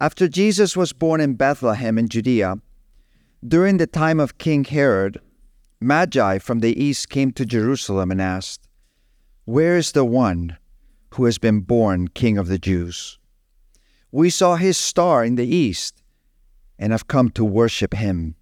After 0.00 0.28
Jesus 0.28 0.76
was 0.76 0.92
born 0.92 1.20
in 1.20 1.34
Bethlehem 1.34 1.98
in 1.98 2.08
Judea, 2.08 2.58
during 3.46 3.78
the 3.78 3.86
time 3.88 4.20
of 4.20 4.38
King 4.38 4.62
Herod, 4.62 5.20
Magi 5.80 6.38
from 6.38 6.60
the 6.60 6.80
east 6.80 7.08
came 7.08 7.32
to 7.32 7.44
Jerusalem 7.44 8.12
and 8.12 8.22
asked, 8.22 8.68
Where 9.44 9.76
is 9.76 9.90
the 9.90 10.04
one 10.04 10.56
who 11.14 11.24
has 11.24 11.38
been 11.38 11.62
born 11.62 12.06
King 12.08 12.38
of 12.38 12.46
the 12.46 12.60
Jews? 12.60 13.18
We 14.12 14.30
saw 14.30 14.54
his 14.54 14.78
star 14.78 15.24
in 15.24 15.34
the 15.34 15.46
east 15.46 16.00
and 16.78 16.92
have 16.92 17.08
come 17.08 17.30
to 17.30 17.44
worship 17.44 17.92
him. 17.94 18.36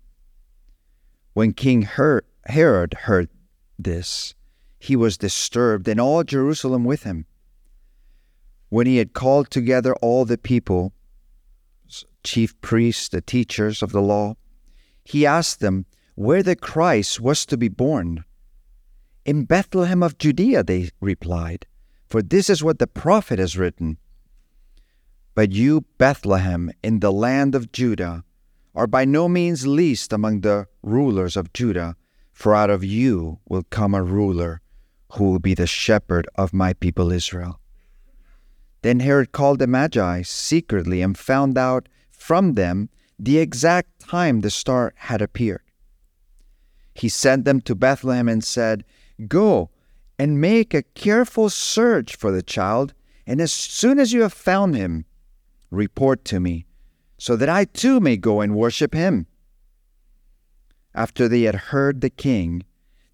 When 1.33 1.55
King 1.55 1.83
Her- 1.83 2.25
Herod 2.45 2.93
heard 3.05 3.31
this, 3.79 4.35
he 4.79 4.95
was 4.95 5.17
disturbed, 5.17 5.89
and 5.89 5.99
all 5.99 6.23
Jerusalem 6.23 6.85
with 6.85 7.05
him. 7.05 7.25
When 8.69 8.87
he 8.87 8.99
had 8.99 9.15
called 9.15 9.51
together 9.51 9.95
all 9.97 10.27
the 10.27 10.37
people, 10.37 10.93
chief 12.27 12.61
priests, 12.61 13.09
the 13.09 13.23
teachers 13.23 13.83
of 13.83 13.93
the 13.93 14.03
law, 14.03 14.35
he 15.05 15.25
asked 15.25 15.61
them 15.61 15.87
where 16.17 16.43
the 16.43 16.57
Christ 16.57 17.21
was 17.21 17.47
to 17.47 17.57
be 17.57 17.69
born. 17.69 18.25
In 19.25 19.45
Bethlehem 19.45 20.03
of 20.03 20.19
Judea, 20.19 20.63
they 20.65 20.91
replied, 21.01 21.67
for 22.09 22.23
this 22.23 22.51
is 22.51 22.63
what 22.63 22.79
the 22.79 22.87
prophet 22.87 23.39
has 23.39 23.57
written. 23.57 23.99
But 25.35 25.53
you, 25.53 25.85
Bethlehem, 25.99 26.71
in 26.83 27.01
the 27.01 27.13
land 27.13 27.55
of 27.55 27.73
Judah, 27.73 28.25
are 28.75 28.87
by 28.87 29.05
no 29.05 29.29
means 29.29 29.67
least 29.67 30.13
among 30.13 30.41
the 30.41 30.67
rulers 30.83 31.37
of 31.37 31.53
Judah, 31.53 31.97
for 32.33 32.55
out 32.55 32.71
of 32.71 32.85
you 32.85 33.39
will 33.49 33.65
come 33.71 33.95
a 33.95 34.03
ruler 34.03 34.61
who 35.13 35.31
will 35.31 35.39
be 35.39 35.55
the 35.55 35.67
shepherd 35.67 36.29
of 36.37 36.53
my 36.53 36.73
people 36.75 37.11
Israel. 37.11 37.61
Then 38.83 39.01
Herod 39.01 39.33
called 39.33 39.59
the 39.59 39.67
Magi 39.67 40.23
secretly 40.23 41.03
and 41.03 41.17
found 41.17 41.59
out 41.59 41.89
from 42.27 42.55
them 42.55 42.89
the 43.21 43.39
exact 43.39 44.01
time 44.01 44.41
the 44.41 44.51
star 44.51 44.93
had 44.97 45.23
appeared. 45.23 45.63
He 46.93 47.09
sent 47.09 47.45
them 47.45 47.61
to 47.61 47.77
Bethlehem 47.77 48.29
and 48.29 48.43
said, 48.43 48.85
Go 49.29 49.71
and 50.19 50.41
make 50.41 50.75
a 50.75 50.83
careful 50.83 51.49
search 51.51 52.17
for 52.17 52.33
the 52.33 52.43
child, 52.43 52.95
and 53.29 53.41
as 53.41 53.53
soon 53.53 54.01
as 54.01 54.13
you 54.13 54.23
have 54.23 54.33
found 54.33 54.75
him, 54.75 55.05
report 55.71 56.25
to 56.25 56.41
me, 56.41 56.67
so 57.17 57.37
that 57.37 57.49
I 57.49 57.65
too 57.65 58.01
may 58.01 58.17
go 58.17 58.41
and 58.41 58.57
worship 58.57 58.93
him. 58.93 59.29
After 60.97 61.29
they 61.29 61.43
had 61.43 61.71
heard 61.71 62.01
the 62.01 62.11
king, 62.11 62.65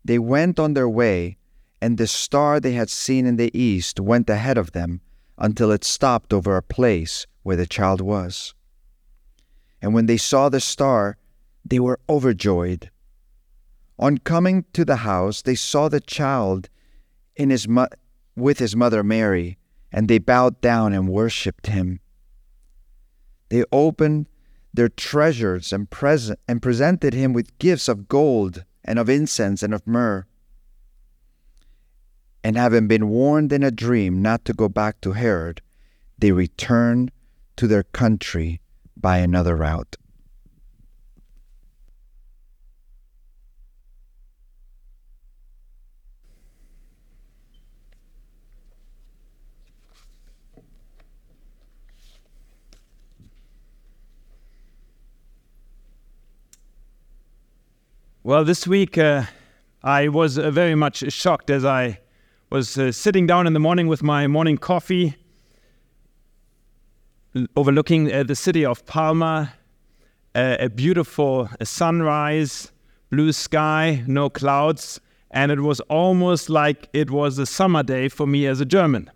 they 0.03 0.19
went 0.19 0.59
on 0.59 0.73
their 0.73 0.89
way, 0.89 1.37
and 1.83 1.99
the 1.99 2.07
star 2.07 2.61
they 2.61 2.73
had 2.73 2.89
seen 2.89 3.27
in 3.27 3.37
the 3.37 3.51
east 3.53 4.01
went 4.01 4.31
ahead 4.31 4.57
of 4.57 4.73
them 4.73 5.03
until 5.37 5.71
it 5.71 5.85
stopped 5.85 6.33
over 6.33 6.57
a 6.57 6.63
place 6.63 7.27
where 7.43 7.57
the 7.57 7.67
child 7.67 8.01
was. 8.01 8.55
And 9.83 9.93
when 9.93 10.07
they 10.07 10.17
saw 10.17 10.49
the 10.49 10.61
star, 10.61 11.17
they 11.65 11.81
were 11.81 11.99
overjoyed. 12.09 12.91
On 13.99 14.19
coming 14.19 14.65
to 14.73 14.85
the 14.85 14.97
house, 14.97 15.43
they 15.43 15.57
saw 15.57 15.89
the 15.89 16.01
child 16.01 16.69
in 17.35 17.51
his 17.51 17.67
mo- 17.67 17.89
with 18.37 18.61
his 18.61 18.77
mother 18.77 19.03
Mary, 19.03 19.59
and 19.91 20.09
they 20.09 20.19
bowed 20.19 20.61
down 20.61 20.93
and 20.93 21.09
worshipped 21.09 21.67
him. 21.67 22.01
They 23.49 23.65
opened 23.73 24.27
their 24.73 24.89
treasures 24.89 25.73
and, 25.73 25.91
present, 25.91 26.39
and 26.49 26.63
presented 26.63 27.13
him 27.13 27.33
with 27.33 27.59
gifts 27.59 27.89
of 27.89 28.09
gold 28.09 28.65
and 28.85 28.99
of 28.99 29.11
incense 29.11 29.63
and 29.63 29.75
of 29.75 29.87
myrrh. 29.87 30.25
And 32.43 32.57
having 32.57 32.89
been 32.89 33.09
warned 33.09 33.53
in 33.53 33.63
a 33.63 33.71
dream 33.71 34.23
not 34.23 34.45
to 34.47 34.55
go 34.55 34.69
back 34.69 35.01
to 35.03 35.13
Herod, 35.13 35.61
they 36.19 36.33
returned 36.33 37.13
to 37.57 37.67
their 37.67 37.83
country 37.83 38.62
by 39.03 39.19
another 39.19 39.57
route. 39.57 39.97
Well, 58.25 58.45
this 58.45 58.69
week 58.69 58.97
uh, 58.97 59.25
I 59.83 60.07
was 60.07 60.39
uh, 60.39 60.53
very 60.53 60.77
much 60.77 61.13
shocked 61.13 61.51
as 61.51 61.65
I 61.65 61.99
was 62.51 62.79
uh, 62.79 62.93
sitting 62.93 63.27
down 63.27 63.49
in 63.49 63.53
the 63.53 63.59
morning 63.59 63.89
with 63.89 64.01
my 64.05 64.29
morning 64.29 64.59
coffee 64.59 65.17
overlooking 67.57 68.13
uh, 68.13 68.23
the 68.23 68.35
city 68.35 68.65
of 68.65 68.85
Palma, 68.87 69.55
a 70.35 70.69
beautiful 70.69 71.49
sunrise, 71.63 72.73
blue 73.11 73.33
sky, 73.33 74.03
no 74.07 74.31
clouds, 74.31 75.01
and 75.31 75.53
it 75.53 75.61
was 75.61 75.81
almost 75.81 76.49
like 76.49 76.89
it 76.93 77.11
was 77.11 77.39
a 77.39 77.47
summer 77.47 77.83
day 77.83 78.09
for 78.09 78.27
me 78.27 78.47
as 78.47 78.61
a 78.61 78.65
German. 78.65 79.11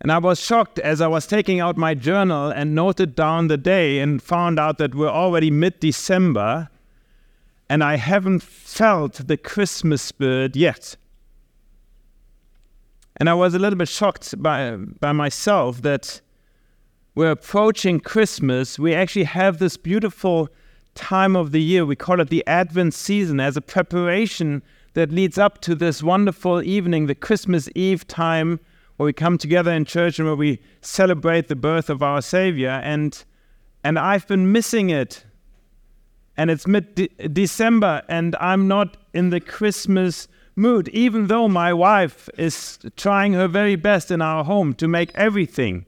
And 0.00 0.10
I 0.10 0.18
was 0.18 0.40
shocked 0.40 0.80
as 0.80 1.00
I 1.00 1.06
was 1.06 1.26
taking 1.26 1.60
out 1.60 1.76
my 1.76 1.94
journal 1.94 2.50
and 2.50 2.74
noted 2.74 3.14
down 3.14 3.46
the 3.46 3.56
day 3.56 4.00
and 4.00 4.20
found 4.20 4.58
out 4.58 4.78
that 4.78 4.94
we're 4.94 5.08
already 5.08 5.50
mid 5.50 5.78
December 5.78 6.68
and 7.68 7.82
I 7.82 7.96
haven't 7.96 8.42
felt 8.42 9.26
the 9.28 9.36
Christmas 9.36 10.02
spirit 10.02 10.56
yet. 10.56 10.96
And 13.16 13.28
I 13.28 13.34
was 13.34 13.54
a 13.54 13.58
little 13.58 13.78
bit 13.78 13.88
shocked 13.88 14.40
by, 14.42 14.76
by 14.76 15.12
myself 15.12 15.82
that 15.82 16.20
we're 17.14 17.30
approaching 17.30 18.00
Christmas. 18.00 18.78
We 18.78 18.94
actually 18.94 19.24
have 19.24 19.58
this 19.58 19.76
beautiful 19.76 20.48
time 20.94 21.36
of 21.36 21.52
the 21.52 21.62
year. 21.62 21.84
We 21.84 21.96
call 21.96 22.20
it 22.20 22.30
the 22.30 22.46
Advent 22.46 22.94
season 22.94 23.38
as 23.38 23.56
a 23.56 23.60
preparation 23.60 24.62
that 24.94 25.10
leads 25.10 25.38
up 25.38 25.60
to 25.62 25.74
this 25.74 26.02
wonderful 26.02 26.62
evening, 26.62 27.06
the 27.06 27.14
Christmas 27.14 27.68
Eve 27.74 28.06
time, 28.06 28.60
where 28.96 29.06
we 29.06 29.12
come 29.12 29.38
together 29.38 29.72
in 29.72 29.84
church 29.84 30.18
and 30.18 30.26
where 30.26 30.36
we 30.36 30.60
celebrate 30.80 31.48
the 31.48 31.56
birth 31.56 31.90
of 31.90 32.02
our 32.02 32.22
Savior. 32.22 32.80
And, 32.82 33.24
and 33.84 33.98
I've 33.98 34.26
been 34.26 34.52
missing 34.52 34.90
it. 34.90 35.24
And 36.36 36.50
it's 36.50 36.66
mid 36.66 37.10
December, 37.34 38.02
and 38.08 38.34
I'm 38.40 38.66
not 38.66 38.96
in 39.12 39.28
the 39.28 39.40
Christmas 39.40 40.28
mood, 40.56 40.88
even 40.88 41.26
though 41.26 41.48
my 41.48 41.72
wife 41.72 42.28
is 42.36 42.78
trying 42.96 43.32
her 43.32 43.48
very 43.48 43.76
best 43.76 44.10
in 44.10 44.20
our 44.20 44.44
home 44.44 44.74
to 44.74 44.88
make 44.88 45.10
everything 45.14 45.86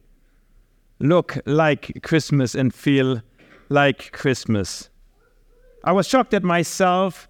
look 0.98 1.38
like 1.47 2.02
Christmas 2.02 2.54
and 2.54 2.75
feel 2.75 3.22
like 3.69 4.12
Christmas. 4.12 4.88
I 5.82 5.92
was 5.92 6.06
shocked 6.06 6.34
at 6.34 6.42
myself 6.42 7.28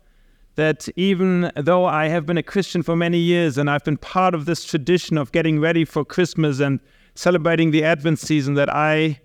that 0.55 0.89
even 0.95 1.51
though 1.57 1.85
I 1.85 2.09
have 2.09 2.27
been 2.27 2.39
a 2.39 2.43
Christian 2.43 2.83
for 2.83 2.95
many 2.95 3.19
years 3.19 3.59
and 3.59 3.69
I've 3.69 3.85
been 3.85 3.97
part 3.97 4.35
of 4.35 4.47
this 4.47 4.65
tradition 4.65 5.19
of 5.19 5.33
getting 5.33 5.59
ready 5.59 5.85
for 5.85 6.05
Christmas 6.05 6.61
and 6.61 6.79
celebrating 7.17 7.73
the 7.73 7.83
Advent 7.83 8.21
season, 8.21 8.55
that 8.55 8.73
I, 8.73 9.21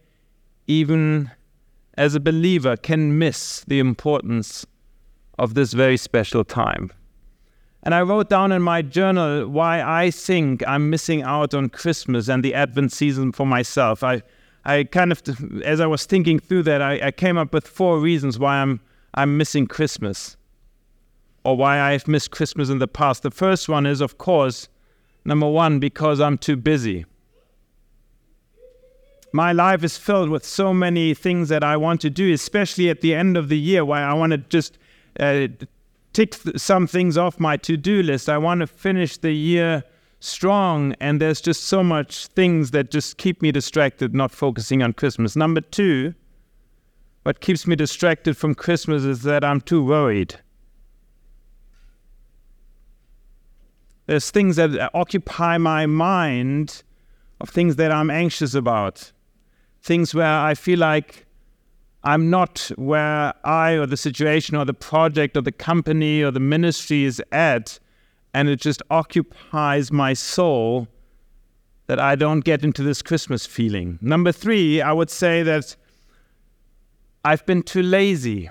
even 0.65 1.29
as 1.95 2.15
a 2.15 2.19
believer, 2.19 2.75
can 2.75 3.19
miss 3.19 3.63
the 3.67 3.79
importance 3.79 4.65
of 5.37 5.53
this 5.53 5.73
very 5.73 5.97
special 5.97 6.43
time. 6.43 6.91
And 7.83 7.95
I 7.95 8.01
wrote 8.01 8.29
down 8.29 8.51
in 8.51 8.61
my 8.61 8.81
journal 8.81 9.47
why 9.47 9.81
I 9.81 10.11
think 10.11 10.67
I'm 10.67 10.89
missing 10.89 11.21
out 11.21 11.53
on 11.53 11.69
Christmas 11.69 12.27
and 12.27 12.43
the 12.43 12.53
Advent 12.53 12.91
season 12.91 13.31
for 13.31 13.45
myself. 13.45 14.03
I, 14.03 14.21
I 14.65 14.83
kind 14.83 15.11
of, 15.11 15.21
as 15.63 15.79
I 15.79 15.85
was 15.87 16.05
thinking 16.05 16.39
through 16.39 16.63
that, 16.63 16.81
I, 16.81 17.07
I 17.07 17.11
came 17.11 17.37
up 17.37 17.53
with 17.53 17.67
four 17.67 17.99
reasons 17.99 18.37
why 18.37 18.57
I'm, 18.57 18.81
I'm 19.13 19.37
missing 19.37 19.65
Christmas 19.65 20.35
or 21.45 21.55
why 21.55 21.79
I've 21.79 22.07
missed 22.07 22.31
Christmas 22.31 22.69
in 22.69 22.79
the 22.79 22.87
past. 22.87 23.23
The 23.23 23.31
first 23.31 23.69
one 23.69 23.85
is, 23.85 24.01
of 24.01 24.17
course, 24.17 24.67
number 25.23 25.47
one, 25.47 25.79
because 25.79 26.19
I'm 26.19 26.37
too 26.37 26.57
busy. 26.57 27.05
My 29.31 29.53
life 29.53 29.83
is 29.83 29.97
filled 29.97 30.29
with 30.29 30.43
so 30.43 30.73
many 30.73 31.13
things 31.13 31.49
that 31.49 31.63
I 31.63 31.77
want 31.77 32.01
to 32.01 32.09
do, 32.09 32.33
especially 32.33 32.89
at 32.89 33.01
the 33.01 33.13
end 33.15 33.37
of 33.37 33.47
the 33.47 33.57
year, 33.57 33.85
where 33.85 34.05
I 34.05 34.13
want 34.13 34.31
to 34.31 34.37
just 34.37 34.77
uh, 35.19 35.47
tick 36.19 36.35
some 36.57 36.85
things 36.85 37.17
off 37.17 37.39
my 37.39 37.55
to-do 37.55 38.03
list. 38.03 38.27
I 38.27 38.37
want 38.37 38.59
to 38.59 38.67
finish 38.67 39.15
the 39.17 39.31
year 39.31 39.83
strong 40.19 40.93
and 40.99 41.21
there's 41.21 41.39
just 41.39 41.63
so 41.63 41.81
much 41.81 42.27
things 42.27 42.71
that 42.71 42.91
just 42.91 43.17
keep 43.17 43.41
me 43.41 43.53
distracted 43.53 44.13
not 44.13 44.31
focusing 44.31 44.83
on 44.83 44.91
Christmas. 44.91 45.37
Number 45.37 45.61
2, 45.61 46.13
what 47.23 47.39
keeps 47.39 47.65
me 47.65 47.77
distracted 47.77 48.35
from 48.35 48.53
Christmas 48.53 49.03
is 49.03 49.21
that 49.21 49.45
I'm 49.45 49.61
too 49.61 49.81
worried. 49.81 50.37
There's 54.07 54.29
things 54.29 54.57
that 54.57 54.91
occupy 54.93 55.57
my 55.57 55.85
mind 55.85 56.83
of 57.39 57.49
things 57.49 57.77
that 57.77 57.93
I'm 57.93 58.09
anxious 58.09 58.53
about. 58.55 59.13
Things 59.81 60.13
where 60.13 60.25
I 60.25 60.53
feel 60.53 60.79
like 60.79 61.27
I'm 62.03 62.29
not 62.29 62.71
where 62.75 63.33
I 63.45 63.73
or 63.73 63.85
the 63.85 63.97
situation 63.97 64.55
or 64.55 64.65
the 64.65 64.73
project 64.73 65.35
or 65.35 65.41
the 65.41 65.51
company 65.51 66.21
or 66.21 66.31
the 66.31 66.39
ministry 66.39 67.03
is 67.03 67.21
at, 67.31 67.79
and 68.33 68.47
it 68.47 68.61
just 68.61 68.81
occupies 68.89 69.91
my 69.91 70.13
soul 70.13 70.87
that 71.87 71.99
I 71.99 72.15
don't 72.15 72.41
get 72.41 72.63
into 72.63 72.83
this 72.83 73.01
Christmas 73.01 73.45
feeling. 73.45 73.97
Number 74.01 74.31
three, 74.31 74.81
I 74.81 74.93
would 74.93 75.09
say 75.09 75.43
that 75.43 75.75
I've 77.25 77.45
been 77.45 77.63
too 77.63 77.81
lazy. 77.81 78.49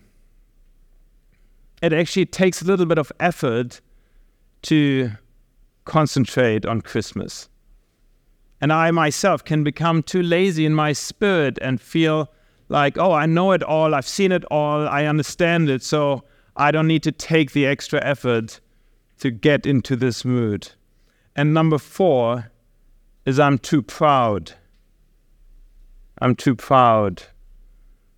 It 1.80 1.92
actually 1.92 2.26
takes 2.26 2.60
a 2.60 2.64
little 2.64 2.84
bit 2.84 2.98
of 2.98 3.12
effort 3.20 3.80
to 4.62 5.12
concentrate 5.84 6.66
on 6.66 6.80
Christmas. 6.82 7.48
And 8.60 8.72
I 8.72 8.90
myself 8.90 9.44
can 9.44 9.62
become 9.62 10.02
too 10.02 10.22
lazy 10.22 10.66
in 10.66 10.74
my 10.74 10.92
spirit 10.92 11.58
and 11.62 11.80
feel 11.80 12.30
like, 12.68 12.98
oh, 12.98 13.12
I 13.12 13.26
know 13.26 13.52
it 13.52 13.62
all, 13.62 13.94
I've 13.94 14.06
seen 14.06 14.32
it 14.32 14.44
all, 14.50 14.86
I 14.86 15.04
understand 15.06 15.70
it, 15.70 15.82
so 15.82 16.24
I 16.56 16.70
don't 16.70 16.86
need 16.86 17.02
to 17.04 17.12
take 17.12 17.52
the 17.52 17.66
extra 17.66 18.04
effort 18.04 18.60
to 19.20 19.30
get 19.30 19.66
into 19.66 19.96
this 19.96 20.24
mood. 20.24 20.72
And 21.34 21.54
number 21.54 21.78
four 21.78 22.50
is 23.24 23.38
I'm 23.38 23.58
too 23.58 23.82
proud. 23.82 24.52
I'm 26.20 26.34
too 26.34 26.54
proud. 26.54 27.22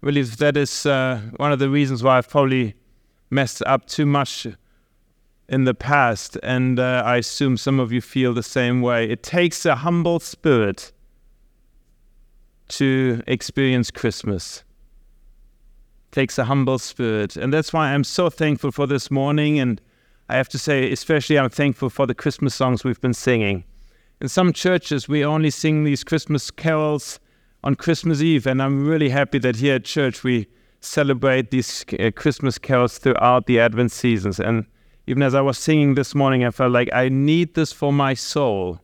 Really, 0.01 0.23
that 0.23 0.57
is 0.57 0.87
uh, 0.87 1.21
one 1.37 1.53
of 1.53 1.59
the 1.59 1.69
reasons 1.69 2.03
why 2.03 2.17
I've 2.17 2.29
probably 2.29 2.75
messed 3.29 3.63
up 3.67 3.87
too 3.87 4.07
much 4.07 4.47
in 5.49 5.65
the 5.65 5.75
past, 5.75 6.39
and 6.43 6.79
uh, 6.79 7.03
I 7.05 7.17
assume 7.17 7.57
some 7.57 7.79
of 7.81 7.93
you 7.93 8.01
feel 8.01 8.33
the 8.33 8.43
same 8.43 8.81
way. 8.81 9.11
It 9.11 9.23
takes 9.23 9.67
a 9.67 9.75
humble 9.77 10.21
spirit 10.21 10.93
to 12.71 13.23
experience 13.27 13.91
Christmas. 13.91 14.65
It 16.09 16.15
takes 16.15 16.39
a 16.39 16.45
humble 16.45 16.79
spirit, 16.79 17.37
and 17.37 17.53
that's 17.53 17.73
why 17.73 17.93
I'm 17.93 18.05
so 18.05 18.31
thankful 18.31 18.73
for 18.73 18.87
this 18.87 19.11
morning. 19.11 19.59
And 19.59 19.81
I 20.29 20.37
have 20.37 20.49
to 20.51 20.59
say, 20.59 20.91
especially, 20.91 21.39
I'm 21.39 21.51
thankful 21.51 21.91
for 21.91 22.07
the 22.07 22.15
Christmas 22.15 22.55
songs 22.55 22.85
we've 22.85 23.01
been 23.01 23.15
singing. 23.15 23.65
In 24.21 24.29
some 24.29 24.53
churches, 24.53 25.09
we 25.09 25.25
only 25.25 25.51
sing 25.51 25.85
these 25.85 26.05
Christmas 26.05 26.51
carols 26.51 27.21
on 27.65 27.75
Christmas 27.75 28.23
Eve, 28.23 28.47
and 28.47 28.63
I'm 28.63 28.87
really 28.87 29.09
happy 29.09 29.39
that 29.39 29.57
here 29.57 29.77
at 29.77 29.85
church 29.85 30.25
we 30.25 30.47
celebrate 30.81 31.51
these 31.51 31.85
uh, 31.99 32.11
Christmas 32.15 32.59
carols 32.59 32.99
throughout 32.99 33.47
the 33.47 33.61
Advent 33.61 33.93
seasons. 33.93 34.41
And 34.41 34.67
even 35.07 35.23
as 35.23 35.35
I 35.35 35.41
was 35.41 35.59
singing 35.59 35.95
this 35.95 36.15
morning, 36.15 36.45
I 36.45 36.51
felt 36.51 36.73
like 36.73 36.89
I 36.93 37.09
need 37.09 37.55
this 37.55 37.73
for 37.73 37.93
my 37.93 38.15
soul. 38.15 38.81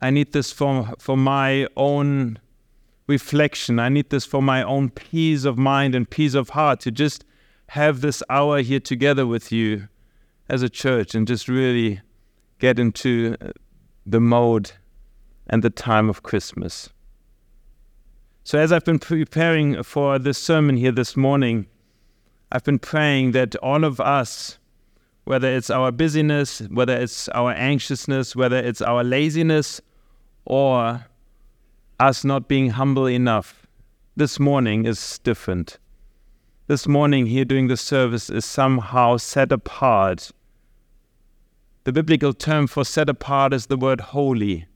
I 0.00 0.10
need 0.10 0.32
this 0.32 0.50
for, 0.50 0.92
for 0.98 1.16
my 1.16 1.68
own 1.76 2.38
reflection. 3.06 3.78
I 3.78 3.88
need 3.88 4.10
this 4.10 4.24
for 4.24 4.42
my 4.42 4.62
own 4.62 4.90
peace 4.90 5.44
of 5.44 5.58
mind 5.58 5.94
and 5.94 6.08
peace 6.08 6.34
of 6.34 6.50
heart 6.50 6.80
to 6.80 6.90
just 6.90 7.24
have 7.68 8.00
this 8.00 8.22
hour 8.28 8.60
here 8.60 8.80
together 8.80 9.26
with 9.26 9.50
you 9.50 9.88
as 10.48 10.62
a 10.62 10.68
church 10.68 11.14
and 11.14 11.26
just 11.26 11.48
really 11.48 12.00
get 12.58 12.78
into 12.78 13.36
uh, 13.40 13.50
the 14.04 14.20
mode 14.20 14.72
and 15.46 15.62
the 15.62 15.70
time 15.70 16.08
of 16.08 16.22
Christmas. 16.22 16.90
So, 18.44 18.58
as 18.58 18.72
I've 18.72 18.84
been 18.84 18.98
preparing 18.98 19.82
for 19.82 20.18
this 20.18 20.38
sermon 20.38 20.76
here 20.76 20.92
this 20.92 21.16
morning, 21.16 21.66
I've 22.50 22.64
been 22.64 22.78
praying 22.78 23.32
that 23.32 23.54
all 23.56 23.84
of 23.84 24.00
us 24.00 24.58
whether 25.24 25.48
it's 25.48 25.70
our 25.70 25.92
busyness, 25.92 26.60
whether 26.70 26.96
it's 26.96 27.28
our 27.28 27.52
anxiousness, 27.52 28.34
whether 28.34 28.56
it's 28.56 28.82
our 28.82 29.04
laziness, 29.04 29.80
or 30.44 31.06
us 31.98 32.24
not 32.24 32.48
being 32.48 32.70
humble 32.70 33.06
enough. 33.06 33.66
This 34.16 34.38
morning 34.38 34.84
is 34.84 35.18
different. 35.20 35.78
This 36.66 36.86
morning, 36.86 37.26
here 37.26 37.44
doing 37.44 37.68
the 37.68 37.76
service 37.76 38.30
is 38.30 38.44
somehow 38.44 39.16
set 39.16 39.52
apart. 39.52 40.30
The 41.84 41.92
biblical 41.92 42.32
term 42.32 42.66
for 42.66 42.84
set 42.84 43.08
apart 43.08 43.52
is 43.52 43.66
the 43.66 43.76
word 43.76 44.00
holy. 44.00 44.66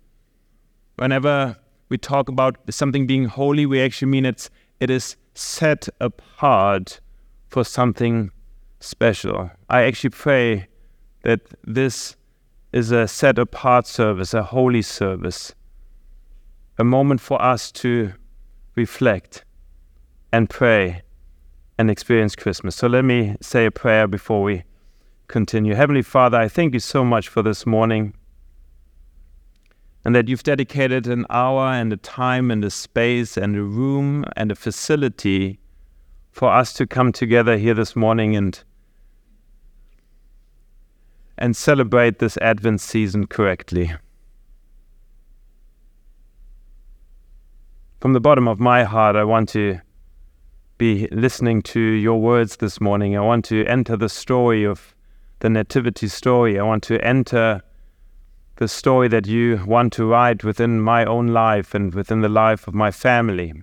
Whenever 0.97 1.57
we 1.89 1.99
talk 1.99 2.29
about 2.29 2.57
something 2.71 3.07
being 3.07 3.27
holy, 3.27 3.67
we 3.67 3.81
actually 3.81 4.11
mean 4.11 4.27
it's, 4.27 4.51
it 4.81 4.91
is 4.91 5.17
set 5.35 5.89
apart 6.01 7.01
for 7.49 7.65
something 7.65 8.31
special. 8.81 9.51
I 9.71 9.83
actually 9.83 10.11
pray 10.11 10.69
that 11.23 11.41
this 11.65 12.17
is 12.73 12.91
a 12.91 13.07
set 13.09 13.39
apart 13.39 13.87
service, 13.87 14.35
a 14.35 14.43
holy 14.43 14.83
service, 14.83 15.55
a 16.79 16.85
moment 16.85 17.21
for 17.21 17.41
us 17.41 17.73
to 17.73 18.13
reflect 18.75 19.45
and 20.33 20.51
pray 20.51 21.03
and 21.79 21.91
experience 21.91 22.37
Christmas. 22.37 22.77
So 22.77 22.87
let 22.87 23.05
me 23.05 23.37
say 23.41 23.67
a 23.67 23.71
prayer 23.71 24.07
before 24.07 24.43
we 24.43 24.65
continue. 25.29 25.75
Heavenly 25.75 26.03
Father, 26.03 26.39
I 26.39 26.49
thank 26.49 26.75
you 26.75 26.81
so 26.81 27.05
much 27.05 27.29
for 27.29 27.43
this 27.43 27.67
morning 27.67 28.15
and 30.05 30.15
that 30.15 30.29
you've 30.29 30.45
dedicated 30.45 31.09
an 31.09 31.27
hour 31.31 31.65
and 31.73 31.93
a 31.93 31.97
time 31.97 32.51
and 32.51 32.65
a 32.65 32.71
space 32.71 33.37
and 33.37 33.57
a 33.57 33.63
room 33.63 34.25
and 34.37 34.53
a 34.53 34.55
facility 34.55 35.59
for 36.31 36.53
us 36.53 36.73
to 36.75 36.87
come 36.87 37.11
together 37.11 37.57
here 37.57 37.75
this 37.75 37.97
morning 37.97 38.37
and 38.37 38.63
and 41.39 41.57
celebrate 41.57 42.19
this 42.19 42.39
Advent 42.39 42.81
season 42.81 43.27
correctly. 43.27 43.93
From 48.01 48.13
the 48.13 48.21
bottom 48.21 48.47
of 48.47 48.61
my 48.61 48.85
heart, 48.85 49.17
I 49.17 49.25
want 49.25 49.49
to 49.51 49.81
be 50.77 51.09
listening 51.11 51.63
to 51.63 51.81
your 51.81 52.21
words 52.21 52.59
this 52.59 52.79
morning. 52.79 53.17
I 53.17 53.21
want 53.21 53.47
to 53.47 53.65
enter 53.65 53.97
the 53.97 54.11
story 54.11 54.65
of 54.65 54.95
the 55.41 55.49
Nativity 55.49 56.09
story. 56.09 56.59
I 56.59 56.63
want 56.63 56.83
to 56.85 57.03
enter 57.03 57.63
the 58.57 58.69
story 58.69 59.09
that 59.09 59.27
you 59.27 59.65
want 59.67 59.95
to 59.95 60.05
write 60.05 60.45
within 60.45 60.83
my 60.83 61.07
own 61.07 61.29
life 61.29 61.75
and 61.75 61.95
within 61.95 62.21
the 62.21 62.29
life 62.29 62.69
of 62.69 62.75
my 62.75 62.91
family. 62.91 63.55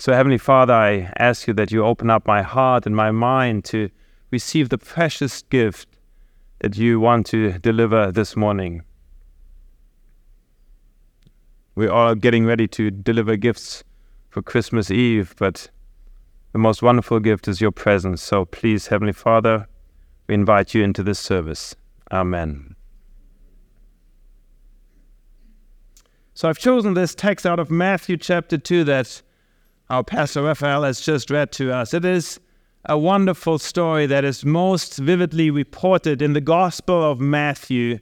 So, 0.00 0.12
Heavenly 0.12 0.38
Father, 0.38 0.74
I 0.74 1.12
ask 1.18 1.46
you 1.46 1.54
that 1.54 1.70
you 1.70 1.84
open 1.84 2.10
up 2.10 2.26
my 2.26 2.42
heart 2.42 2.86
and 2.86 2.96
my 2.96 3.12
mind 3.12 3.64
to 3.66 3.88
receive 4.32 4.68
the 4.68 4.78
precious 4.78 5.42
gift 5.42 5.88
that 6.58 6.76
you 6.76 6.98
want 6.98 7.26
to 7.26 7.52
deliver 7.60 8.10
this 8.10 8.34
morning. 8.34 8.82
We 11.76 11.88
are 11.88 12.14
getting 12.14 12.46
ready 12.46 12.68
to 12.68 12.90
deliver 12.90 13.36
gifts 13.36 13.82
for 14.28 14.42
Christmas 14.42 14.92
Eve, 14.92 15.34
but 15.38 15.70
the 16.52 16.58
most 16.58 16.82
wonderful 16.82 17.18
gift 17.18 17.48
is 17.48 17.60
your 17.60 17.72
presence. 17.72 18.22
So 18.22 18.44
please, 18.44 18.86
Heavenly 18.86 19.12
Father, 19.12 19.66
we 20.28 20.34
invite 20.34 20.72
you 20.72 20.84
into 20.84 21.02
this 21.02 21.18
service. 21.18 21.74
Amen. 22.12 22.76
So 26.32 26.48
I've 26.48 26.58
chosen 26.58 26.94
this 26.94 27.12
text 27.14 27.44
out 27.44 27.58
of 27.58 27.72
Matthew 27.72 28.16
chapter 28.18 28.56
2 28.56 28.84
that 28.84 29.22
our 29.90 30.04
Pastor 30.04 30.42
Raphael 30.42 30.84
has 30.84 31.00
just 31.00 31.28
read 31.28 31.50
to 31.52 31.72
us. 31.72 31.92
It 31.92 32.04
is 32.04 32.38
a 32.84 32.96
wonderful 32.96 33.58
story 33.58 34.06
that 34.06 34.24
is 34.24 34.44
most 34.44 34.98
vividly 34.98 35.50
reported 35.50 36.22
in 36.22 36.34
the 36.34 36.40
Gospel 36.40 37.02
of 37.02 37.18
Matthew, 37.18 37.98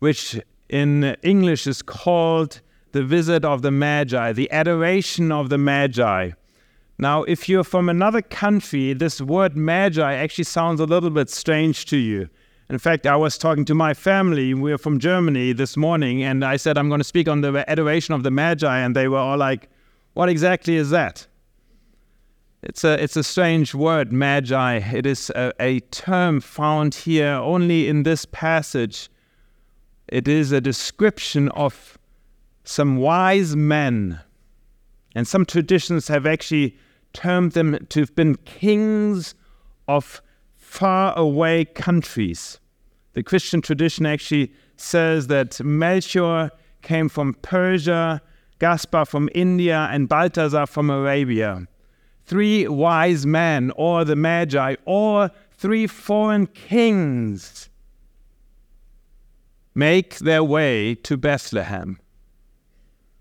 which 0.00 0.40
in 0.68 1.16
English 1.22 1.68
is 1.68 1.82
called 1.82 2.60
the 2.92 3.02
visit 3.02 3.44
of 3.44 3.62
the 3.62 3.70
Magi, 3.70 4.32
the 4.32 4.50
adoration 4.50 5.30
of 5.30 5.48
the 5.48 5.58
Magi. 5.58 6.30
Now, 6.98 7.22
if 7.24 7.48
you're 7.48 7.64
from 7.64 7.88
another 7.88 8.20
country, 8.20 8.92
this 8.92 9.20
word 9.20 9.56
Magi 9.56 10.14
actually 10.14 10.44
sounds 10.44 10.80
a 10.80 10.84
little 10.84 11.10
bit 11.10 11.30
strange 11.30 11.86
to 11.86 11.96
you. 11.96 12.28
In 12.68 12.78
fact, 12.78 13.06
I 13.06 13.16
was 13.16 13.38
talking 13.38 13.64
to 13.64 13.74
my 13.74 13.94
family. 13.94 14.54
We're 14.54 14.78
from 14.78 14.98
Germany 14.98 15.52
this 15.52 15.76
morning, 15.76 16.22
and 16.22 16.44
I 16.44 16.56
said, 16.56 16.78
I'm 16.78 16.88
going 16.88 17.00
to 17.00 17.04
speak 17.04 17.28
on 17.28 17.40
the 17.40 17.64
adoration 17.68 18.14
of 18.14 18.22
the 18.22 18.30
Magi, 18.30 18.78
and 18.78 18.94
they 18.94 19.08
were 19.08 19.18
all 19.18 19.38
like, 19.38 19.68
What 20.12 20.28
exactly 20.28 20.76
is 20.76 20.90
that? 20.90 21.26
It's 22.62 22.84
a, 22.84 23.02
it's 23.02 23.16
a 23.16 23.24
strange 23.24 23.74
word, 23.74 24.12
magi. 24.12 24.76
It 24.92 25.06
is 25.06 25.30
a, 25.30 25.52
a 25.58 25.80
term 25.80 26.40
found 26.40 26.94
here 26.94 27.32
only 27.32 27.88
in 27.88 28.02
this 28.02 28.26
passage. 28.26 29.08
It 30.08 30.28
is 30.28 30.52
a 30.52 30.60
description 30.60 31.48
of 31.50 31.98
some 32.70 32.96
wise 32.96 33.56
men. 33.56 34.20
And 35.14 35.26
some 35.26 35.44
traditions 35.44 36.08
have 36.08 36.24
actually 36.24 36.76
termed 37.12 37.52
them 37.52 37.84
to 37.88 38.00
have 38.00 38.14
been 38.14 38.36
kings 38.36 39.34
of 39.88 40.22
far 40.56 41.16
away 41.18 41.64
countries. 41.64 42.60
The 43.14 43.24
Christian 43.24 43.60
tradition 43.60 44.06
actually 44.06 44.52
says 44.76 45.26
that 45.26 45.60
Melchior 45.60 46.50
came 46.82 47.08
from 47.08 47.34
Persia, 47.42 48.22
Gaspar 48.60 49.04
from 49.04 49.28
India, 49.34 49.88
and 49.90 50.08
Balthasar 50.08 50.66
from 50.66 50.90
Arabia 50.90 51.66
three 52.30 52.68
wise 52.68 53.26
men, 53.26 53.72
or 53.74 54.04
the 54.04 54.14
Magi, 54.14 54.76
or 54.84 55.32
three 55.50 55.88
foreign 55.88 56.46
kings 56.46 57.68
make 59.74 60.18
their 60.18 60.44
way 60.44 60.94
to 60.94 61.16
Bethlehem. 61.16 61.98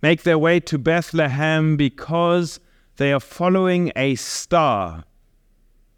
Make 0.01 0.23
their 0.23 0.37
way 0.37 0.59
to 0.61 0.77
Bethlehem 0.77 1.75
because 1.75 2.59
they 2.97 3.11
are 3.11 3.19
following 3.19 3.91
a 3.95 4.15
star 4.15 5.03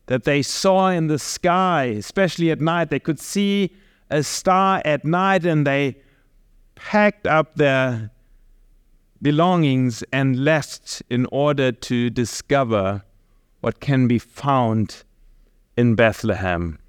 that 0.07 0.23
they 0.23 0.41
saw 0.41 0.89
in 0.89 1.07
the 1.07 1.19
sky, 1.19 1.85
especially 1.85 2.51
at 2.51 2.59
night. 2.59 2.89
They 2.89 2.99
could 2.99 3.19
see 3.19 3.75
a 4.09 4.23
star 4.23 4.81
at 4.83 5.05
night 5.05 5.45
and 5.45 5.65
they 5.65 5.97
packed 6.75 7.27
up 7.27 7.55
their 7.55 8.11
belongings 9.21 10.03
and 10.11 10.43
left 10.43 11.03
in 11.09 11.27
order 11.31 11.71
to 11.71 12.09
discover 12.09 13.03
what 13.61 13.79
can 13.79 14.07
be 14.07 14.17
found 14.17 15.03
in 15.77 15.95
Bethlehem. 15.95 16.79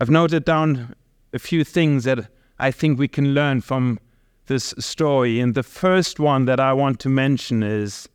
I've 0.00 0.10
noted 0.10 0.44
down 0.44 0.94
a 1.32 1.38
few 1.38 1.64
things 1.64 2.04
that 2.04 2.28
I 2.58 2.70
think 2.70 2.98
we 2.98 3.08
can 3.08 3.34
learn 3.34 3.60
from 3.60 4.00
this 4.48 4.74
story. 4.78 5.40
And 5.40 5.54
the 5.54 5.62
first 5.62 6.18
one 6.18 6.44
that 6.46 6.60
I 6.60 6.72
want 6.72 7.00
to 7.00 7.08
mention 7.08 7.62
is, 7.62 8.08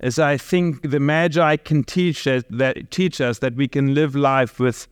is 0.00 0.18
I 0.18 0.36
think 0.36 0.90
the 0.90 1.00
Magi 1.00 1.56
can 1.56 1.84
teach 1.84 2.26
us 2.26 2.42
that, 2.50 2.90
teach 2.90 3.20
us 3.20 3.38
that 3.38 3.54
we 3.54 3.68
can 3.68 3.94
live 3.94 4.16
life 4.16 4.58
with 4.58 4.88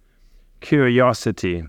curiosity. 0.60 1.64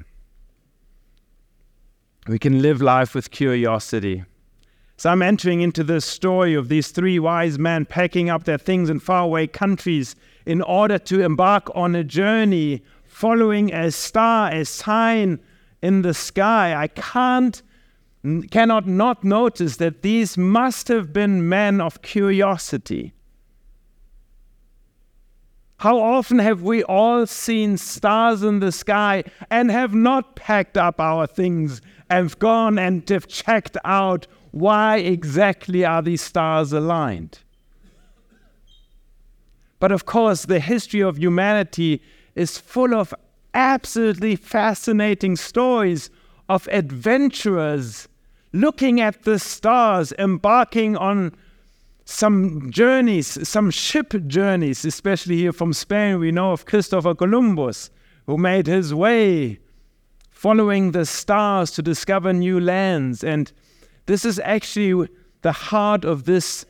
We 2.27 2.37
can 2.37 2.61
live 2.61 2.81
life 2.81 3.15
with 3.15 3.31
curiosity. 3.31 4.23
So 4.97 5.09
I'm 5.09 5.21
entering 5.21 5.61
into 5.61 5.83
this 5.83 6.03
story 6.03 6.53
of 6.53 6.67
these 6.67 6.91
three 6.91 7.19
wise 7.19 7.57
men 7.57 7.85
packing 7.85 8.29
up 8.29 8.43
their 8.43 8.57
things 8.57 8.89
in 8.89 8.99
faraway 8.99 9.47
countries 9.47 10.15
in 10.45 10.61
order 10.61 10.99
to 10.99 11.21
embark 11.21 11.71
on 11.73 11.95
a 11.95 12.03
journey 12.03 12.83
following 13.05 13.73
a 13.73 13.91
star, 13.91 14.51
a 14.51 14.65
sign 14.65 15.39
in 15.81 16.01
the 16.01 16.13
sky. 16.13 16.75
I 16.75 16.87
can't 16.87 17.61
cannot 18.51 18.85
not 18.87 19.23
notice 19.23 19.77
that 19.77 20.01
these 20.01 20.37
must 20.37 20.87
have 20.89 21.13
been 21.13 21.47
men 21.47 21.79
of 21.79 22.01
curiosity. 22.01 23.13
How 25.77 25.97
often 25.97 26.39
have 26.39 26.61
we 26.61 26.83
all 26.83 27.25
seen 27.25 27.77
stars 27.77 28.43
in 28.43 28.59
the 28.59 28.73
sky 28.73 29.23
and 29.49 29.71
have 29.71 29.93
not 29.93 30.35
packed 30.35 30.77
up 30.77 30.99
our 30.99 31.25
things 31.25 31.81
and 32.09 32.37
gone 32.39 32.77
and 32.77 33.07
have 33.07 33.27
checked 33.27 33.77
out 33.85 34.27
why 34.51 34.97
exactly 34.97 35.85
are 35.85 36.01
these 36.01 36.21
stars 36.21 36.73
aligned? 36.73 37.39
But 39.79 39.93
of 39.93 40.05
course, 40.05 40.43
the 40.45 40.59
history 40.59 40.99
of 40.99 41.17
humanity 41.17 42.01
is 42.35 42.57
full 42.57 42.93
of 42.93 43.13
absolutely 43.53 44.35
fascinating 44.35 45.37
stories 45.37 46.09
of 46.49 46.67
adventurers 46.73 48.08
looking 48.53 48.99
at 48.99 49.23
the 49.23 49.39
stars, 49.39 50.13
embarking 50.17 50.97
on 50.97 51.35
some 52.05 52.71
journeys, 52.71 53.47
some 53.47 53.69
ship 53.69 54.13
journeys, 54.27 54.83
especially 54.83 55.37
here 55.37 55.53
from 55.53 55.73
Spain. 55.73 56.19
We 56.19 56.31
know 56.31 56.51
of 56.51 56.65
Christopher 56.65 57.13
Columbus, 57.13 57.91
who 58.25 58.37
made 58.37 58.65
his 58.67 58.93
way 58.93 59.59
following 60.31 60.91
the 60.91 61.05
stars 61.05 61.69
to 61.71 61.81
discover 61.81 62.33
new 62.33 62.59
lands. 62.59 63.23
And 63.23 63.51
this 64.07 64.25
is 64.25 64.39
actually 64.39 65.09
the 65.41 65.51
heart 65.51 66.03
of 66.03 66.25
this 66.25 66.65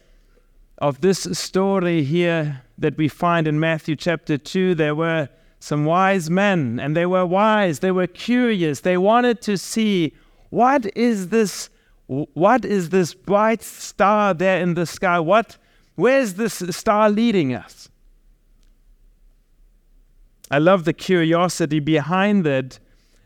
of 0.80 1.02
this 1.02 1.28
story 1.38 2.04
here 2.04 2.62
that 2.78 2.98
we 2.98 3.08
find 3.10 3.48
in 3.48 3.60
Matthew 3.60 3.96
chapter 3.96 4.38
2. 4.38 4.76
There 4.76 4.96
were 4.96 5.28
some 5.60 5.86
wise 5.86 6.30
men, 6.30 6.80
and 6.80 6.96
they 6.96 7.06
were 7.06 7.26
wise, 7.26 7.80
they 7.80 7.92
were 7.92 8.08
curious, 8.08 8.80
they 8.80 8.98
wanted 8.98 9.42
to 9.42 9.58
see 9.58 10.14
what 10.50 10.86
is 10.98 11.30
this 11.30 11.70
what 12.08 12.66
is 12.66 12.90
this 12.90 13.14
bright 13.14 13.62
star 13.62 14.34
there 14.34 14.60
in 14.62 14.74
the 14.74 14.86
sky? 14.86 15.20
What 15.20 15.58
where's 15.96 16.34
this 16.36 16.64
star 16.72 17.10
leading 17.10 17.54
us? 17.54 17.90
I 20.52 20.58
love 20.58 20.86
the 20.86 20.94
curiosity 20.94 21.80
behind 21.80 22.48
it. 22.48 22.80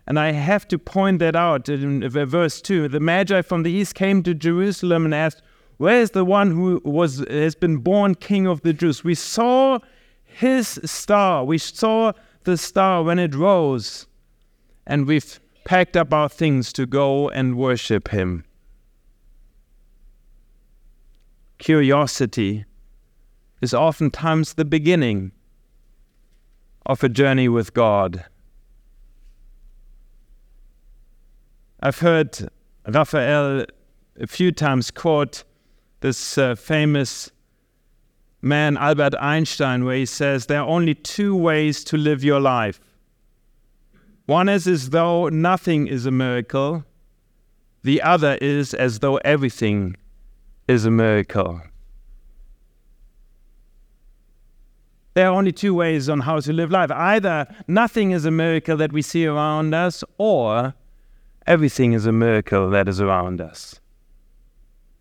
And 0.06 0.20
I 0.20 0.34
have 0.34 0.68
to 0.68 0.78
point 0.78 1.20
that 1.20 1.36
out 1.36 1.70
in 1.70 2.08
verse 2.10 2.62
2. 2.62 2.90
The 2.90 3.00
Magi 3.00 3.42
from 3.42 3.64
the 3.64 3.72
east 3.72 3.96
came 3.96 4.22
to 4.24 4.34
Jerusalem 4.34 5.06
and 5.06 5.16
asked, 5.16 5.42
Where 5.78 6.02
is 6.02 6.12
the 6.12 6.26
one 6.26 6.52
who 6.52 6.82
was, 6.84 7.24
has 7.30 7.56
been 7.56 7.78
born 7.78 8.16
king 8.16 8.46
of 8.46 8.62
the 8.62 8.74
Jews? 8.74 9.04
We 9.04 9.16
saw 9.16 9.80
his 10.26 10.80
star. 10.84 11.46
We 11.46 11.58
saw 11.58 12.12
the 12.44 12.58
star 12.58 13.04
when 13.04 13.18
it 13.18 13.34
rose. 13.34 14.08
And 14.86 15.08
we've 15.08 15.40
packed 15.66 15.96
up 15.96 16.14
our 16.14 16.30
things 16.30 16.74
to 16.74 16.86
go 16.86 17.30
and 17.30 17.58
worship 17.58 18.10
him. 18.10 18.44
Curiosity 21.58 22.66
is 23.62 23.74
oftentimes 23.74 24.56
the 24.56 24.66
beginning 24.66 25.32
of 26.86 27.04
a 27.04 27.10
journey 27.10 27.48
with 27.48 27.74
God. 27.74 28.26
I've 31.82 32.00
heard 32.00 32.50
Raphael 32.88 33.66
a 34.20 34.28
few 34.28 34.52
times 34.52 34.92
quote 34.92 35.44
this 36.02 36.38
uh, 36.38 36.56
famous 36.56 37.32
man, 38.42 38.76
Albert 38.78 39.16
Einstein, 39.20 39.86
where 39.86 39.96
he 39.96 40.06
says, 40.06 40.46
There 40.46 40.60
are 40.60 40.68
only 40.68 40.96
two 40.96 41.36
ways 41.36 41.84
to 41.86 41.98
live 41.98 42.24
your 42.24 42.42
life. 42.42 42.80
One 44.26 44.48
is 44.48 44.68
as 44.68 44.92
though 44.92 45.28
nothing 45.30 45.88
is 45.88 46.06
a 46.06 46.12
miracle, 46.12 46.86
the 47.84 48.02
other 48.02 48.38
is 48.42 48.74
as 48.74 49.00
though 49.00 49.18
everything 49.18 49.98
is 50.68 50.86
a 50.86 50.92
miracle. 50.92 51.62
There 55.14 55.28
are 55.28 55.34
only 55.34 55.52
two 55.52 55.74
ways 55.74 56.10
on 56.10 56.22
how 56.22 56.40
to 56.40 56.54
live 56.54 56.72
life. 56.72 56.90
Either 56.90 57.54
nothing 57.68 58.12
is 58.12 58.26
a 58.26 58.32
miracle 58.32 58.78
that 58.78 58.94
we 58.94 59.02
see 59.02 59.28
around 59.28 59.74
us, 59.76 60.04
or 60.18 60.74
everything 61.46 61.94
is 61.94 62.06
a 62.06 62.12
miracle 62.12 62.70
that 62.70 62.88
is 62.88 63.02
around 63.02 63.42
us. 63.42 63.80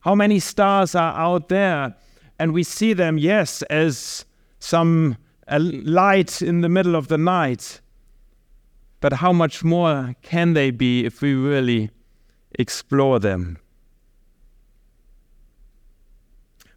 How 0.01 0.17
many 0.17 0.41
stars 0.41 0.95
are 0.97 1.15
out 1.15 1.49
there? 1.49 1.95
And 2.39 2.53
we 2.53 2.65
see 2.65 2.93
them, 2.93 3.19
yes, 3.19 3.63
as 3.71 4.25
some 4.59 5.17
light 5.49 6.43
in 6.43 6.61
the 6.61 6.69
middle 6.69 6.97
of 6.97 7.07
the 7.07 7.19
night. 7.19 7.81
But 9.03 9.15
how 9.15 9.33
much 9.33 9.65
more 9.65 10.15
can 10.23 10.55
they 10.55 10.71
be 10.71 11.05
if 11.05 11.21
we 11.21 11.35
really 11.35 11.91
explore 12.57 13.19
them? 13.19 13.59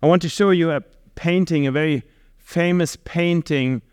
I 0.02 0.08
want 0.08 0.24
to 0.24 0.30
show 0.30 0.50
you 0.50 0.72
a 0.72 0.82
painting, 1.14 1.68
a 1.68 1.72
very 1.72 2.02
famous 2.36 2.96
painting 2.96 3.84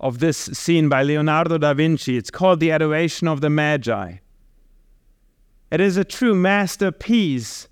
of 0.00 0.18
this 0.18 0.36
scene 0.36 0.88
by 0.88 1.04
Leonardo 1.04 1.58
da 1.58 1.74
Vinci. 1.74 2.16
It's 2.16 2.30
called 2.30 2.58
The 2.58 2.72
Adoration 2.72 3.28
of 3.28 3.40
the 3.40 3.50
Magi. 3.50 4.16
It 5.70 5.80
is 5.80 5.96
a 5.96 6.04
true 6.04 6.34
masterpiece 6.34 7.68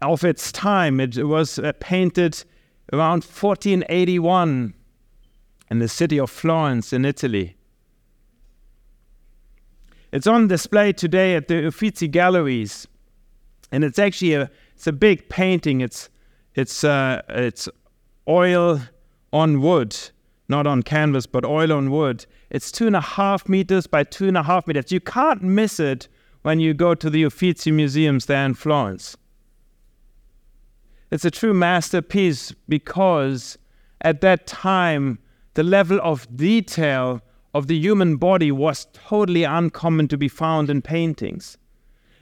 of 0.00 0.24
its 0.24 0.50
time. 0.50 1.00
It 1.00 1.26
was 1.26 1.58
uh, 1.58 1.72
painted 1.80 2.44
around 2.94 3.24
1481 3.24 4.72
in 5.70 5.78
the 5.80 5.88
city 5.88 6.18
of 6.18 6.30
Florence 6.30 6.94
in 6.94 7.04
Italy. 7.04 7.56
It's 10.16 10.26
on 10.26 10.48
display 10.48 10.94
today 10.94 11.34
at 11.34 11.46
the 11.46 11.66
Uffizi 11.66 12.08
Galleries, 12.08 12.88
and 13.70 13.84
it's 13.84 13.98
actually 13.98 14.32
a 14.32 14.50
it's 14.74 14.86
a 14.86 14.92
big 14.92 15.28
painting. 15.28 15.82
It's 15.82 16.08
it's, 16.54 16.84
uh, 16.84 17.20
it's 17.28 17.68
oil 18.26 18.80
on 19.30 19.60
wood, 19.60 19.94
not 20.48 20.66
on 20.66 20.82
canvas, 20.82 21.26
but 21.26 21.44
oil 21.44 21.70
on 21.70 21.90
wood. 21.90 22.24
It's 22.48 22.72
two 22.72 22.86
and 22.86 22.96
a 22.96 23.00
half 23.02 23.46
meters 23.46 23.86
by 23.86 24.04
two 24.04 24.26
and 24.28 24.38
a 24.38 24.42
half 24.42 24.66
meters. 24.66 24.90
You 24.90 25.00
can't 25.00 25.42
miss 25.42 25.78
it 25.78 26.08
when 26.40 26.60
you 26.60 26.72
go 26.72 26.94
to 26.94 27.10
the 27.10 27.22
Uffizi 27.22 27.70
Museums 27.70 28.24
there 28.24 28.46
in 28.46 28.54
Florence. 28.54 29.18
It's 31.10 31.26
a 31.26 31.30
true 31.30 31.52
masterpiece 31.52 32.54
because 32.66 33.58
at 34.00 34.22
that 34.22 34.46
time, 34.46 35.18
the 35.52 35.62
level 35.62 36.00
of 36.02 36.26
detail 36.34 37.20
of 37.54 37.66
the 37.66 37.76
human 37.76 38.16
body 38.16 38.52
was 38.52 38.86
totally 38.92 39.44
uncommon 39.44 40.08
to 40.08 40.16
be 40.16 40.28
found 40.28 40.70
in 40.70 40.82
paintings. 40.82 41.56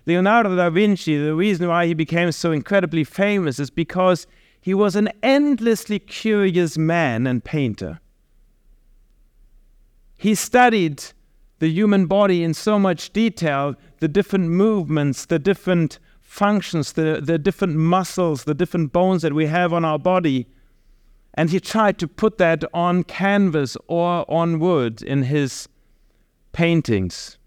Leonardo 0.07 0.55
da 0.55 0.71
Vinci, 0.71 1.17
the 1.17 1.35
reason 1.35 1.69
why 1.69 1.87
he 1.87 1.95
became 1.95 2.31
so 2.31 2.53
incredibly 2.53 3.05
famous 3.05 3.59
is 3.59 3.71
because 3.71 4.27
he 4.61 4.75
was 4.75 4.97
an 4.97 5.11
endlessly 5.23 5.99
curious 5.99 6.77
man 6.79 7.27
and 7.27 7.45
painter. 7.45 8.01
He 10.17 10.35
studied 10.35 11.05
the 11.59 11.69
human 11.69 12.07
body 12.07 12.43
in 12.43 12.55
so 12.55 12.79
much 12.79 13.11
detail, 13.13 13.75
the 14.01 14.09
different 14.09 14.51
movements, 14.51 15.27
the 15.27 15.39
different 15.39 15.99
functions, 16.21 16.93
the, 16.93 17.21
the 17.23 17.39
different 17.39 17.77
muscles, 17.77 18.45
the 18.45 18.55
different 18.55 18.93
bones 18.93 19.23
that 19.23 19.33
we 19.33 19.47
have 19.47 19.73
on 19.73 19.85
our 19.85 19.99
body. 19.99 20.47
And 21.35 21.51
he 21.51 21.59
tried 21.59 21.99
to 21.99 22.09
put 22.09 22.39
that 22.39 22.65
on 22.73 23.03
canvas 23.05 23.77
or 23.89 24.25
on 24.31 24.61
wood 24.61 25.03
in 25.03 25.25
his 25.25 25.69
paintings. 26.53 27.39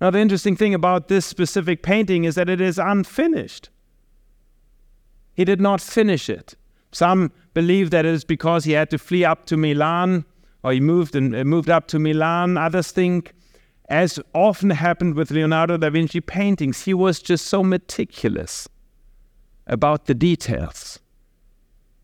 Now, 0.00 0.10
the 0.10 0.18
interesting 0.18 0.56
thing 0.56 0.74
about 0.74 1.08
this 1.08 1.24
specific 1.24 1.82
painting 1.82 2.24
is 2.24 2.34
that 2.34 2.50
it 2.50 2.60
is 2.60 2.78
unfinished. 2.78 3.70
He 5.34 5.44
did 5.44 5.60
not 5.60 5.80
finish 5.80 6.28
it. 6.28 6.54
Some 6.90 7.32
believe 7.54 7.90
that 7.90 8.04
it 8.04 8.12
is 8.12 8.24
because 8.24 8.64
he 8.64 8.72
had 8.72 8.90
to 8.90 8.98
flee 8.98 9.24
up 9.24 9.46
to 9.46 9.56
Milan, 9.56 10.26
or 10.62 10.72
he 10.72 10.80
moved 10.80 11.16
and 11.16 11.34
uh, 11.34 11.44
moved 11.44 11.70
up 11.70 11.86
to 11.88 11.98
Milan. 11.98 12.58
Others 12.58 12.90
think 12.92 13.32
as 13.88 14.18
often 14.34 14.70
happened 14.70 15.14
with 15.14 15.30
Leonardo 15.30 15.76
da 15.76 15.88
Vinci 15.88 16.20
paintings, 16.20 16.82
he 16.84 16.92
was 16.92 17.20
just 17.20 17.46
so 17.46 17.62
meticulous 17.62 18.68
about 19.66 20.06
the 20.06 20.14
details 20.14 20.98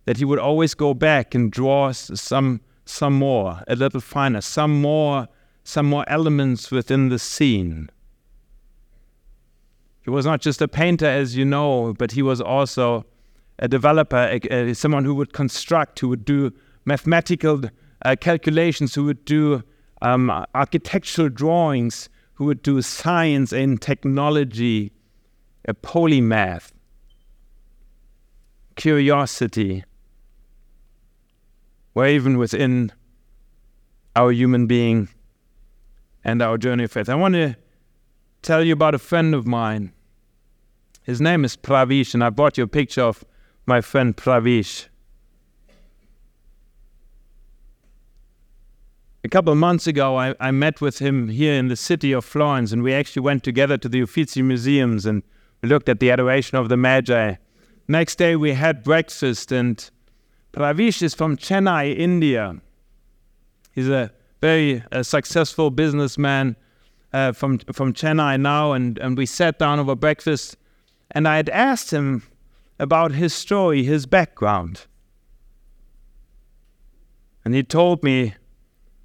that 0.08 0.16
he 0.16 0.24
would 0.24 0.38
always 0.38 0.72
go 0.72 0.94
back 0.94 1.34
and 1.34 1.52
draw 1.52 1.92
some 1.92 2.62
some 2.86 3.12
more, 3.12 3.62
a 3.68 3.76
little 3.76 4.00
finer, 4.00 4.40
some 4.40 4.80
more, 4.80 5.28
some 5.64 5.84
more 5.84 6.02
elements 6.08 6.70
within 6.70 7.10
the 7.10 7.18
scene. 7.18 7.90
He 10.00 10.08
was 10.08 10.24
not 10.24 10.40
just 10.40 10.62
a 10.62 10.66
painter, 10.66 11.04
as 11.04 11.36
you 11.36 11.44
know, 11.44 11.92
but 11.98 12.12
he 12.12 12.22
was 12.22 12.40
also 12.40 13.04
a 13.58 13.68
developer, 13.68 14.16
a, 14.16 14.70
a, 14.70 14.74
someone 14.74 15.04
who 15.04 15.14
would 15.14 15.34
construct, 15.34 16.00
who 16.00 16.08
would 16.08 16.24
do 16.24 16.54
mathematical 16.86 17.64
uh, 18.06 18.16
calculations, 18.18 18.94
who 18.94 19.04
would 19.04 19.26
do 19.26 19.62
um, 20.00 20.30
architectural 20.54 21.28
drawings, 21.28 22.08
who 22.32 22.46
would 22.46 22.62
do 22.62 22.80
science 22.80 23.52
and 23.52 23.82
technology, 23.82 24.90
a 25.66 25.74
polymath, 25.74 26.72
curiosity, 28.74 29.84
where 31.98 32.10
even 32.10 32.38
within 32.38 32.92
our 34.14 34.30
human 34.30 34.68
being 34.68 35.08
and 36.22 36.40
our 36.40 36.56
journey 36.56 36.84
of 36.84 36.92
faith. 36.92 37.08
I 37.08 37.16
want 37.16 37.34
to 37.34 37.56
tell 38.40 38.62
you 38.62 38.72
about 38.72 38.94
a 38.94 39.00
friend 39.00 39.34
of 39.34 39.48
mine. 39.48 39.92
His 41.02 41.20
name 41.20 41.44
is 41.44 41.56
Pravish, 41.56 42.14
and 42.14 42.22
I 42.22 42.30
brought 42.30 42.56
you 42.56 42.62
a 42.62 42.68
picture 42.68 43.02
of 43.02 43.24
my 43.66 43.80
friend 43.80 44.16
Pravish. 44.16 44.86
A 49.24 49.28
couple 49.28 49.52
of 49.52 49.58
months 49.58 49.88
ago, 49.88 50.16
I, 50.16 50.36
I 50.38 50.52
met 50.52 50.80
with 50.80 51.00
him 51.00 51.26
here 51.26 51.54
in 51.54 51.66
the 51.66 51.74
city 51.74 52.12
of 52.12 52.24
Florence, 52.24 52.70
and 52.70 52.84
we 52.84 52.94
actually 52.94 53.22
went 53.22 53.42
together 53.42 53.76
to 53.76 53.88
the 53.88 54.02
Uffizi 54.02 54.40
Museums 54.40 55.04
and 55.04 55.24
we 55.62 55.68
looked 55.68 55.88
at 55.88 55.98
the 55.98 56.12
adoration 56.12 56.58
of 56.58 56.68
the 56.68 56.76
Magi. 56.76 57.34
Next 57.88 58.18
day, 58.18 58.36
we 58.36 58.52
had 58.52 58.84
breakfast, 58.84 59.50
and 59.50 59.90
Pravish 60.58 61.02
is 61.02 61.14
from 61.14 61.36
Chennai, 61.36 61.96
India. 61.96 62.60
He's 63.70 63.88
a 63.88 64.10
very 64.40 64.82
uh, 64.90 65.04
successful 65.04 65.70
businessman 65.70 66.56
uh, 67.12 67.30
from 67.30 67.60
from 67.72 67.92
Chennai 67.92 68.40
now, 68.40 68.72
and, 68.72 68.98
and 68.98 69.16
we 69.16 69.24
sat 69.24 69.60
down 69.60 69.78
over 69.78 69.94
breakfast, 69.94 70.56
and 71.12 71.28
I 71.28 71.36
had 71.36 71.48
asked 71.50 71.92
him 71.92 72.24
about 72.80 73.12
his 73.12 73.32
story, 73.32 73.84
his 73.84 74.04
background. 74.06 74.86
And 77.44 77.54
he 77.54 77.62
told 77.62 78.02
me 78.02 78.34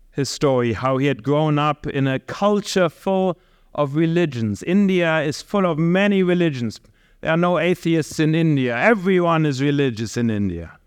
his 0.10 0.30
story, 0.30 0.74
how 0.74 0.98
he 0.98 1.06
had 1.06 1.22
grown 1.22 1.60
up 1.60 1.86
in 1.86 2.08
a 2.08 2.18
culture 2.18 2.90
full 2.90 3.38
of 3.76 3.96
religions. 3.96 4.64
India 4.64 5.22
is 5.22 5.44
full 5.44 5.68
of 5.68 5.78
many 5.78 6.24
religions. 6.24 6.82
There 7.22 7.30
are 7.30 7.38
no 7.38 7.60
atheists 7.60 8.20
in 8.20 8.34
India. 8.34 8.76
Everyone 8.76 9.46
is 9.46 9.62
religious 9.62 10.18
in 10.18 10.32
India. 10.32 10.80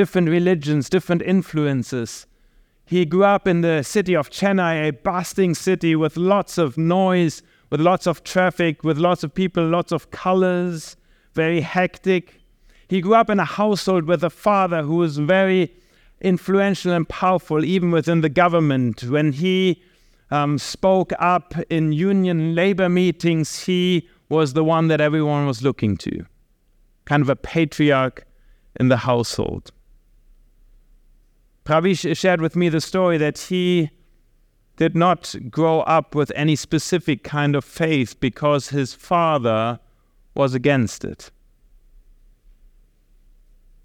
Different 0.00 0.30
religions, 0.30 0.88
different 0.88 1.20
influences. 1.20 2.26
He 2.86 3.04
grew 3.04 3.24
up 3.24 3.46
in 3.46 3.60
the 3.60 3.82
city 3.82 4.16
of 4.16 4.30
Chennai, 4.30 4.88
a 4.88 4.92
bustling 4.92 5.54
city 5.54 5.94
with 5.94 6.16
lots 6.16 6.56
of 6.56 6.78
noise, 6.78 7.42
with 7.68 7.82
lots 7.82 8.06
of 8.06 8.24
traffic, 8.24 8.82
with 8.82 8.96
lots 8.96 9.22
of 9.24 9.34
people, 9.34 9.62
lots 9.62 9.92
of 9.92 10.10
colors, 10.10 10.96
very 11.34 11.60
hectic. 11.60 12.40
He 12.88 13.02
grew 13.02 13.12
up 13.12 13.28
in 13.28 13.38
a 13.38 13.44
household 13.44 14.04
with 14.04 14.24
a 14.24 14.30
father 14.30 14.84
who 14.84 14.94
was 14.94 15.18
very 15.18 15.70
influential 16.22 16.92
and 16.92 17.06
powerful, 17.06 17.62
even 17.62 17.90
within 17.90 18.22
the 18.22 18.30
government. 18.30 19.02
When 19.02 19.32
he 19.32 19.82
um, 20.30 20.56
spoke 20.56 21.12
up 21.18 21.52
in 21.68 21.92
union 21.92 22.54
labor 22.54 22.88
meetings, 22.88 23.64
he 23.64 24.08
was 24.30 24.54
the 24.54 24.64
one 24.64 24.88
that 24.88 25.02
everyone 25.02 25.46
was 25.46 25.62
looking 25.62 25.98
to, 25.98 26.24
kind 27.04 27.20
of 27.20 27.28
a 27.28 27.36
patriarch 27.36 28.24
in 28.80 28.88
the 28.88 28.96
household. 28.96 29.72
Pravish 31.64 32.16
shared 32.16 32.40
with 32.40 32.56
me 32.56 32.68
the 32.68 32.80
story 32.80 33.18
that 33.18 33.38
he 33.38 33.90
did 34.76 34.96
not 34.96 35.34
grow 35.50 35.80
up 35.80 36.14
with 36.14 36.32
any 36.34 36.56
specific 36.56 37.22
kind 37.22 37.54
of 37.54 37.64
faith 37.64 38.18
because 38.18 38.70
his 38.70 38.94
father 38.94 39.78
was 40.34 40.54
against 40.54 41.04
it. 41.04 41.30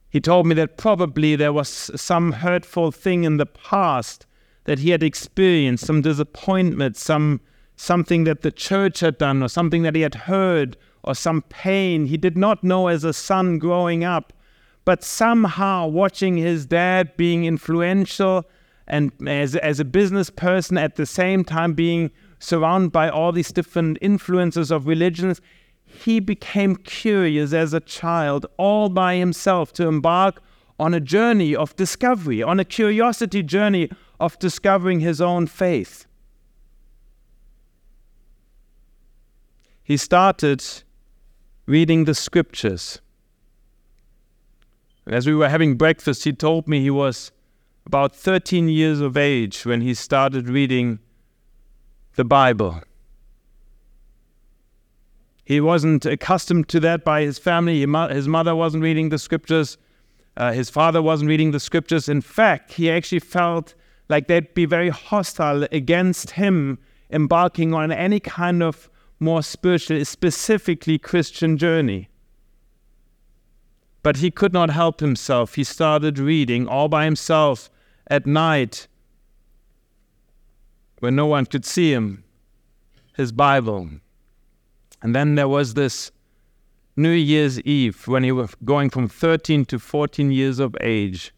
He 0.09 0.21
told 0.21 0.47
me 0.47 0.55
that 0.55 0.77
probably 0.77 1.35
there 1.35 1.51
was 1.51 1.67
some 1.67 2.31
hurtful 2.31 2.91
thing 2.91 3.25
in 3.25 3.35
the 3.35 3.45
past 3.45 4.25
that 4.63 4.79
he 4.79 4.91
had 4.91 5.03
experienced, 5.03 5.85
some 5.85 6.01
disappointment, 6.01 6.95
some 6.95 7.41
something 7.75 8.23
that 8.23 8.41
the 8.41 8.51
church 8.51 9.01
had 9.01 9.17
done, 9.17 9.43
or 9.43 9.49
something 9.49 9.83
that 9.83 9.95
he 9.95 10.01
had 10.01 10.15
heard, 10.15 10.77
or 11.03 11.13
some 11.13 11.41
pain 11.41 12.05
he 12.05 12.15
did 12.15 12.37
not 12.37 12.63
know 12.63 12.87
as 12.87 13.03
a 13.03 13.11
son 13.11 13.59
growing 13.59 14.05
up. 14.05 14.31
But 14.85 15.03
somehow, 15.03 15.87
watching 15.87 16.37
his 16.37 16.67
dad 16.67 17.17
being 17.17 17.45
influential 17.45 18.45
and 18.87 19.11
as, 19.27 19.55
as 19.55 19.79
a 19.79 19.85
business 19.85 20.29
person 20.29 20.77
at 20.77 20.95
the 20.95 21.07
same 21.07 21.43
time 21.43 21.73
being 21.73 22.11
surrounded 22.37 22.91
by 22.91 23.09
all 23.09 23.31
these 23.31 23.51
different 23.51 23.97
influences 23.99 24.69
of 24.69 24.85
religions, 24.85 25.41
he 25.83 26.19
became 26.19 26.75
curious 26.75 27.51
as 27.51 27.73
a 27.73 27.79
child 27.79 28.45
all 28.57 28.89
by 28.89 29.15
himself 29.15 29.73
to 29.73 29.87
embark 29.87 30.41
on 30.79 30.93
a 30.93 30.99
journey 30.99 31.55
of 31.55 31.75
discovery, 31.75 32.43
on 32.43 32.59
a 32.59 32.65
curiosity 32.65 33.41
journey 33.41 33.89
of 34.19 34.37
discovering 34.39 34.99
his 34.99 35.19
own 35.19 35.47
faith. 35.47 36.05
He 39.83 39.97
started 39.97 40.63
reading 41.65 42.05
the 42.05 42.15
scriptures. 42.15 42.99
As 45.07 45.27
we 45.27 45.35
were 45.35 45.49
having 45.49 45.75
breakfast, 45.75 46.23
he 46.23 46.33
told 46.33 46.67
me 46.67 46.81
he 46.81 46.89
was 46.89 47.31
about 47.85 48.15
13 48.15 48.69
years 48.69 48.99
of 48.99 49.15
age 49.15 49.65
when 49.65 49.81
he 49.81 49.93
started 49.93 50.49
reading 50.49 50.99
the 52.15 52.25
Bible. 52.25 52.81
He 55.43 55.61
wasn't 55.61 56.07
accustomed 56.07 56.67
to 56.69 56.79
that 56.79 57.03
by 57.03 57.21
his 57.21 57.37
family. 57.37 57.85
His 58.09 58.27
mother 58.27 58.55
wasn't 58.55 58.81
reading 58.81 59.09
the 59.09 59.19
scriptures. 59.19 59.77
Uh, 60.35 60.51
his 60.51 60.71
father 60.71 61.03
wasn't 61.03 61.29
reading 61.29 61.51
the 61.51 61.59
scriptures. 61.59 62.09
In 62.09 62.21
fact, 62.21 62.73
he 62.73 62.89
actually 62.89 63.19
felt 63.19 63.75
like 64.09 64.27
they'd 64.27 64.53
be 64.55 64.65
very 64.65 64.89
hostile 64.89 65.67
against 65.71 66.31
him 66.31 66.79
embarking 67.11 67.75
on 67.75 67.91
any 67.91 68.19
kind 68.19 68.63
of 68.63 68.89
more 69.19 69.43
spiritual, 69.43 70.03
specifically 70.03 70.97
Christian 70.97 71.57
journey. 71.57 72.09
But 74.05 74.17
he 74.17 74.29
could 74.29 74.53
not 74.53 74.69
help 74.69 74.99
himself. 74.99 75.55
He 75.55 75.63
started 75.63 76.19
reading 76.19 76.67
all 76.67 76.87
by 76.87 77.05
himself 77.05 77.71
at 78.05 78.27
night 78.27 78.87
when 80.99 81.15
no 81.15 81.25
one 81.25 81.47
could 81.47 81.65
see 81.65 81.91
him, 81.91 82.23
his 83.15 83.31
Bible. 83.31 83.89
And 85.01 85.15
then 85.15 85.33
there 85.33 85.47
was 85.47 85.73
this 85.73 86.11
New 86.95 87.09
Year's 87.09 87.59
Eve 87.61 88.07
when 88.07 88.23
he 88.23 88.31
was 88.31 88.53
going 88.63 88.91
from 88.91 89.07
13 89.07 89.65
to 89.65 89.79
14 89.79 90.31
years 90.31 90.59
of 90.59 90.77
age. 90.81 91.33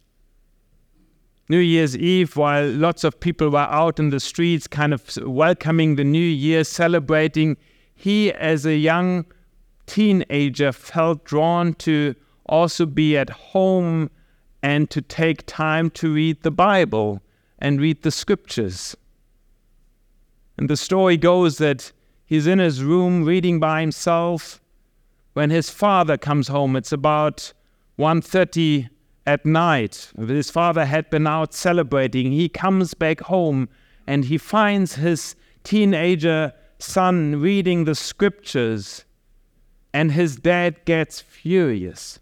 New 1.48 1.60
Year's 1.60 1.96
Eve, 1.96 2.36
while 2.36 2.70
lots 2.70 3.06
of 3.06 3.18
people 3.22 3.50
were 3.50 3.60
out 3.60 3.98
in 3.98 4.10
the 4.10 4.20
streets, 4.20 4.68
kind 4.68 4.94
of 4.94 5.10
welcoming 5.22 5.96
the 5.96 6.04
new 6.04 6.20
year, 6.20 6.66
celebrating, 6.66 7.56
he, 7.96 8.34
as 8.34 8.66
a 8.66 8.76
young 8.76 9.26
teenager, 9.86 10.74
felt 10.74 11.24
drawn 11.24 11.74
to 11.76 12.14
also 12.50 12.86
be 12.86 13.18
at 13.18 13.30
home 13.30 14.10
and 14.64 14.90
to 14.90 15.02
take 15.02 15.46
time 15.46 15.90
to 15.92 16.14
read 16.14 16.44
the 16.44 16.52
Bible 16.52 17.22
and 17.60 17.80
read 17.80 18.02
the 18.04 18.12
scriptures. 18.12 18.96
And 20.58 20.70
the 20.70 20.78
story 20.78 21.18
goes 21.18 21.58
that 21.60 21.92
He's 22.28 22.46
in 22.46 22.60
his 22.60 22.84
room 22.84 23.24
reading 23.24 23.58
by 23.58 23.80
himself. 23.80 24.62
When 25.32 25.50
his 25.50 25.70
father 25.70 26.18
comes 26.18 26.50
home, 26.50 26.76
it's 26.76 26.92
about 26.92 27.54
1:30 27.96 28.90
at 29.26 29.46
night. 29.46 30.12
His 30.18 30.52
father 30.52 30.86
had 30.86 31.10
been 31.10 31.26
out 31.26 31.54
celebrating. 31.54 32.34
He 32.34 32.50
comes 32.50 32.94
back 32.94 33.22
home 33.22 33.70
and 34.06 34.26
he 34.26 34.38
finds 34.38 34.96
his 34.96 35.36
teenager 35.64 36.52
son 36.80 37.40
reading 37.40 37.86
the 37.86 37.96
scriptures, 37.96 39.06
and 39.94 40.12
his 40.12 40.36
dad 40.36 40.84
gets 40.84 41.22
furious. 41.22 42.20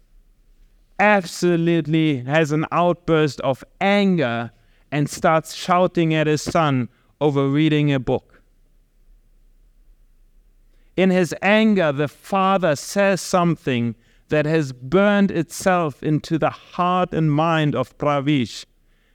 Absolutely 0.98 2.18
has 2.20 2.52
an 2.52 2.64
outburst 2.72 3.40
of 3.40 3.62
anger 3.80 4.50
and 4.90 5.10
starts 5.10 5.54
shouting 5.54 6.14
at 6.14 6.26
his 6.26 6.42
son 6.42 6.88
over 7.20 7.48
reading 7.48 7.92
a 7.92 8.00
book. 8.00 8.42
In 10.96 11.10
his 11.10 11.34
anger, 11.42 11.92
the 11.92 12.08
father 12.08 12.74
says 12.74 13.20
something 13.20 13.94
that 14.28 14.46
has 14.46 14.72
burned 14.72 15.30
itself 15.30 16.02
into 16.02 16.38
the 16.38 16.50
heart 16.50 17.12
and 17.12 17.30
mind 17.30 17.74
of 17.74 17.96
Pravish. 17.98 18.64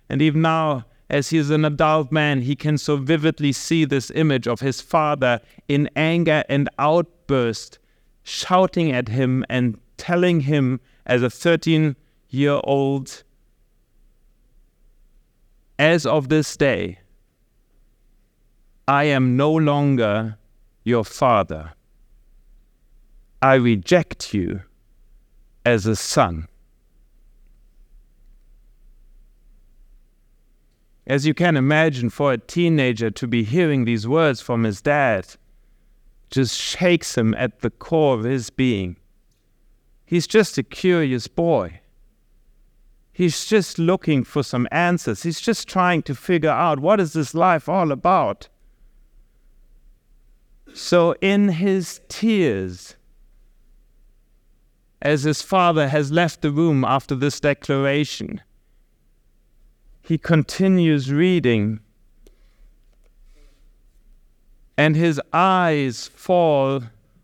And 0.08 0.22
even 0.22 0.41
now, 0.44 0.86
as 1.10 1.30
he 1.30 1.38
is 1.38 1.50
an 1.50 1.65
adult 1.65 2.12
man, 2.12 2.41
he 2.41 2.56
can 2.56 2.78
so 2.78 2.98
vividly 2.98 3.52
see 3.52 3.84
this 3.84 4.12
image 4.12 4.48
of 4.48 4.60
his 4.60 4.80
father 4.80 5.41
in 5.67 5.89
anger 5.96 6.44
and 6.48 6.70
outburst, 6.78 7.80
shouting 8.24 8.91
at 8.91 9.10
him 9.10 9.44
and 9.50 9.80
telling 9.98 10.41
him 10.41 10.80
as 11.05 11.23
a 11.23 11.29
13 11.29 11.95
year 12.29 12.59
old, 12.63 13.23
as 15.77 16.05
of 16.05 16.29
this 16.29 16.55
day, 16.55 16.99
I 18.87 19.05
am 19.05 19.37
no 19.37 19.51
longer 19.51 20.37
your 20.83 21.03
father. 21.03 21.73
I 23.41 23.55
reject 23.55 24.33
you 24.33 24.61
as 25.65 25.85
a 25.85 25.95
son. 25.95 26.47
As 31.07 31.25
you 31.25 31.33
can 31.33 31.57
imagine, 31.57 32.09
for 32.09 32.31
a 32.31 32.37
teenager 32.37 33.09
to 33.11 33.27
be 33.27 33.43
hearing 33.43 33.85
these 33.85 34.07
words 34.07 34.39
from 34.39 34.63
his 34.63 34.81
dad 34.81 35.27
just 36.29 36.57
shakes 36.57 37.17
him 37.17 37.33
at 37.33 37.59
the 37.59 37.69
core 37.69 38.13
of 38.13 38.23
his 38.23 38.49
being. 38.49 38.95
He's 40.12 40.28
just 40.28 40.58
a 40.58 40.63
curious 40.63 41.30
boy. 41.30 41.80
He's 43.13 43.45
just 43.45 43.80
looking 43.80 44.26
for 44.26 44.43
some 44.43 44.67
answers. 44.69 45.24
He's 45.24 45.39
just 45.39 45.69
trying 45.69 46.02
to 46.04 46.13
figure 46.13 46.50
out 46.50 46.80
what 46.80 47.00
is 47.00 47.13
this 47.13 47.34
life 47.34 47.69
all 47.69 47.93
about. 47.93 48.50
So 50.74 51.15
in 51.21 51.47
his 51.47 52.02
tears, 52.10 52.97
as 55.02 55.24
his 55.24 55.41
father 55.41 55.88
has 55.88 56.12
left 56.12 56.41
the 56.41 56.52
room 56.52 56.84
after 56.84 57.15
this 57.15 57.39
declaration, 57.39 58.41
he 60.02 60.17
continues 60.17 61.10
reading, 61.10 61.80
and 64.78 64.97
his 64.97 65.21
eyes 65.32 66.08
fall 66.13 66.82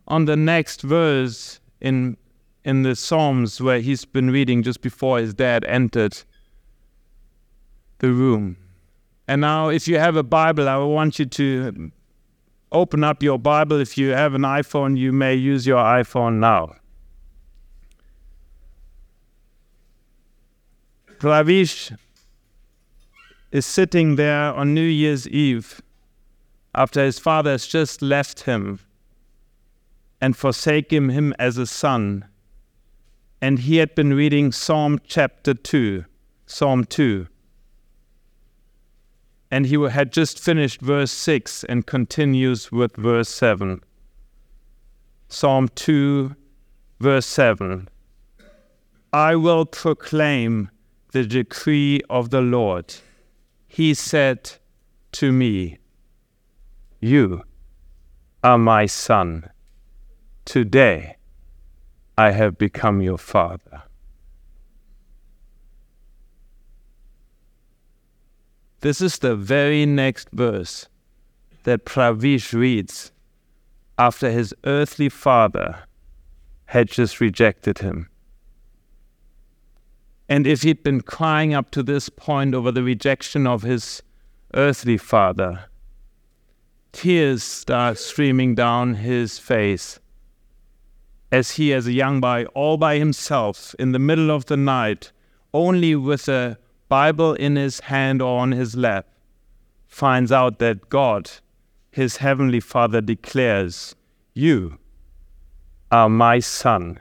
on 0.08 0.24
the 0.24 0.38
next 0.38 0.84
verse 0.84 1.60
in, 1.82 2.16
in 2.68 2.84
the 2.84 2.98
Psalms 2.98 3.62
where 3.62 3.80
he's 3.80 4.04
been 4.04 4.30
reading 4.30 4.62
just 4.62 4.82
before 4.82 5.20
his 5.20 5.34
dad 5.34 5.64
entered 5.64 6.18
the 8.00 8.12
room. 8.12 8.58
And 9.26 9.40
now, 9.40 9.70
if 9.70 9.88
you 9.88 9.98
have 10.00 10.18
a 10.18 10.22
Bible, 10.22 10.68
I 10.68 10.76
want 10.76 11.18
you 11.18 11.26
to 11.26 11.92
open 12.74 13.06
up 13.06 13.24
your 13.24 13.40
Bible. 13.40 13.80
If 13.80 13.98
you 13.98 14.10
have 14.10 14.34
an 14.34 14.42
iPhone, 14.42 14.98
you 14.98 15.14
may 15.14 15.34
use 15.34 15.66
your 15.66 15.82
iPhone 15.82 16.40
now. 16.40 16.76
Pravish 21.20 21.98
is 23.50 23.66
sitting 23.66 24.18
there 24.18 24.54
on 24.54 24.74
New 24.74 24.82
Year's 24.82 25.26
Eve 25.30 25.82
after 26.76 27.02
his 27.02 27.18
father 27.18 27.52
has 27.52 27.66
just 27.66 28.02
left 28.02 28.42
him 28.42 28.82
and 30.20 30.36
forsaken 30.36 31.10
him 31.10 31.34
as 31.40 31.58
a 31.58 31.66
son. 31.66 32.26
And 33.42 33.60
he 33.60 33.78
had 33.78 33.94
been 33.94 34.14
reading 34.14 34.52
Psalm 34.52 35.00
chapter 35.06 35.54
2, 35.54 36.06
Psalm 36.48 36.86
2. 36.86 37.28
And 39.52 39.68
he 39.68 39.76
had 39.90 40.12
just 40.12 40.40
finished 40.40 40.82
verse 40.82 41.12
6 41.12 41.64
and 41.66 41.86
continues 41.86 42.72
with 42.72 42.96
verse 42.96 43.30
7. 43.30 43.82
Psalm 45.30 45.70
2, 45.76 46.36
verse 47.00 47.28
7. 47.28 47.88
I 49.14 49.36
will 49.36 49.66
proclaim 49.66 50.72
the 51.12 51.24
decree 51.24 52.02
of 52.10 52.32
the 52.32 52.42
Lord. 52.42 52.96
He 53.68 53.94
said 53.94 54.52
to 55.14 55.32
me, 55.32 55.78
You 57.00 57.44
are 58.44 58.58
my 58.58 58.88
son. 58.88 59.50
Today 60.44 61.17
I 62.18 62.32
have 62.32 62.58
become 62.58 63.02
your 63.02 63.20
father. 63.20 63.84
This 68.82 69.02
is 69.02 69.20
the 69.20 69.36
very 69.36 69.86
next 69.86 70.30
verse 70.32 70.88
that 71.64 71.86
Pravish 71.86 72.54
reads 72.54 73.12
after 74.00 74.32
his 74.32 74.54
earthly 74.64 75.10
father 75.10 75.84
had 76.66 76.90
just 76.90 77.20
rejected 77.20 77.80
him. 77.80 78.10
And 80.30 80.48
if 80.48 80.64
he'd 80.64 80.84
been 80.84 81.02
crying 81.02 81.54
up 81.54 81.70
to 81.72 81.84
this 81.84 82.10
point 82.10 82.56
over 82.56 82.72
the 82.72 82.84
rejection 82.84 83.46
of 83.46 83.62
his 83.62 84.02
earthly 84.54 84.98
father, 84.98 85.66
tears 86.92 87.44
start 87.44 87.98
streaming 87.98 88.56
down 88.56 88.96
his 88.96 89.38
face 89.40 90.00
as 91.32 91.52
he, 91.52 91.74
as 91.74 91.88
a 91.88 91.92
young 91.92 92.22
boy, 92.22 92.46
all 92.54 92.78
by 92.78 92.98
himself 92.98 93.76
in 93.80 93.92
the 93.92 94.00
middle 94.00 94.32
of 94.32 94.46
the 94.46 94.58
night, 94.58 95.12
only 95.54 95.96
with 95.96 96.28
a 96.28 96.58
Bible 96.90 97.34
in 97.34 97.56
his 97.56 97.82
hand 97.82 98.22
or 98.22 98.40
on 98.40 98.52
his 98.52 98.76
lap, 98.76 99.08
finds 99.88 100.32
out 100.32 100.60
that 100.60 100.90
God, 100.90 101.30
his 101.92 102.18
heavenly 102.18 102.60
Father, 102.60 103.02
declares, 103.02 103.96
You 104.34 104.78
are 105.92 106.10
my 106.10 106.40
son. 106.40 107.00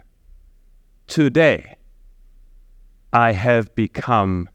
Today, 1.07 1.77
I 3.13 3.33
have 3.33 3.75
become 3.75 4.49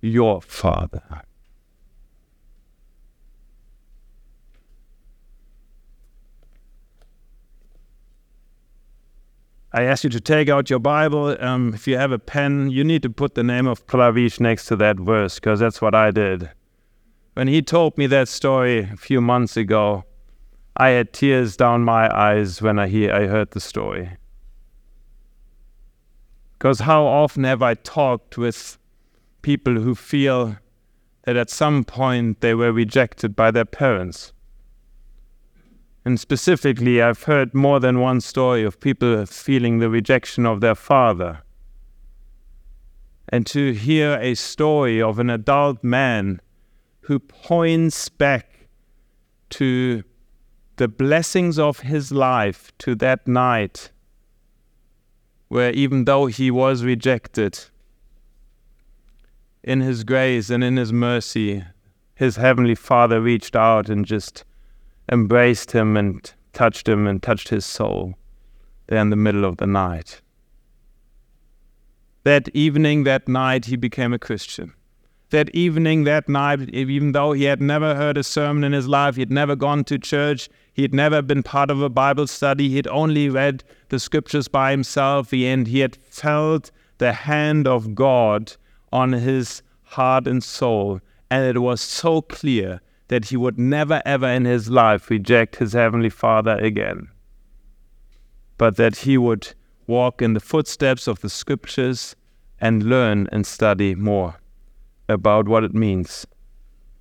your 0.00 0.42
father. 0.42 1.22
I 9.72 9.84
ask 9.84 10.02
you 10.02 10.10
to 10.10 10.20
take 10.20 10.48
out 10.48 10.68
your 10.68 10.80
Bible. 10.80 11.36
Um, 11.38 11.74
if 11.74 11.86
you 11.86 11.96
have 11.96 12.10
a 12.10 12.18
pen, 12.18 12.70
you 12.70 12.82
need 12.82 13.02
to 13.02 13.10
put 13.10 13.36
the 13.36 13.44
name 13.44 13.68
of 13.68 13.86
Pravish 13.86 14.40
next 14.40 14.66
to 14.66 14.76
that 14.76 14.96
verse 14.96 15.36
because 15.36 15.60
that's 15.60 15.80
what 15.80 15.94
I 15.94 16.10
did. 16.10 16.50
When 17.34 17.46
he 17.46 17.62
told 17.62 17.96
me 17.96 18.08
that 18.08 18.28
story 18.28 18.90
a 18.92 18.96
few 18.96 19.20
months 19.20 19.56
ago, 19.56 20.04
I 20.76 20.88
had 20.88 21.12
tears 21.12 21.56
down 21.56 21.84
my 21.84 22.12
eyes 22.12 22.60
when 22.60 22.80
I, 22.80 22.88
hear, 22.88 23.12
I 23.12 23.28
heard 23.28 23.52
the 23.52 23.60
story. 23.60 24.16
Because 26.58 26.80
how 26.80 27.04
often 27.04 27.44
have 27.44 27.62
I 27.62 27.74
talked 27.74 28.36
with 28.36 28.76
people 29.42 29.74
who 29.74 29.94
feel 29.94 30.56
that 31.22 31.36
at 31.36 31.48
some 31.48 31.84
point 31.84 32.40
they 32.40 32.54
were 32.54 32.72
rejected 32.72 33.36
by 33.36 33.52
their 33.52 33.64
parents? 33.64 34.32
And 36.04 36.18
specifically, 36.18 37.02
I've 37.02 37.24
heard 37.24 37.54
more 37.54 37.78
than 37.78 38.00
one 38.00 38.20
story 38.20 38.64
of 38.64 38.80
people 38.80 39.26
feeling 39.26 39.78
the 39.78 39.90
rejection 39.90 40.46
of 40.46 40.60
their 40.60 40.74
father. 40.74 41.42
And 43.28 43.46
to 43.46 43.72
hear 43.72 44.18
a 44.20 44.34
story 44.34 45.00
of 45.00 45.18
an 45.18 45.30
adult 45.30 45.84
man 45.84 46.40
who 47.02 47.18
points 47.18 48.08
back 48.08 48.68
to 49.50 50.02
the 50.76 50.88
blessings 50.88 51.58
of 51.58 51.80
his 51.80 52.10
life, 52.10 52.72
to 52.78 52.94
that 52.96 53.28
night 53.28 53.90
where 55.48 55.72
even 55.72 56.04
though 56.04 56.26
he 56.26 56.50
was 56.50 56.84
rejected, 56.84 57.58
in 59.62 59.80
his 59.80 60.04
grace 60.04 60.48
and 60.48 60.64
in 60.64 60.76
his 60.76 60.92
mercy, 60.92 61.64
his 62.14 62.36
heavenly 62.36 62.74
Father 62.74 63.20
reached 63.20 63.56
out 63.56 63.90
and 63.90 64.06
just 64.06 64.44
embraced 65.10 65.72
him 65.72 65.96
and 65.96 66.32
touched 66.52 66.88
him 66.88 67.06
and 67.06 67.22
touched 67.22 67.48
his 67.48 67.66
soul 67.66 68.14
there 68.86 69.00
in 69.00 69.10
the 69.10 69.16
middle 69.16 69.44
of 69.44 69.56
the 69.58 69.66
night. 69.66 70.20
That 72.24 72.48
evening, 72.54 73.04
that 73.04 73.28
night, 73.28 73.66
he 73.66 73.76
became 73.76 74.12
a 74.12 74.18
Christian. 74.18 74.74
That 75.30 75.48
evening, 75.54 76.04
that 76.04 76.28
night, 76.28 76.68
even 76.70 77.12
though 77.12 77.32
he 77.32 77.44
had 77.44 77.62
never 77.62 77.94
heard 77.94 78.18
a 78.18 78.24
sermon 78.24 78.64
in 78.64 78.72
his 78.72 78.88
life, 78.88 79.14
he 79.14 79.22
had 79.22 79.30
never 79.30 79.54
gone 79.54 79.84
to 79.84 79.98
church, 79.98 80.48
he 80.72 80.82
had 80.82 80.92
never 80.92 81.22
been 81.22 81.42
part 81.42 81.70
of 81.70 81.80
a 81.80 81.88
Bible 81.88 82.26
study. 82.26 82.68
He 82.68 82.76
had 82.76 82.88
only 82.88 83.28
read 83.28 83.62
the 83.88 83.98
scriptures 83.98 84.48
by 84.48 84.70
himself, 84.70 85.32
and 85.32 85.66
he 85.66 85.80
had 85.80 85.96
felt 85.96 86.70
the 86.98 87.12
hand 87.12 87.66
of 87.66 87.94
God 87.94 88.56
on 88.92 89.12
his 89.12 89.62
heart 89.82 90.26
and 90.26 90.42
soul. 90.42 91.00
And 91.30 91.44
it 91.44 91.60
was 91.60 91.80
so 91.80 92.22
clear 92.22 92.80
that 93.10 93.24
he 93.24 93.36
would 93.36 93.58
never, 93.58 94.00
ever 94.06 94.28
in 94.28 94.44
his 94.44 94.70
life 94.70 95.10
reject 95.10 95.56
his 95.56 95.72
Heavenly 95.72 96.10
Father 96.10 96.56
again, 96.58 97.08
but 98.56 98.76
that 98.76 98.98
he 98.98 99.18
would 99.18 99.52
walk 99.88 100.22
in 100.22 100.32
the 100.34 100.38
footsteps 100.38 101.08
of 101.08 101.20
the 101.20 101.28
scriptures 101.28 102.14
and 102.60 102.84
learn 102.84 103.28
and 103.32 103.44
study 103.44 103.96
more 103.96 104.36
about 105.08 105.48
what 105.48 105.64
it 105.64 105.74
means 105.74 106.24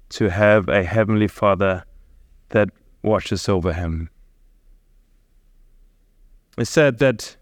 to 0.10 0.32
have 0.32 0.68
a 0.68 0.84
Heavenly 0.84 1.28
Father 1.28 1.86
that 2.50 2.70
watches 3.04 3.48
over 3.48 3.72
him. 3.72 4.10
It 6.58 6.66
said 6.66 6.98
that 6.98 7.38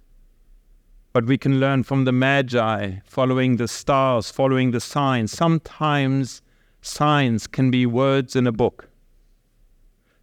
what 1.14 1.24
we 1.24 1.38
can 1.38 1.62
learn 1.62 1.84
from 1.84 2.04
the 2.04 2.12
Magi, 2.12 2.98
following 3.06 3.56
the 3.56 3.70
stars, 3.70 4.30
following 4.30 4.72
the 4.72 4.82
signs, 4.82 5.32
sometimes 5.32 6.42
signs 6.88 7.48
can 7.48 7.70
be 7.70 7.86
words 7.86 8.36
in 8.36 8.48
a 8.48 8.52
book. 8.52 8.90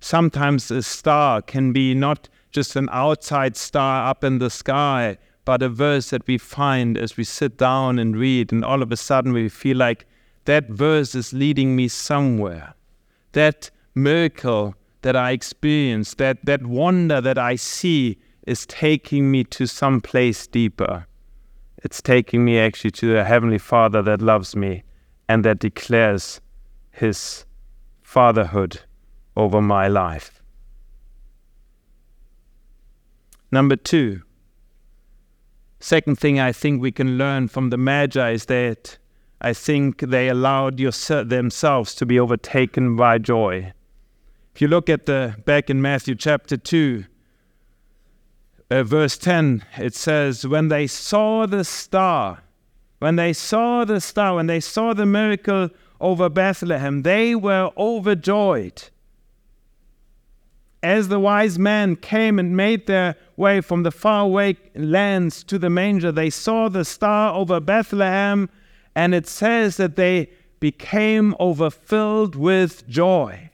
Sometimes 0.00 0.70
a 0.70 0.82
star 0.82 1.40
can 1.42 1.72
be 1.72 1.94
not 1.94 2.28
just 2.50 2.76
an 2.76 2.88
outside 2.92 3.56
star 3.56 4.08
up 4.08 4.24
in 4.24 4.38
the 4.38 4.50
sky, 4.50 5.18
but 5.44 5.62
a 5.62 5.68
verse 5.68 6.10
that 6.10 6.26
we 6.26 6.38
find 6.38 6.96
as 6.96 7.16
we 7.16 7.24
sit 7.24 7.58
down 7.58 7.98
and 7.98 8.16
read, 8.16 8.52
and 8.52 8.64
all 8.64 8.82
of 8.82 8.92
a 8.92 8.96
sudden 8.96 9.32
we 9.32 9.48
feel 9.48 9.76
like 9.76 10.06
that 10.44 10.68
verse 10.68 11.14
is 11.14 11.32
leading 11.32 11.76
me 11.76 11.88
somewhere. 11.88 12.74
That 13.32 13.70
miracle 13.94 14.74
that 15.02 15.16
I 15.16 15.32
experience, 15.32 16.14
that, 16.14 16.44
that 16.44 16.66
wonder 16.66 17.20
that 17.20 17.38
I 17.38 17.56
see, 17.56 18.18
is 18.46 18.66
taking 18.66 19.30
me 19.30 19.44
to 19.44 19.66
some 19.66 20.00
place 20.00 20.46
deeper. 20.46 21.06
It's 21.82 22.00
taking 22.00 22.44
me 22.44 22.58
actually 22.58 22.92
to 22.92 23.12
the 23.12 23.24
Heavenly 23.24 23.58
Father 23.58 24.02
that 24.02 24.22
loves 24.22 24.54
me 24.54 24.84
and 25.28 25.44
that 25.44 25.58
declares 25.58 26.40
His 26.94 27.44
fatherhood 28.02 28.80
over 29.36 29.60
my 29.60 29.88
life. 29.88 30.42
Number 33.50 33.76
two, 33.76 34.22
second 35.80 36.18
thing 36.18 36.40
I 36.40 36.52
think 36.52 36.80
we 36.80 36.92
can 36.92 37.18
learn 37.18 37.48
from 37.48 37.70
the 37.70 37.76
Magi 37.76 38.30
is 38.30 38.46
that 38.46 38.98
I 39.40 39.52
think 39.52 40.00
they 40.00 40.28
allowed 40.28 40.78
themselves 40.78 41.94
to 41.96 42.06
be 42.06 42.18
overtaken 42.18 42.96
by 42.96 43.18
joy. 43.18 43.72
If 44.54 44.62
you 44.62 44.68
look 44.68 44.88
at 44.88 45.06
the 45.06 45.36
back 45.44 45.68
in 45.68 45.82
Matthew 45.82 46.14
chapter 46.14 46.56
2, 46.56 47.04
uh, 48.70 48.82
verse 48.82 49.18
10, 49.18 49.64
it 49.78 49.94
says, 49.94 50.46
When 50.46 50.68
they 50.68 50.86
saw 50.86 51.46
the 51.46 51.64
star, 51.64 52.42
when 52.98 53.16
they 53.16 53.32
saw 53.32 53.84
the 53.84 54.00
star, 54.00 54.36
when 54.36 54.46
they 54.46 54.60
saw 54.60 54.94
the 54.94 55.06
miracle 55.06 55.70
over 56.04 56.28
Bethlehem, 56.28 57.02
they 57.02 57.34
were 57.34 57.70
overjoyed. 57.78 58.84
As 60.82 61.08
the 61.08 61.18
wise 61.18 61.58
men 61.58 61.96
came 61.96 62.38
and 62.38 62.54
made 62.54 62.86
their 62.86 63.16
way 63.38 63.62
from 63.62 63.84
the 63.84 63.90
faraway 63.90 64.58
lands 64.74 65.42
to 65.44 65.58
the 65.58 65.70
manger, 65.70 66.12
they 66.12 66.28
saw 66.28 66.68
the 66.68 66.84
star 66.84 67.34
over 67.34 67.58
Bethlehem, 67.58 68.50
and 68.94 69.14
it 69.14 69.26
says 69.26 69.78
that 69.78 69.96
they 69.96 70.28
became 70.60 71.34
overfilled 71.40 72.36
with 72.36 72.86
joy. 72.86 73.48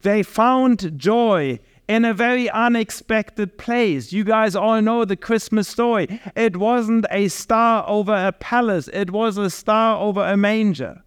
They 0.00 0.22
found 0.22 0.98
joy 0.98 1.58
in 1.86 2.06
a 2.06 2.14
very 2.14 2.48
unexpected 2.48 3.58
place. 3.58 4.10
You 4.10 4.24
guys 4.24 4.56
all 4.56 4.80
know 4.80 5.04
the 5.04 5.16
Christmas 5.16 5.68
story. 5.68 6.20
It 6.34 6.56
wasn't 6.56 7.04
a 7.10 7.28
star 7.28 7.84
over 7.86 8.14
a 8.14 8.32
palace, 8.32 8.88
it 8.94 9.10
was 9.10 9.36
a 9.36 9.50
star 9.50 10.00
over 10.00 10.24
a 10.24 10.38
manger. 10.38 11.02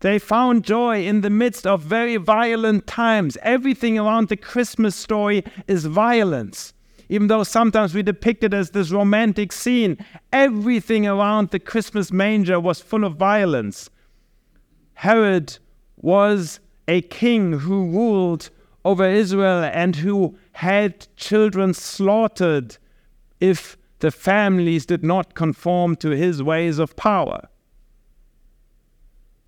They 0.00 0.18
found 0.18 0.64
joy 0.64 1.04
in 1.04 1.22
the 1.22 1.30
midst 1.30 1.66
of 1.66 1.82
very 1.82 2.16
violent 2.16 2.86
times. 2.86 3.38
Everything 3.42 3.98
around 3.98 4.28
the 4.28 4.36
Christmas 4.36 4.94
story 4.94 5.42
is 5.66 5.86
violence. 5.86 6.74
Even 7.08 7.28
though 7.28 7.44
sometimes 7.44 7.94
we 7.94 8.02
depict 8.02 8.42
it 8.44 8.52
as 8.52 8.70
this 8.70 8.90
romantic 8.90 9.52
scene, 9.52 9.96
everything 10.32 11.06
around 11.06 11.50
the 11.50 11.58
Christmas 11.58 12.12
manger 12.12 12.58
was 12.58 12.80
full 12.80 13.04
of 13.04 13.16
violence. 13.16 13.88
Herod 14.94 15.58
was 15.96 16.60
a 16.88 17.00
king 17.02 17.52
who 17.52 17.90
ruled 17.90 18.50
over 18.84 19.04
Israel 19.04 19.64
and 19.64 19.96
who 19.96 20.36
had 20.52 21.06
children 21.16 21.74
slaughtered 21.74 22.76
if 23.40 23.76
the 24.00 24.10
families 24.10 24.86
did 24.86 25.04
not 25.04 25.34
conform 25.34 25.96
to 25.96 26.10
his 26.10 26.42
ways 26.42 26.78
of 26.78 26.96
power. 26.96 27.48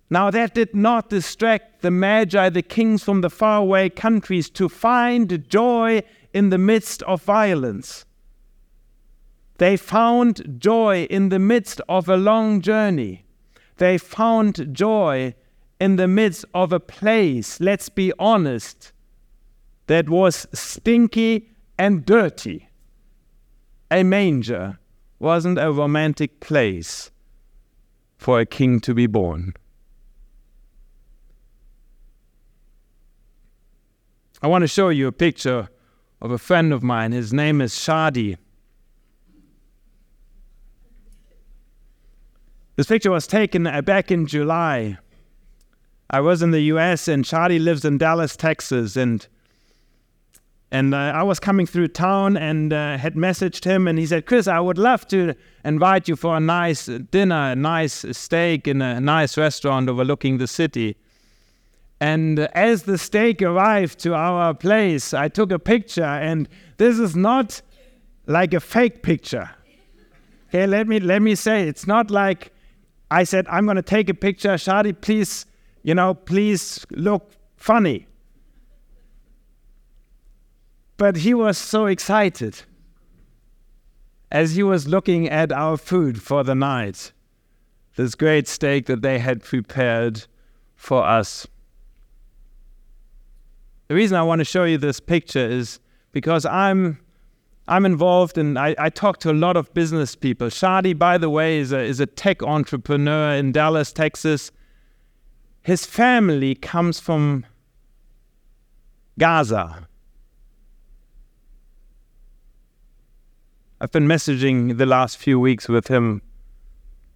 Now, 0.09 0.31
that 0.31 0.55
did 0.55 0.75
not 0.75 1.09
distract 1.09 1.81
the 1.81 1.91
Magi, 1.91 2.49
the 2.49 2.63
kings 2.63 3.03
from 3.03 3.21
the 3.21 3.29
faraway 3.29 3.89
countries, 3.89 4.49
to 4.51 4.67
find 4.67 5.47
joy 5.47 6.01
in 6.33 6.49
the 6.49 6.57
midst 6.57 7.03
of 7.03 7.21
violence. 7.21 8.05
They 9.59 9.77
found 9.77 10.57
joy 10.59 11.03
in 11.09 11.29
the 11.29 11.37
midst 11.37 11.81
of 11.87 12.09
a 12.09 12.17
long 12.17 12.61
journey. 12.61 13.25
They 13.77 13.97
found 13.97 14.73
joy 14.73 15.35
in 15.79 15.97
the 15.97 16.07
midst 16.07 16.45
of 16.53 16.73
a 16.73 16.79
place, 16.79 17.59
let's 17.59 17.89
be 17.89 18.11
honest, 18.17 18.91
that 19.87 20.09
was 20.09 20.47
stinky 20.53 21.49
and 21.77 22.05
dirty. 22.05 22.69
A 23.91 24.03
manger 24.03 24.79
wasn't 25.19 25.57
a 25.57 25.71
romantic 25.71 26.39
place 26.39 27.11
for 28.17 28.39
a 28.39 28.45
king 28.45 28.79
to 28.81 28.93
be 28.93 29.07
born. 29.07 29.53
I 34.41 34.47
want 34.47 34.63
to 34.63 34.67
show 34.67 34.89
you 34.89 35.07
a 35.07 35.11
picture 35.11 35.69
of 36.21 36.31
a 36.31 36.37
friend 36.37 36.71
of 36.71 36.83
mine. 36.83 37.11
His 37.11 37.33
name 37.33 37.61
is 37.61 37.73
Shadi. 37.73 38.37
This 42.75 42.87
picture 42.87 43.11
was 43.11 43.27
taken 43.27 43.63
back 43.83 44.09
in 44.11 44.25
July 44.25 44.97
I 46.11 46.21
was 46.21 46.41
in 46.41 46.49
the 46.49 46.61
U.S. 46.61 47.07
and 47.07 47.23
Shadi 47.23 47.63
lives 47.63 47.85
in 47.85 47.99
Dallas, 47.99 48.35
Texas, 48.35 48.95
and 48.95 49.27
and 50.71 50.93
uh, 50.93 50.97
I 50.97 51.23
was 51.23 51.39
coming 51.39 51.65
through 51.65 51.87
town 51.89 52.37
and 52.37 52.71
uh, 52.71 52.97
had 52.97 53.15
messaged 53.15 53.63
him, 53.63 53.87
and 53.87 53.99
he 53.99 54.07
said, 54.07 54.25
"Chris, 54.25 54.47
I 54.47 54.59
would 54.59 54.79
love 54.79 55.07
to 55.09 55.35
invite 55.63 56.07
you 56.07 56.15
for 56.15 56.35
a 56.35 56.39
nice 56.39 56.87
dinner, 56.87 57.51
a 57.51 57.55
nice 57.55 58.05
steak 58.17 58.67
in 58.67 58.81
a 58.81 58.99
nice 58.99 59.37
restaurant 59.37 59.87
overlooking 59.87 60.39
the 60.39 60.47
city." 60.47 60.97
And 62.01 62.39
as 62.39 62.83
the 62.83 62.97
steak 62.97 63.41
arrived 63.41 63.99
to 63.99 64.13
our 64.13 64.53
place, 64.53 65.13
I 65.13 65.27
took 65.27 65.51
a 65.51 65.59
picture, 65.59 66.03
and 66.03 66.47
this 66.77 66.97
is 66.97 67.15
not 67.15 67.61
like 68.25 68.53
a 68.53 68.59
fake 68.59 69.03
picture. 69.03 69.49
Okay, 70.47 70.65
let 70.65 70.87
me 70.87 70.99
let 70.99 71.21
me 71.21 71.35
say, 71.35 71.67
it's 71.67 71.85
not 71.85 72.09
like 72.09 72.51
I 73.11 73.23
said, 73.23 73.47
"I'm 73.49 73.67
to 73.67 73.81
take 73.81 74.09
a 74.09 74.13
picture." 74.13 74.55
Shadi, 74.55 74.99
please 74.99 75.45
you 75.83 75.95
know, 75.95 76.13
please 76.13 76.85
look 76.91 77.31
funny. 77.55 78.07
But 80.97 81.17
he 81.17 81.33
was 81.33 81.57
so 81.57 81.85
excited 81.85 82.63
as 84.31 84.55
he 84.55 84.63
was 84.63 84.87
looking 84.87 85.27
at 85.29 85.51
our 85.51 85.77
food 85.77 86.21
for 86.21 86.43
the 86.43 86.55
night, 86.55 87.13
this 87.95 88.15
great 88.15 88.47
steak 88.47 88.85
that 88.87 89.01
they 89.01 89.19
had 89.19 89.41
prepared 89.41 90.25
for 90.75 91.05
us. 91.05 91.47
The 93.89 93.95
reason 93.95 94.15
I 94.17 94.23
want 94.23 94.39
to 94.39 94.45
show 94.45 94.63
you 94.63 94.77
this 94.77 95.01
picture 95.01 95.45
is 95.45 95.79
because 96.13 96.45
I'm 96.45 96.99
I'm 97.67 97.85
involved 97.85 98.37
and 98.37 98.57
I, 98.57 98.73
I, 98.79 98.89
talk 98.89 99.19
to 99.19 99.31
a 99.31 99.33
lot 99.33 99.55
of 99.55 99.71
business 99.75 100.15
people. 100.15 100.47
Shadi, 100.47 100.97
by 100.97 101.19
the 101.19 101.29
way, 101.29 101.59
is 101.59 101.71
a, 101.71 101.79
is 101.79 101.99
a 101.99 102.07
tech 102.07 102.41
entrepreneur 102.41 103.33
in 103.33 103.51
Dallas, 103.51 103.93
Texas 103.93 104.51
his 105.61 105.85
family 105.85 106.55
comes 106.55 106.99
from 106.99 107.45
Gaza. 109.19 109.87
I've 113.81 113.91
been 113.91 114.07
messaging 114.07 114.77
the 114.77 114.85
last 114.85 115.17
few 115.17 115.39
weeks 115.39 115.69
with 115.69 115.87
him 115.87 116.21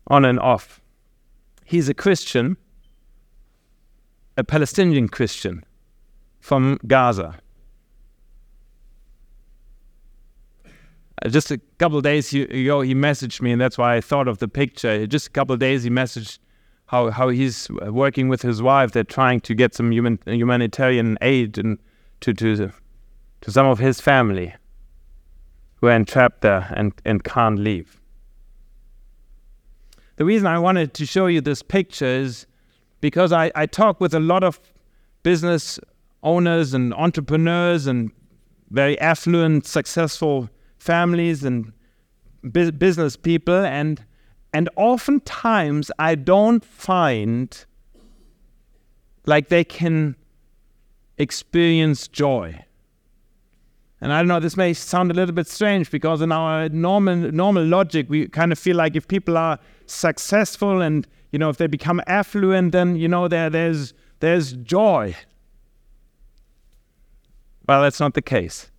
on 0.08 0.24
and 0.24 0.40
off. 0.40 0.82
He's 1.66 1.90
a 1.90 1.94
Christian, 1.94 2.58
a 4.38 4.44
Palestinian 4.44 5.10
Christian 5.10 5.64
from 6.44 6.78
Gaza. 6.86 7.40
Just 11.30 11.52
a 11.52 11.58
couple 11.78 11.98
of 11.98 12.04
days 12.04 12.34
ago, 12.34 12.82
he 12.82 12.94
messaged 12.94 13.42
me, 13.42 13.54
and 13.54 13.62
that's 13.62 13.78
why 13.78 13.96
I 13.96 14.02
thought 14.02 14.28
of 14.28 14.40
the 14.40 14.50
picture. 14.50 15.08
Just 15.08 15.28
a 15.28 15.30
couple 15.30 15.54
of 15.54 15.62
days, 15.62 15.84
he 15.84 15.90
messaged 15.90 16.40
how 16.88 17.12
how 17.12 17.30
he's 17.30 17.70
working 17.88 18.28
with 18.28 18.42
his 18.42 18.62
wife. 18.62 18.92
They're 18.92 19.06
trying 19.06 19.40
to 19.42 19.56
get 19.56 19.74
some 19.74 19.94
human 19.94 20.20
humanitarian 20.26 21.18
aid 21.22 21.58
and 21.58 21.80
to 22.20 22.34
to 22.34 22.74
to 23.40 23.52
some 23.52 23.66
of 23.66 23.80
his 23.80 24.02
family 24.02 24.54
who 25.76 25.88
are 25.88 25.96
entrapped 25.96 26.42
there 26.42 26.74
and, 26.76 26.92
and 27.06 27.24
can't 27.24 27.60
leave. 27.60 28.02
The 30.18 30.26
reason 30.26 30.48
I 30.48 30.60
wanted 30.60 30.94
to 30.96 31.06
show 31.06 31.28
you 31.28 31.40
this 31.40 31.64
picture 31.64 32.06
is 32.06 32.48
because 33.00 33.32
I, 33.32 33.50
I 33.56 33.66
talk 33.66 34.02
with 34.02 34.14
a 34.14 34.20
lot 34.20 34.44
of 34.44 34.60
business 35.24 35.80
owners 36.24 36.74
and 36.74 36.94
entrepreneurs 36.94 37.86
and 37.86 38.12
very 38.72 39.00
affluent, 39.00 39.68
successful 39.68 40.50
families 40.80 41.44
and 41.44 41.72
bu- 42.44 42.72
business 42.72 43.16
people, 43.16 43.54
and 43.66 44.04
and 44.54 44.70
oftentimes 44.76 45.92
I 46.00 46.16
don't 46.16 46.64
find 46.64 47.66
like 49.26 49.50
they 49.50 49.64
can 49.64 50.16
experience 51.18 52.08
joy. 52.08 52.66
And 54.02 54.12
I 54.12 54.20
don't 54.20 54.28
know, 54.28 54.42
this 54.42 54.58
may 54.58 54.74
sound 54.74 55.12
a 55.12 55.14
little 55.14 55.34
bit 55.34 55.48
strange 55.48 55.90
because 55.90 56.22
in 56.22 56.32
our 56.32 56.68
normal 56.70 57.16
normal 57.16 57.64
logic, 57.64 58.10
we 58.10 58.28
kind 58.28 58.52
of 58.52 58.60
feel 58.60 58.76
like 58.76 58.96
if 58.96 59.08
people 59.08 59.38
are 59.38 59.60
successful 59.86 60.82
and 60.82 61.08
you 61.32 61.40
know 61.40 61.50
if 61.50 61.58
they 61.58 61.68
become 61.68 62.02
affluent, 62.08 62.74
then 62.74 62.96
you 62.96 63.08
know 63.08 63.28
there 63.28 63.50
there's 63.50 63.94
there's 64.20 64.54
joy. 64.54 65.16
Well, 67.68 67.82
that's 67.82 68.00
not 68.00 68.14
the 68.14 68.22
case. 68.22 68.72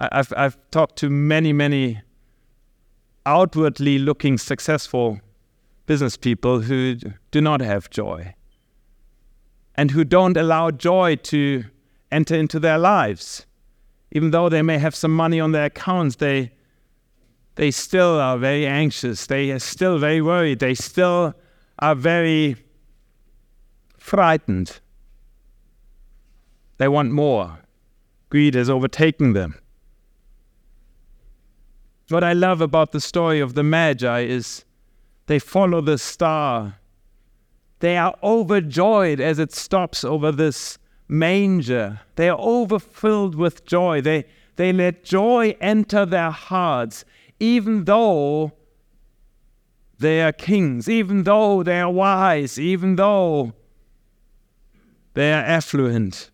I, 0.00 0.08
I've 0.12 0.32
I've 0.36 0.58
talked 0.70 0.96
to 0.96 1.10
many 1.10 1.52
many 1.52 2.02
outwardly 3.26 3.98
looking 3.98 4.38
successful 4.38 5.20
business 5.86 6.16
people 6.16 6.60
who 6.60 6.96
do 7.30 7.40
not 7.40 7.60
have 7.60 7.90
joy 7.90 8.34
and 9.74 9.90
who 9.90 10.04
don't 10.04 10.36
allow 10.36 10.70
joy 10.70 11.16
to 11.16 11.64
enter 12.10 12.34
into 12.34 12.60
their 12.60 12.78
lives. 12.78 13.46
Even 14.12 14.30
though 14.30 14.48
they 14.48 14.62
may 14.62 14.78
have 14.78 14.94
some 14.94 15.14
money 15.14 15.40
on 15.40 15.52
their 15.52 15.64
accounts, 15.64 16.16
they, 16.16 16.52
they 17.56 17.70
still 17.70 18.20
are 18.20 18.38
very 18.38 18.66
anxious. 18.66 19.26
They 19.26 19.50
are 19.50 19.58
still 19.58 19.98
very 19.98 20.22
worried. 20.22 20.60
They 20.60 20.74
still 20.74 21.34
are 21.80 21.96
very 21.96 22.56
frightened. 23.98 24.80
They 26.78 26.88
want 26.88 27.12
more. 27.12 27.60
Greed 28.30 28.54
has 28.54 28.68
overtaken 28.68 29.32
them. 29.32 29.58
What 32.08 32.24
I 32.24 32.32
love 32.32 32.60
about 32.60 32.92
the 32.92 33.00
story 33.00 33.40
of 33.40 33.54
the 33.54 33.62
Magi 33.62 34.20
is 34.20 34.64
they 35.26 35.38
follow 35.38 35.80
the 35.80 35.98
star. 35.98 36.78
They 37.78 37.96
are 37.96 38.14
overjoyed 38.22 39.20
as 39.20 39.38
it 39.38 39.52
stops 39.52 40.04
over 40.04 40.30
this 40.32 40.78
manger. 41.08 42.00
They 42.16 42.28
are 42.28 42.38
overfilled 42.38 43.34
with 43.34 43.64
joy. 43.64 44.00
They, 44.00 44.24
they 44.56 44.72
let 44.72 45.04
joy 45.04 45.56
enter 45.60 46.04
their 46.04 46.30
hearts, 46.30 47.04
even 47.40 47.84
though 47.84 48.52
they 49.98 50.22
are 50.22 50.32
kings, 50.32 50.88
even 50.88 51.22
though 51.22 51.62
they 51.62 51.80
are 51.80 51.90
wise, 51.90 52.58
even 52.58 52.96
though 52.96 53.52
they 55.14 55.32
are 55.32 55.42
affluent. 55.42 56.30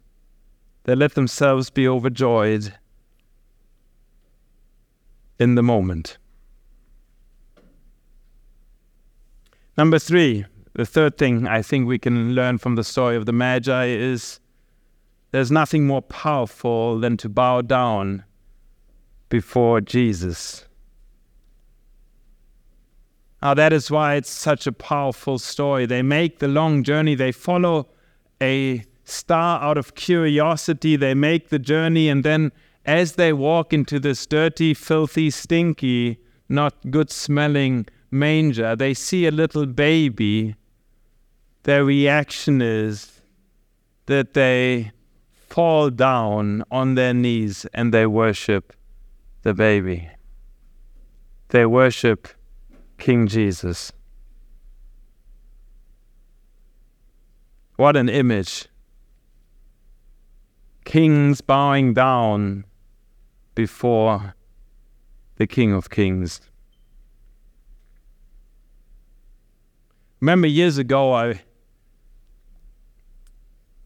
They 0.90 0.96
let 0.96 1.14
themselves 1.14 1.70
be 1.70 1.87
overjoyed 1.87 2.74
in 5.38 5.55
the 5.55 5.62
moment. 5.62 6.18
Number 9.79 10.00
three, 10.00 10.46
the 10.72 10.85
third 10.85 11.16
thing 11.16 11.46
I 11.46 11.62
think 11.62 11.87
we 11.87 12.00
can 12.00 12.35
learn 12.35 12.59
from 12.59 12.74
the 12.74 12.83
story 12.83 13.14
of 13.14 13.24
the 13.24 13.33
Magi 13.33 13.85
is 13.87 14.40
there's 15.31 15.53
nothing 15.53 15.87
more 15.87 16.03
powerful 16.03 16.98
than 16.98 17.16
to 17.18 17.29
bow 17.29 17.61
down 17.61 18.24
before 19.29 19.81
Jesus. 19.81 20.66
Now, 23.40 23.55
that 23.55 23.72
is 23.72 23.92
why 23.92 24.16
it's 24.16 24.29
such 24.29 24.66
a 24.66 24.72
powerful 24.72 25.38
story. 25.38 25.87
They 25.87 26.03
make 26.03 26.40
the 26.40 26.48
long 26.48 26.83
journey, 26.83 27.14
they 27.14 27.31
follow 27.31 27.87
a 28.42 28.83
star 29.11 29.61
out 29.62 29.77
of 29.77 29.94
curiosity, 29.94 30.96
they 30.96 31.14
make 31.14 31.49
the 31.49 31.59
journey, 31.59 32.09
and 32.09 32.25
then 32.25 32.53
as 32.87 33.12
they 33.12 33.33
walk 33.33 33.73
into 33.73 34.01
this 34.01 34.27
dirty, 34.27 34.75
filthy, 34.75 35.31
stinky, 35.31 36.18
not 36.49 36.75
good 36.90 37.11
smelling 37.11 37.87
manger, 38.11 38.75
they 38.75 38.94
see 38.94 39.27
a 39.27 39.31
little 39.31 39.66
baby. 39.66 40.57
Their 41.64 41.85
reaction 41.85 42.62
is 42.62 43.20
that 44.07 44.35
they 44.35 44.92
fall 45.49 45.90
down 45.90 46.64
on 46.70 46.94
their 46.94 47.12
knees 47.12 47.66
and 47.75 47.92
they 47.92 48.07
worship 48.07 48.73
the 49.42 49.53
baby. 49.53 50.09
They 51.49 51.66
worship 51.66 52.29
King 52.99 53.27
Jesus. 53.27 53.92
What 57.77 57.96
an 57.96 58.09
image. 58.09 58.69
Kings 60.90 61.40
bowing 61.40 61.94
down 61.94 62.64
before 63.55 64.35
the 65.37 65.46
King 65.46 65.72
of 65.72 65.88
Kings. 65.88 66.40
Remember 70.18 70.48
years 70.48 70.79
ago 70.79 71.12
I 71.12 71.42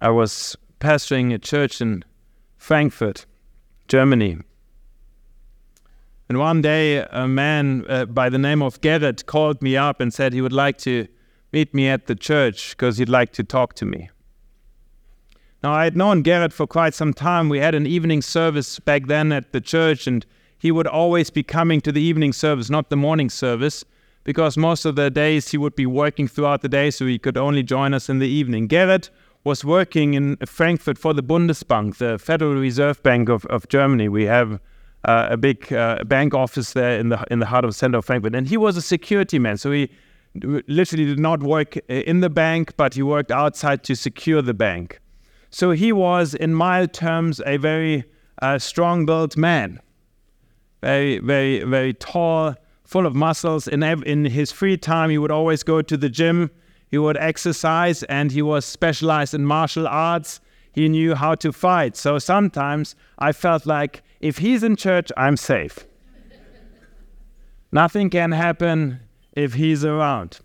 I 0.00 0.08
was 0.08 0.56
pastoring 0.80 1.34
a 1.34 1.38
church 1.38 1.82
in 1.82 2.04
Frankfurt, 2.56 3.26
Germany. 3.86 4.38
And 6.30 6.38
one 6.38 6.62
day, 6.62 7.04
a 7.10 7.28
man 7.28 7.84
uh, 7.86 8.06
by 8.06 8.30
the 8.30 8.38
name 8.38 8.62
of 8.62 8.80
Gerrit 8.80 9.26
called 9.26 9.60
me 9.60 9.76
up 9.76 10.00
and 10.00 10.10
said 10.10 10.32
he 10.32 10.40
would 10.40 10.54
like 10.54 10.78
to 10.78 11.06
meet 11.52 11.74
me 11.74 11.86
at 11.86 12.06
the 12.06 12.14
church 12.14 12.70
because 12.70 12.96
he'd 12.96 13.10
like 13.10 13.32
to 13.34 13.44
talk 13.44 13.74
to 13.74 13.84
me. 13.84 14.08
Now, 15.64 15.72
I 15.72 15.84
had 15.84 15.96
known 15.96 16.20
Garrett 16.20 16.52
for 16.52 16.66
quite 16.66 16.92
some 16.92 17.14
time. 17.14 17.48
We 17.48 17.58
had 17.58 17.74
an 17.74 17.86
evening 17.86 18.20
service 18.20 18.78
back 18.78 19.06
then 19.06 19.32
at 19.32 19.52
the 19.52 19.62
church, 19.62 20.06
and 20.06 20.26
he 20.58 20.70
would 20.70 20.86
always 20.86 21.30
be 21.30 21.42
coming 21.42 21.80
to 21.80 21.90
the 21.90 22.02
evening 22.02 22.34
service, 22.34 22.68
not 22.68 22.90
the 22.90 22.98
morning 22.98 23.30
service, 23.30 23.82
because 24.24 24.58
most 24.58 24.84
of 24.84 24.94
the 24.94 25.08
days 25.08 25.52
he 25.52 25.56
would 25.56 25.74
be 25.74 25.86
working 25.86 26.28
throughout 26.28 26.60
the 26.60 26.68
day, 26.68 26.90
so 26.90 27.06
he 27.06 27.18
could 27.18 27.38
only 27.38 27.62
join 27.62 27.94
us 27.94 28.10
in 28.10 28.18
the 28.18 28.28
evening. 28.28 28.66
Garrett 28.66 29.08
was 29.42 29.64
working 29.64 30.12
in 30.12 30.36
Frankfurt 30.44 30.98
for 30.98 31.14
the 31.14 31.22
Bundesbank, 31.22 31.96
the 31.96 32.18
Federal 32.18 32.56
Reserve 32.56 33.02
Bank 33.02 33.30
of, 33.30 33.46
of 33.46 33.66
Germany. 33.68 34.10
We 34.10 34.24
have 34.24 34.60
uh, 35.06 35.28
a 35.30 35.38
big 35.38 35.72
uh, 35.72 36.04
bank 36.04 36.34
office 36.34 36.74
there 36.74 37.00
in 37.00 37.08
the 37.08 37.24
in 37.30 37.38
the 37.38 37.46
heart 37.46 37.64
of 37.64 37.70
the 37.70 37.74
center 37.74 37.96
of 37.96 38.04
Frankfurt, 38.04 38.34
and 38.34 38.46
he 38.46 38.58
was 38.58 38.76
a 38.76 38.82
security 38.82 39.38
man. 39.38 39.56
So 39.56 39.72
he 39.72 39.90
literally 40.68 41.06
did 41.06 41.20
not 41.20 41.42
work 41.42 41.78
uh, 41.78 41.80
in 41.88 42.20
the 42.20 42.28
bank, 42.28 42.76
but 42.76 42.92
he 42.92 43.02
worked 43.02 43.30
outside 43.30 43.82
to 43.84 43.94
secure 43.94 44.42
the 44.42 44.52
bank. 44.52 45.00
So 45.54 45.70
he 45.70 45.92
was, 45.92 46.34
in 46.34 46.52
mild 46.52 46.92
terms, 46.92 47.40
a 47.46 47.58
very 47.58 48.02
uh, 48.42 48.58
strong-built 48.58 49.36
man, 49.36 49.80
very, 50.80 51.18
very, 51.18 51.62
very 51.62 51.94
tall, 51.94 52.56
full 52.82 53.06
of 53.06 53.14
muscles. 53.14 53.68
In 53.68 53.84
in 53.84 54.24
his 54.24 54.50
free 54.50 54.76
time, 54.76 55.10
he 55.10 55.18
would 55.18 55.30
always 55.30 55.62
go 55.62 55.80
to 55.80 55.96
the 55.96 56.08
gym 56.08 56.50
he 56.94 56.98
would 56.98 57.16
exercise 57.16 58.02
and 58.04 58.30
he 58.30 58.42
was 58.42 58.64
specialized 58.64 59.34
in 59.34 59.44
martial 59.44 59.88
arts. 59.88 60.40
He 60.72 60.88
knew 60.88 61.14
how 61.14 61.34
to 61.36 61.52
fight. 61.52 61.96
So 61.96 62.18
sometimes 62.18 62.94
I 63.18 63.32
felt 63.32 63.64
like 63.64 64.02
if 64.20 64.38
he's 64.38 64.62
in 64.62 64.74
church, 64.76 65.10
I'm 65.16 65.36
safe. 65.36 65.86
Nothing 67.72 68.10
can 68.10 68.32
happen 68.32 69.00
if 69.32 69.54
he's 69.54 69.84
around. 69.84 70.40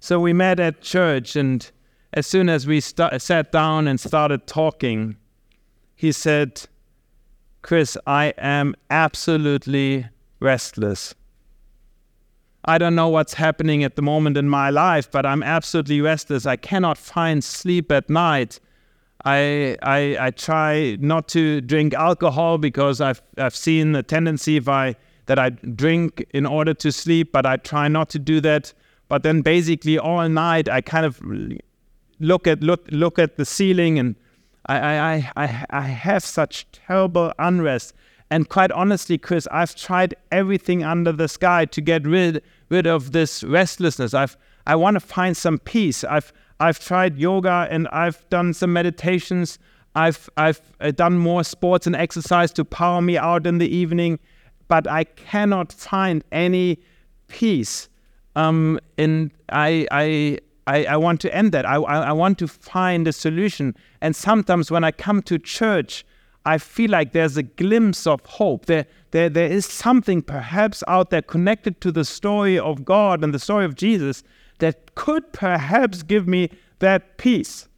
So 0.00 0.20
we 0.20 0.32
met 0.32 0.58
at 0.58 0.82
church, 0.82 1.36
and 1.36 1.70
as 2.12 2.26
soon 2.26 2.48
as 2.48 2.66
we 2.66 2.80
st- 2.80 3.20
sat 3.20 3.52
down 3.52 3.88
and 3.88 3.98
started 3.98 4.46
talking, 4.46 5.16
he 5.94 6.12
said, 6.12 6.62
Chris, 7.62 7.96
I 8.06 8.34
am 8.38 8.74
absolutely 8.90 10.06
restless. 10.40 11.14
I 12.64 12.78
don't 12.78 12.94
know 12.94 13.08
what's 13.08 13.34
happening 13.34 13.82
at 13.82 13.96
the 13.96 14.02
moment 14.02 14.36
in 14.36 14.48
my 14.48 14.70
life, 14.70 15.10
but 15.10 15.26
I'm 15.26 15.42
absolutely 15.42 16.00
restless. 16.00 16.46
I 16.46 16.56
cannot 16.56 16.98
find 16.98 17.42
sleep 17.42 17.90
at 17.90 18.08
night. 18.08 18.60
I, 19.24 19.76
I, 19.82 20.16
I 20.20 20.30
try 20.30 20.96
not 21.00 21.28
to 21.28 21.60
drink 21.60 21.94
alcohol 21.94 22.58
because 22.58 23.00
I've, 23.00 23.22
I've 23.38 23.56
seen 23.56 23.92
the 23.92 24.02
tendency 24.02 24.56
if 24.56 24.68
I, 24.68 24.96
that 25.26 25.38
I 25.38 25.50
drink 25.50 26.24
in 26.34 26.46
order 26.46 26.74
to 26.74 26.92
sleep, 26.92 27.32
but 27.32 27.46
I 27.46 27.56
try 27.56 27.88
not 27.88 28.10
to 28.10 28.18
do 28.18 28.40
that. 28.40 28.72
But 29.08 29.22
then 29.22 29.42
basically 29.42 29.98
all 29.98 30.28
night 30.28 30.68
I 30.68 30.80
kind 30.80 31.06
of 31.06 31.20
look 32.22 32.46
at 32.46 32.62
look 32.62 32.86
look 32.90 33.18
at 33.18 33.36
the 33.36 33.44
ceiling 33.44 33.98
and 33.98 34.16
I 34.66 34.76
I, 34.78 35.32
I, 35.36 35.66
I 35.70 35.80
have 35.82 36.24
such 36.24 36.66
terrible 36.72 37.32
unrest. 37.38 37.94
And 38.30 38.48
quite 38.48 38.72
honestly, 38.72 39.18
Chris, 39.18 39.46
I've 39.50 39.74
tried 39.74 40.14
everything 40.30 40.82
under 40.82 41.12
the 41.12 41.28
sky 41.28 41.66
to 41.66 41.80
get 41.82 42.06
rid 42.06 42.42
rid 42.70 42.86
of 42.86 43.12
this 43.12 43.44
restlessness. 43.44 44.14
I've 44.14 44.36
I 44.66 44.76
want 44.76 44.94
to 44.94 45.00
find 45.00 45.36
some 45.36 45.58
peace. 45.58 46.04
I've 46.04 46.32
I've 46.60 46.78
tried 46.78 47.18
yoga 47.18 47.66
and 47.70 47.88
I've 47.88 48.26
done 48.30 48.54
some 48.54 48.72
meditations. 48.72 49.58
I've 49.94 50.30
I've 50.36 50.60
uh, 50.80 50.92
done 50.92 51.18
more 51.18 51.44
sports 51.44 51.86
and 51.86 51.96
exercise 51.96 52.52
to 52.52 52.64
power 52.64 53.02
me 53.02 53.18
out 53.18 53.46
in 53.46 53.58
the 53.58 53.68
evening, 53.68 54.18
but 54.68 54.86
I 54.86 55.04
cannot 55.04 55.72
find 55.72 56.24
any 56.32 56.78
peace. 57.28 57.88
Um, 58.36 58.80
and 58.96 59.30
I 59.50 59.86
I 59.90 60.38
I, 60.66 60.84
I 60.84 60.96
want 60.96 61.20
to 61.22 61.34
end 61.34 61.52
that. 61.52 61.66
I, 61.66 61.76
I 61.76 61.98
I 62.08 62.12
want 62.12 62.38
to 62.38 62.48
find 62.48 63.08
a 63.08 63.12
solution. 63.12 63.74
And 64.00 64.14
sometimes 64.14 64.70
when 64.70 64.84
I 64.84 64.92
come 64.92 65.22
to 65.22 65.38
church, 65.38 66.04
I 66.44 66.58
feel 66.58 66.90
like 66.90 67.12
there's 67.12 67.36
a 67.36 67.42
glimpse 67.42 68.06
of 68.06 68.24
hope. 68.26 68.66
There, 68.66 68.86
there, 69.12 69.28
there 69.28 69.46
is 69.46 69.66
something 69.66 70.22
perhaps 70.22 70.82
out 70.88 71.10
there 71.10 71.22
connected 71.22 71.80
to 71.82 71.92
the 71.92 72.04
story 72.04 72.58
of 72.58 72.84
God 72.84 73.22
and 73.22 73.32
the 73.32 73.38
story 73.38 73.64
of 73.64 73.74
Jesus 73.74 74.24
that 74.58 74.94
could 74.94 75.32
perhaps 75.32 76.02
give 76.02 76.26
me 76.26 76.50
that 76.80 77.16
peace. 77.18 77.68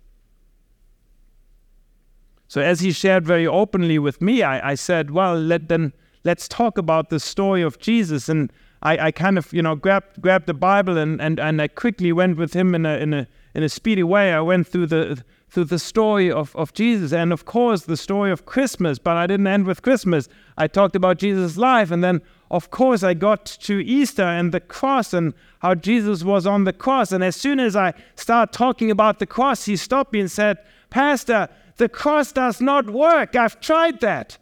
So 2.48 2.60
as 2.60 2.80
he 2.80 2.92
shared 2.92 3.26
very 3.26 3.46
openly 3.46 3.98
with 3.98 4.22
me, 4.22 4.42
I, 4.42 4.70
I 4.70 4.74
said, 4.76 5.10
well, 5.10 5.34
let, 5.38 5.68
then 5.68 5.92
let's 6.22 6.46
talk 6.48 6.78
about 6.78 7.10
the 7.10 7.20
story 7.20 7.62
of 7.62 7.78
Jesus. 7.78 8.28
And 8.28 8.52
I, 8.84 9.06
I 9.06 9.10
kind 9.12 9.38
of, 9.38 9.52
you 9.52 9.62
know, 9.62 9.74
grabbed 9.74 10.20
grabbed 10.20 10.46
the 10.46 10.54
Bible 10.54 10.98
and, 10.98 11.20
and, 11.20 11.40
and 11.40 11.60
I 11.60 11.68
quickly 11.68 12.12
went 12.12 12.36
with 12.36 12.52
him 12.52 12.74
in 12.74 12.84
a 12.84 12.96
in 12.98 13.14
a 13.14 13.26
in 13.54 13.62
a 13.62 13.68
speedy 13.68 14.02
way. 14.02 14.32
I 14.32 14.40
went 14.40 14.66
through 14.68 14.86
the 14.88 15.24
through 15.48 15.64
the 15.64 15.78
story 15.78 16.30
of, 16.30 16.54
of 16.56 16.74
Jesus 16.74 17.12
and 17.12 17.32
of 17.32 17.44
course 17.44 17.84
the 17.84 17.96
story 17.96 18.30
of 18.30 18.44
Christmas, 18.44 18.98
but 18.98 19.16
I 19.16 19.26
didn't 19.26 19.46
end 19.46 19.66
with 19.66 19.82
Christmas. 19.82 20.28
I 20.58 20.66
talked 20.66 20.96
about 20.96 21.18
Jesus' 21.18 21.56
life 21.56 21.90
and 21.90 22.04
then 22.04 22.20
of 22.50 22.70
course 22.70 23.02
I 23.02 23.14
got 23.14 23.46
to 23.46 23.84
Easter 23.84 24.24
and 24.24 24.52
the 24.52 24.60
cross 24.60 25.14
and 25.14 25.32
how 25.60 25.74
Jesus 25.74 26.22
was 26.22 26.46
on 26.46 26.64
the 26.64 26.72
cross. 26.72 27.10
And 27.10 27.24
as 27.24 27.36
soon 27.36 27.60
as 27.60 27.76
I 27.76 27.94
start 28.16 28.52
talking 28.52 28.90
about 28.90 29.18
the 29.18 29.26
cross, 29.26 29.64
he 29.64 29.76
stopped 29.76 30.12
me 30.12 30.20
and 30.20 30.30
said, 30.30 30.58
Pastor, 30.90 31.48
the 31.76 31.88
cross 31.88 32.32
does 32.32 32.60
not 32.60 32.90
work. 32.90 33.34
I've 33.34 33.60
tried 33.60 34.00
that. 34.00 34.36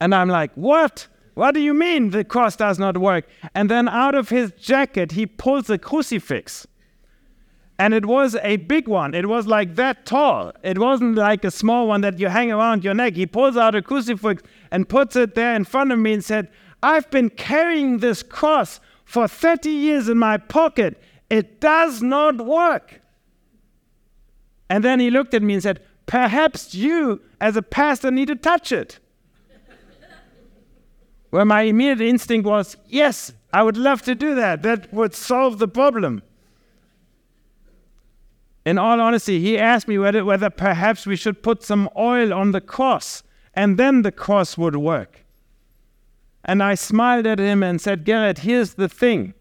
And 0.00 0.14
I'm 0.14 0.28
like, 0.28 0.52
What? 0.54 1.08
What 1.38 1.54
do 1.54 1.60
you 1.60 1.72
mean 1.72 2.10
the 2.10 2.24
cross 2.24 2.56
does 2.56 2.80
not 2.80 2.98
work? 2.98 3.24
And 3.54 3.70
then 3.70 3.88
out 3.88 4.16
of 4.16 4.28
his 4.28 4.50
jacket, 4.50 5.12
he 5.12 5.24
pulls 5.24 5.70
a 5.70 5.78
crucifix. 5.78 6.66
And 7.78 7.94
it 7.94 8.06
was 8.06 8.34
a 8.42 8.56
big 8.56 8.88
one. 8.88 9.14
It 9.14 9.28
was 9.28 9.46
like 9.46 9.76
that 9.76 10.04
tall. 10.04 10.50
It 10.64 10.78
wasn't 10.78 11.14
like 11.14 11.44
a 11.44 11.52
small 11.52 11.86
one 11.86 12.00
that 12.00 12.18
you 12.18 12.26
hang 12.26 12.50
around 12.50 12.82
your 12.82 12.92
neck. 12.92 13.14
He 13.14 13.24
pulls 13.24 13.56
out 13.56 13.76
a 13.76 13.82
crucifix 13.82 14.42
and 14.72 14.88
puts 14.88 15.14
it 15.14 15.36
there 15.36 15.54
in 15.54 15.62
front 15.62 15.92
of 15.92 16.00
me 16.00 16.14
and 16.14 16.24
said, 16.24 16.48
I've 16.82 17.08
been 17.08 17.30
carrying 17.30 17.98
this 17.98 18.24
cross 18.24 18.80
for 19.04 19.28
30 19.28 19.70
years 19.70 20.08
in 20.08 20.18
my 20.18 20.38
pocket. 20.38 21.00
It 21.30 21.60
does 21.60 22.02
not 22.02 22.44
work. 22.44 23.00
And 24.68 24.82
then 24.82 24.98
he 24.98 25.08
looked 25.08 25.34
at 25.34 25.42
me 25.44 25.54
and 25.54 25.62
said, 25.62 25.82
Perhaps 26.06 26.74
you, 26.74 27.22
as 27.40 27.56
a 27.56 27.62
pastor, 27.62 28.10
need 28.10 28.26
to 28.26 28.34
touch 28.34 28.72
it. 28.72 28.98
Where 31.30 31.44
my 31.44 31.62
immediate 31.62 32.00
instinct 32.00 32.46
was, 32.46 32.76
yes, 32.86 33.32
I 33.52 33.62
would 33.62 33.76
love 33.76 34.02
to 34.02 34.14
do 34.14 34.34
that. 34.34 34.62
That 34.62 34.92
would 34.92 35.14
solve 35.14 35.58
the 35.58 35.68
problem. 35.68 36.22
In 38.64 38.78
all 38.78 39.00
honesty, 39.00 39.40
he 39.40 39.58
asked 39.58 39.88
me 39.88 39.98
whether, 39.98 40.24
whether 40.24 40.50
perhaps 40.50 41.06
we 41.06 41.16
should 41.16 41.42
put 41.42 41.62
some 41.62 41.88
oil 41.96 42.32
on 42.34 42.52
the 42.52 42.60
cross 42.60 43.22
and 43.54 43.78
then 43.78 44.02
the 44.02 44.12
cross 44.12 44.58
would 44.58 44.76
work. 44.76 45.24
And 46.44 46.62
I 46.62 46.74
smiled 46.74 47.26
at 47.26 47.38
him 47.38 47.62
and 47.62 47.80
said, 47.80 48.04
Gerrit, 48.04 48.38
here's 48.38 48.74
the 48.74 48.88
thing. 48.88 49.34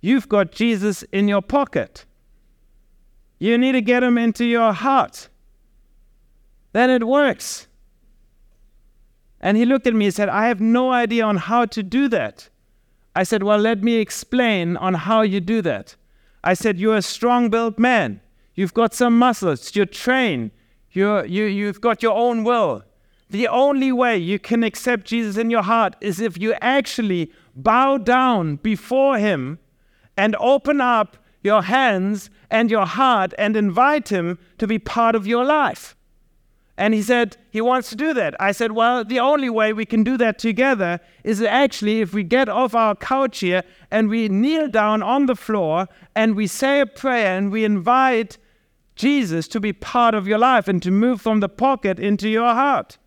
You've 0.00 0.28
got 0.28 0.52
Jesus 0.52 1.02
in 1.04 1.28
your 1.28 1.42
pocket. 1.42 2.04
You 3.38 3.58
need 3.58 3.72
to 3.72 3.80
get 3.80 4.02
him 4.02 4.18
into 4.18 4.44
your 4.44 4.72
heart. 4.72 5.28
Then 6.72 6.90
it 6.90 7.06
works. 7.06 7.66
And 9.46 9.56
he 9.56 9.64
looked 9.64 9.86
at 9.86 9.94
me 9.94 10.06
and 10.06 10.12
said, 10.12 10.28
I 10.28 10.48
have 10.48 10.60
no 10.60 10.90
idea 10.90 11.24
on 11.24 11.36
how 11.36 11.66
to 11.66 11.80
do 11.80 12.08
that. 12.08 12.48
I 13.14 13.22
said, 13.22 13.44
Well, 13.44 13.58
let 13.58 13.80
me 13.80 13.94
explain 13.94 14.76
on 14.76 14.94
how 14.94 15.20
you 15.22 15.38
do 15.38 15.62
that. 15.62 15.94
I 16.42 16.54
said, 16.54 16.80
You're 16.80 16.96
a 16.96 17.02
strong 17.02 17.48
built 17.48 17.78
man. 17.78 18.20
You've 18.56 18.74
got 18.74 18.92
some 18.92 19.16
muscles. 19.16 19.76
You're 19.76 19.86
trained. 19.86 20.50
You're, 20.90 21.24
you, 21.24 21.44
you've 21.44 21.80
got 21.80 22.02
your 22.02 22.16
own 22.16 22.42
will. 22.42 22.82
The 23.30 23.46
only 23.46 23.92
way 23.92 24.18
you 24.18 24.40
can 24.40 24.64
accept 24.64 25.06
Jesus 25.06 25.36
in 25.36 25.48
your 25.48 25.62
heart 25.62 25.94
is 26.00 26.18
if 26.18 26.36
you 26.36 26.54
actually 26.54 27.30
bow 27.54 27.98
down 27.98 28.56
before 28.56 29.16
Him 29.16 29.60
and 30.16 30.34
open 30.40 30.80
up 30.80 31.18
your 31.44 31.62
hands 31.62 32.30
and 32.50 32.68
your 32.68 32.86
heart 32.86 33.32
and 33.38 33.56
invite 33.56 34.08
Him 34.08 34.40
to 34.58 34.66
be 34.66 34.80
part 34.80 35.14
of 35.14 35.24
your 35.24 35.44
life. 35.44 35.95
And 36.78 36.92
he 36.92 37.02
said 37.02 37.36
he 37.50 37.60
wants 37.60 37.88
to 37.90 37.96
do 37.96 38.12
that. 38.14 38.34
I 38.38 38.52
said, 38.52 38.72
well, 38.72 39.04
the 39.04 39.18
only 39.18 39.48
way 39.48 39.72
we 39.72 39.86
can 39.86 40.04
do 40.04 40.18
that 40.18 40.38
together 40.38 41.00
is 41.24 41.40
actually 41.40 42.00
if 42.00 42.12
we 42.12 42.22
get 42.22 42.48
off 42.48 42.74
our 42.74 42.94
couch 42.94 43.40
here 43.40 43.62
and 43.90 44.10
we 44.10 44.28
kneel 44.28 44.68
down 44.68 45.02
on 45.02 45.26
the 45.26 45.36
floor 45.36 45.88
and 46.14 46.36
we 46.36 46.46
say 46.46 46.80
a 46.80 46.86
prayer 46.86 47.38
and 47.38 47.50
we 47.50 47.64
invite 47.64 48.36
Jesus 48.94 49.48
to 49.48 49.60
be 49.60 49.72
part 49.72 50.14
of 50.14 50.26
your 50.26 50.38
life 50.38 50.68
and 50.68 50.82
to 50.82 50.90
move 50.90 51.20
from 51.20 51.40
the 51.40 51.48
pocket 51.48 51.98
into 51.98 52.28
your 52.28 52.52
heart. 52.52 52.98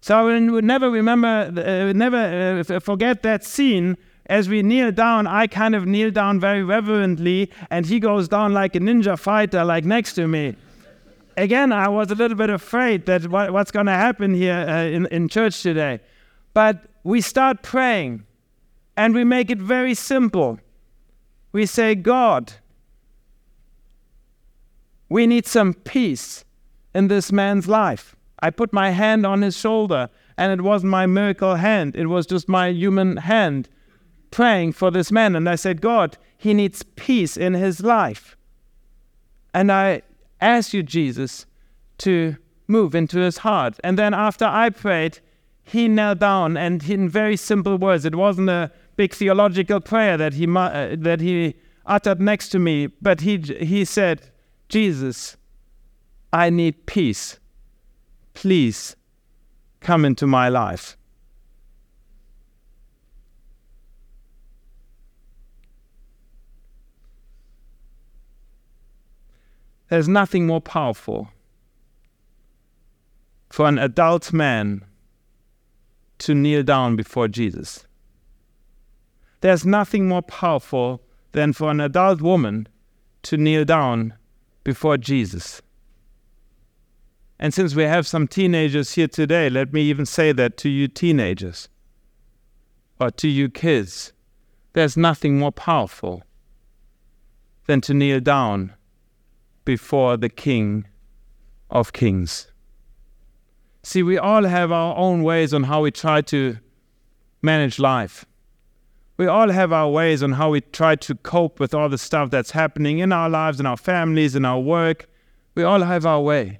So 0.00 0.18
I 0.18 0.22
will 0.22 0.60
never 0.60 0.90
remember, 0.90 1.52
uh, 1.56 1.92
never 1.92 2.64
uh, 2.68 2.80
forget 2.80 3.22
that 3.22 3.44
scene. 3.44 3.96
As 4.26 4.48
we 4.48 4.62
kneel 4.62 4.90
down, 4.90 5.26
I 5.26 5.46
kind 5.46 5.74
of 5.74 5.86
kneel 5.86 6.10
down 6.10 6.40
very 6.40 6.64
reverently, 6.64 7.50
and 7.70 7.84
he 7.84 8.00
goes 8.00 8.26
down 8.26 8.54
like 8.54 8.74
a 8.74 8.80
ninja 8.80 9.18
fighter, 9.18 9.64
like 9.64 9.84
next 9.84 10.14
to 10.14 10.26
me 10.26 10.56
again, 11.36 11.72
I 11.72 11.88
was 11.88 12.10
a 12.10 12.14
little 12.14 12.36
bit 12.36 12.50
afraid 12.50 13.06
that 13.06 13.28
what, 13.28 13.52
what's 13.52 13.70
going 13.70 13.86
to 13.86 13.92
happen 13.92 14.34
here 14.34 14.54
uh, 14.54 14.84
in, 14.84 15.06
in 15.06 15.28
church 15.28 15.62
today. 15.62 16.00
But 16.52 16.84
we 17.02 17.20
start 17.20 17.62
praying 17.62 18.24
and 18.96 19.14
we 19.14 19.24
make 19.24 19.50
it 19.50 19.58
very 19.58 19.94
simple. 19.94 20.58
We 21.52 21.66
say, 21.66 21.94
God, 21.94 22.54
we 25.08 25.26
need 25.26 25.46
some 25.46 25.74
peace 25.74 26.44
in 26.94 27.08
this 27.08 27.30
man's 27.32 27.68
life. 27.68 28.16
I 28.40 28.50
put 28.50 28.72
my 28.72 28.90
hand 28.90 29.24
on 29.24 29.42
his 29.42 29.56
shoulder, 29.56 30.10
and 30.36 30.52
it 30.52 30.62
wasn't 30.62 30.90
my 30.90 31.06
miracle 31.06 31.54
hand, 31.56 31.96
it 31.96 32.06
was 32.06 32.26
just 32.26 32.48
my 32.48 32.68
human 32.68 33.16
hand 33.18 33.68
praying 34.30 34.72
for 34.72 34.90
this 34.90 35.12
man. 35.12 35.36
And 35.36 35.48
I 35.48 35.54
said, 35.54 35.80
God, 35.80 36.18
he 36.36 36.52
needs 36.52 36.82
peace 36.96 37.36
in 37.36 37.54
his 37.54 37.80
life. 37.80 38.36
And 39.54 39.70
I 39.70 40.02
ask 40.44 40.72
you, 40.72 40.82
Jesus, 40.82 41.46
to 41.98 42.36
move 42.66 42.94
into 42.94 43.18
his 43.18 43.38
heart. 43.38 43.78
And 43.84 43.98
then 43.98 44.14
after 44.14 44.44
I 44.44 44.70
prayed, 44.70 45.20
he 45.62 45.88
knelt 45.88 46.18
down 46.18 46.56
and 46.56 46.82
in 46.88 47.08
very 47.08 47.36
simple 47.36 47.76
words, 47.78 48.04
it 48.04 48.14
wasn't 48.14 48.50
a 48.50 48.70
big 48.96 49.14
theological 49.14 49.80
prayer 49.80 50.16
that 50.16 50.34
he, 50.34 50.46
uh, 50.46 50.96
that 50.98 51.20
he 51.20 51.54
uttered 51.86 52.20
next 52.20 52.48
to 52.50 52.58
me, 52.58 52.86
but 52.86 53.22
he, 53.22 53.38
he 53.38 53.84
said, 53.84 54.30
Jesus, 54.68 55.36
I 56.32 56.50
need 56.50 56.86
peace. 56.86 57.38
Please 58.34 58.96
come 59.80 60.04
into 60.04 60.26
my 60.26 60.48
life. 60.48 60.96
There's 69.88 70.08
nothing 70.08 70.46
more 70.46 70.60
powerful 70.60 71.28
for 73.50 73.68
an 73.68 73.78
adult 73.78 74.32
man 74.32 74.84
to 76.18 76.34
kneel 76.34 76.62
down 76.62 76.96
before 76.96 77.28
Jesus. 77.28 77.86
There's 79.42 79.66
nothing 79.66 80.08
more 80.08 80.22
powerful 80.22 81.02
than 81.32 81.52
for 81.52 81.70
an 81.70 81.80
adult 81.80 82.20
woman 82.20 82.66
to 83.24 83.36
kneel 83.36 83.64
down 83.64 84.14
before 84.62 84.96
Jesus. 84.96 85.60
And 87.38 87.52
since 87.52 87.74
we 87.74 87.82
have 87.82 88.06
some 88.06 88.26
teenagers 88.26 88.92
here 88.92 89.08
today, 89.08 89.50
let 89.50 89.72
me 89.72 89.82
even 89.82 90.06
say 90.06 90.32
that 90.32 90.56
to 90.58 90.68
you, 90.68 90.88
teenagers, 90.88 91.68
or 92.98 93.10
to 93.10 93.28
you, 93.28 93.50
kids. 93.50 94.12
There's 94.72 94.96
nothing 94.96 95.38
more 95.38 95.52
powerful 95.52 96.22
than 97.66 97.80
to 97.82 97.94
kneel 97.94 98.20
down 98.20 98.72
before 99.64 100.16
the 100.16 100.28
King 100.28 100.86
of 101.70 101.92
Kings. 101.92 102.50
See, 103.82 104.02
we 104.02 104.16
all 104.16 104.44
have 104.44 104.72
our 104.72 104.96
own 104.96 105.22
ways 105.22 105.52
on 105.52 105.64
how 105.64 105.82
we 105.82 105.90
try 105.90 106.22
to 106.22 106.58
manage 107.42 107.78
life. 107.78 108.24
We 109.16 109.26
all 109.26 109.50
have 109.50 109.72
our 109.72 109.88
ways 109.90 110.22
on 110.22 110.32
how 110.32 110.50
we 110.50 110.60
try 110.60 110.96
to 110.96 111.14
cope 111.14 111.60
with 111.60 111.74
all 111.74 111.88
the 111.88 111.98
stuff 111.98 112.30
that's 112.30 112.50
happening 112.50 112.98
in 112.98 113.12
our 113.12 113.28
lives, 113.28 113.60
in 113.60 113.66
our 113.66 113.76
families, 113.76 114.34
in 114.34 114.44
our 114.44 114.58
work. 114.58 115.08
We 115.54 115.62
all 115.62 115.82
have 115.82 116.04
our 116.04 116.20
way. 116.20 116.58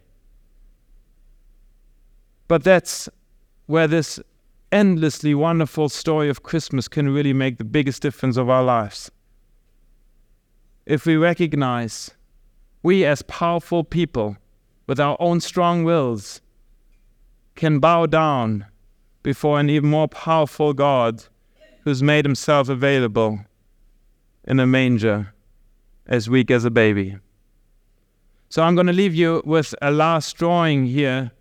But 2.47 2.63
that's 2.63 3.09
where 3.67 3.89
this 3.89 4.21
endlessly 4.71 5.35
wonderful 5.35 5.89
story 5.89 6.29
of 6.29 6.43
Christmas 6.43 6.89
can 6.89 7.09
really 7.09 7.33
make 7.33 7.59
the 7.59 7.65
biggest 7.65 8.03
difference 8.03 8.37
of 8.37 8.49
our 8.49 8.63
lives. 8.63 9.11
If 10.87 11.07
we 11.07 11.17
recognize 11.17 12.11
we, 12.85 13.05
as 13.05 13.23
powerful 13.23 13.83
people 13.83 14.37
with 14.87 15.01
our 15.01 15.17
own 15.19 15.41
strong 15.41 15.85
wills, 15.85 16.43
can 17.57 17.81
bow 17.81 18.05
down 18.05 18.67
before 19.23 19.59
an 19.59 19.71
even 19.71 19.89
more 19.89 20.07
powerful 20.07 20.75
God 20.75 21.25
who's 21.83 22.03
made 22.03 22.27
himself 22.27 22.69
available 22.69 23.41
in 24.45 24.61
a 24.61 24.67
manger 24.67 25.33
as 26.07 26.29
weak 26.29 26.51
as 26.51 26.67
a 26.67 26.71
baby. 26.71 27.17
So 28.51 28.63
I'm 28.63 28.75
going 28.75 28.87
to 28.87 28.93
leave 28.93 29.15
you 29.15 29.43
with 29.47 29.75
a 29.81 29.91
last 29.91 30.37
drawing 30.37 30.85
here, 30.85 31.33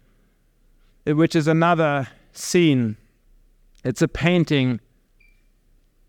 which 1.06 1.36
is 1.36 1.50
another 1.50 2.08
scene. 2.32 2.96
It's 3.84 4.02
a 4.02 4.08
painting 4.08 4.80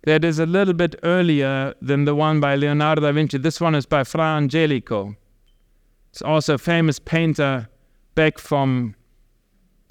that 0.04 0.24
is 0.24 0.38
a 0.38 0.46
little 0.46 0.74
bit 0.74 0.94
earlier 1.02 1.74
than 1.82 2.04
the 2.04 2.14
one 2.14 2.38
by 2.38 2.54
Leonardo 2.54 3.02
da 3.02 3.10
Vinci. 3.10 3.38
This 3.38 3.60
one 3.60 3.74
is 3.74 3.84
by 3.84 4.04
Fra 4.04 4.36
Angelico. 4.36 5.16
It's 6.14 6.22
also 6.22 6.54
a 6.54 6.58
famous 6.58 7.00
painter 7.00 7.68
back 8.14 8.38
from 8.38 8.94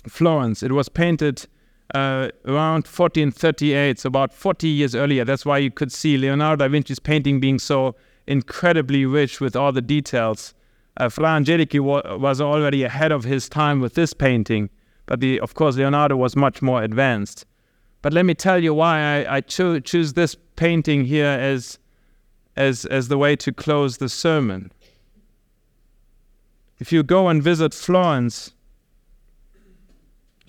Florence. 0.08 0.64
It 0.64 0.72
was 0.72 0.88
painted 0.88 1.46
uh, 1.94 2.30
around 2.46 2.88
1438, 2.88 4.00
so 4.00 4.08
about 4.08 4.34
40 4.34 4.70
years 4.70 4.96
earlier. 4.96 5.26
That's 5.26 5.46
why 5.46 5.58
you 5.58 5.70
could 5.70 5.92
see 5.92 6.16
Leonardo 6.18 6.66
da 6.66 6.72
Vinci's 6.72 7.00
painting 7.00 7.42
being 7.42 7.60
so 7.60 7.98
incredibly 8.26 9.06
rich 9.06 9.42
with 9.42 9.58
all 9.58 9.74
the 9.74 9.82
details. 9.82 10.54
Uh, 10.96 11.10
Fra 11.10 11.28
Angelico 11.28 11.82
wa- 11.82 12.16
was 12.16 12.40
already 12.40 12.84
ahead 12.84 13.12
of 13.12 13.26
his 13.26 13.50
time 13.50 13.82
with 13.82 13.96
this 13.96 14.14
painting, 14.14 14.70
but 15.08 15.20
the, 15.20 15.42
of 15.42 15.56
course 15.56 15.76
Leonardo 15.76 16.16
was 16.16 16.38
much 16.38 16.62
more 16.62 16.84
advanced. 16.84 17.46
But 18.02 18.14
let 18.14 18.26
me 18.26 18.34
tell 18.34 18.64
you 18.64 18.74
why 18.74 19.26
I, 19.26 19.36
I 19.36 19.42
cho- 19.42 19.82
choose 19.82 20.14
this 20.14 20.38
painting 20.56 21.04
here 21.04 21.26
as, 21.26 21.80
as, 22.56 22.86
as 22.86 23.10
the 23.10 23.18
way 23.18 23.36
to 23.36 23.52
close 23.52 23.98
the 23.98 24.08
sermon. 24.08 24.72
If 26.84 26.92
you 26.92 27.02
go 27.02 27.30
and 27.30 27.42
visit 27.42 27.74
Florence, 27.74 28.52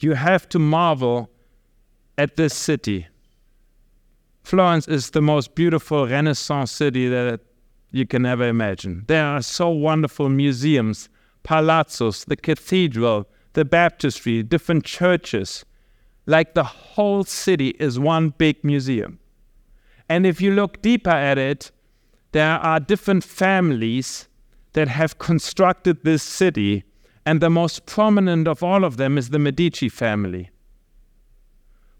you 0.00 0.14
have 0.14 0.48
to 0.48 0.58
marvel 0.58 1.30
at 2.18 2.34
this 2.34 2.52
city. 2.52 3.06
Florence 4.42 4.88
is 4.88 5.10
the 5.10 5.22
most 5.22 5.54
beautiful 5.54 6.08
Renaissance 6.08 6.72
city 6.72 7.08
that 7.08 7.38
you 7.92 8.04
can 8.04 8.26
ever 8.26 8.48
imagine. 8.48 9.04
There 9.06 9.24
are 9.24 9.42
so 9.42 9.68
wonderful 9.68 10.28
museums, 10.28 11.08
palazzos, 11.44 12.24
the 12.24 12.34
cathedral, 12.34 13.28
the 13.52 13.64
baptistry, 13.64 14.42
different 14.42 14.84
churches. 14.84 15.64
Like 16.26 16.54
the 16.54 16.64
whole 16.64 17.22
city 17.22 17.76
is 17.78 17.96
one 17.96 18.30
big 18.30 18.56
museum. 18.64 19.20
And 20.08 20.26
if 20.26 20.40
you 20.40 20.50
look 20.50 20.82
deeper 20.82 21.10
at 21.10 21.38
it, 21.38 21.70
there 22.32 22.58
are 22.58 22.80
different 22.80 23.22
families 23.22 24.26
that 24.74 24.88
have 24.88 25.18
constructed 25.18 26.04
this 26.04 26.22
city 26.22 26.84
and 27.26 27.40
the 27.40 27.50
most 27.50 27.86
prominent 27.86 28.46
of 28.46 28.62
all 28.62 28.84
of 28.84 28.96
them 28.96 29.16
is 29.16 29.30
the 29.30 29.38
Medici 29.38 29.88
family. 29.88 30.50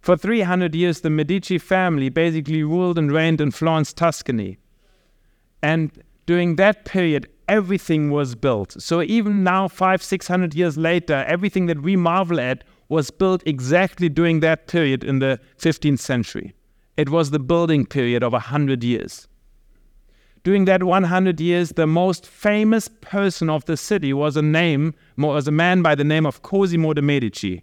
For 0.01 0.16
300 0.16 0.75
years, 0.75 1.01
the 1.01 1.09
Medici 1.09 1.57
family 1.57 2.11
basically 2.11 2.62
ruled 2.62 2.99
and 2.99 3.11
reigned 3.11 3.41
in 3.41 3.51
Florence, 3.51 3.95
Tuscany. 3.95 4.59
And 5.62 6.03
during 6.27 6.57
that 6.57 6.85
period, 6.85 7.27
everything 7.49 8.11
was 8.11 8.35
built. 8.35 8.83
So 8.83 9.01
even 9.01 9.43
now, 9.43 9.66
five, 9.66 10.03
six 10.03 10.29
hundred 10.29 10.55
years 10.55 10.77
later, 10.77 11.25
everything 11.27 11.66
that 11.66 11.81
we 11.81 11.97
marvel 11.97 12.39
at 12.39 12.64
was 12.91 13.11
built 13.11 13.43
exactly 13.47 14.11
during 14.11 14.41
that 14.41 14.66
period 14.66 15.03
in 15.05 15.20
the 15.20 15.41
15th 15.59 16.01
century. 16.01 16.55
It 16.99 17.09
was 17.09 17.31
the 17.31 17.39
building 17.39 17.87
period 17.87 18.22
of 18.22 18.35
a 18.35 18.45
100 18.53 18.85
years 18.85 19.27
during 20.45 20.67
that 20.67 20.83
100 20.83 21.41
years, 21.41 21.71
the 21.71 21.87
most 21.87 22.27
famous 22.27 22.87
person 22.87 23.49
of 23.49 23.65
the 23.65 23.79
city 23.79 24.13
was 24.13 24.37
a 24.37 24.43
name, 24.43 24.95
was 25.17 25.49
a 25.49 25.51
man 25.51 25.81
by 25.81 25.95
the 25.95 26.05
name 26.05 26.27
of 26.27 26.43
Cosimo 26.43 26.93
de' 26.93 27.01
Medici. 27.01 27.63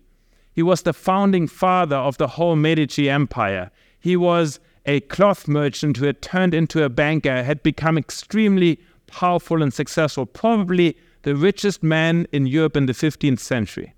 He 0.52 0.64
was 0.64 0.82
the 0.82 0.92
founding 0.92 1.48
father 1.48 1.96
of 1.96 2.18
the 2.18 2.28
whole 2.28 2.56
Medici 2.56 3.08
Empire. 3.08 3.70
He 4.00 4.18
was 4.18 4.60
a 4.88 5.00
cloth 5.02 5.48
merchant 5.48 5.98
who 5.98 6.06
had 6.06 6.24
turned 6.24 6.56
into 6.56 6.84
a 6.84 6.90
banker, 6.90 7.44
had 7.44 7.62
become 7.62 8.00
extremely 8.00 8.80
powerful 9.06 9.62
and 9.62 9.72
successful, 9.72 10.26
probably 10.26 10.98
the 11.22 11.36
richest 11.36 11.84
man 11.84 12.26
in 12.32 12.48
Europe 12.48 12.76
in 12.76 12.88
the 12.88 12.94
15th 12.94 13.40
century. 13.40 13.94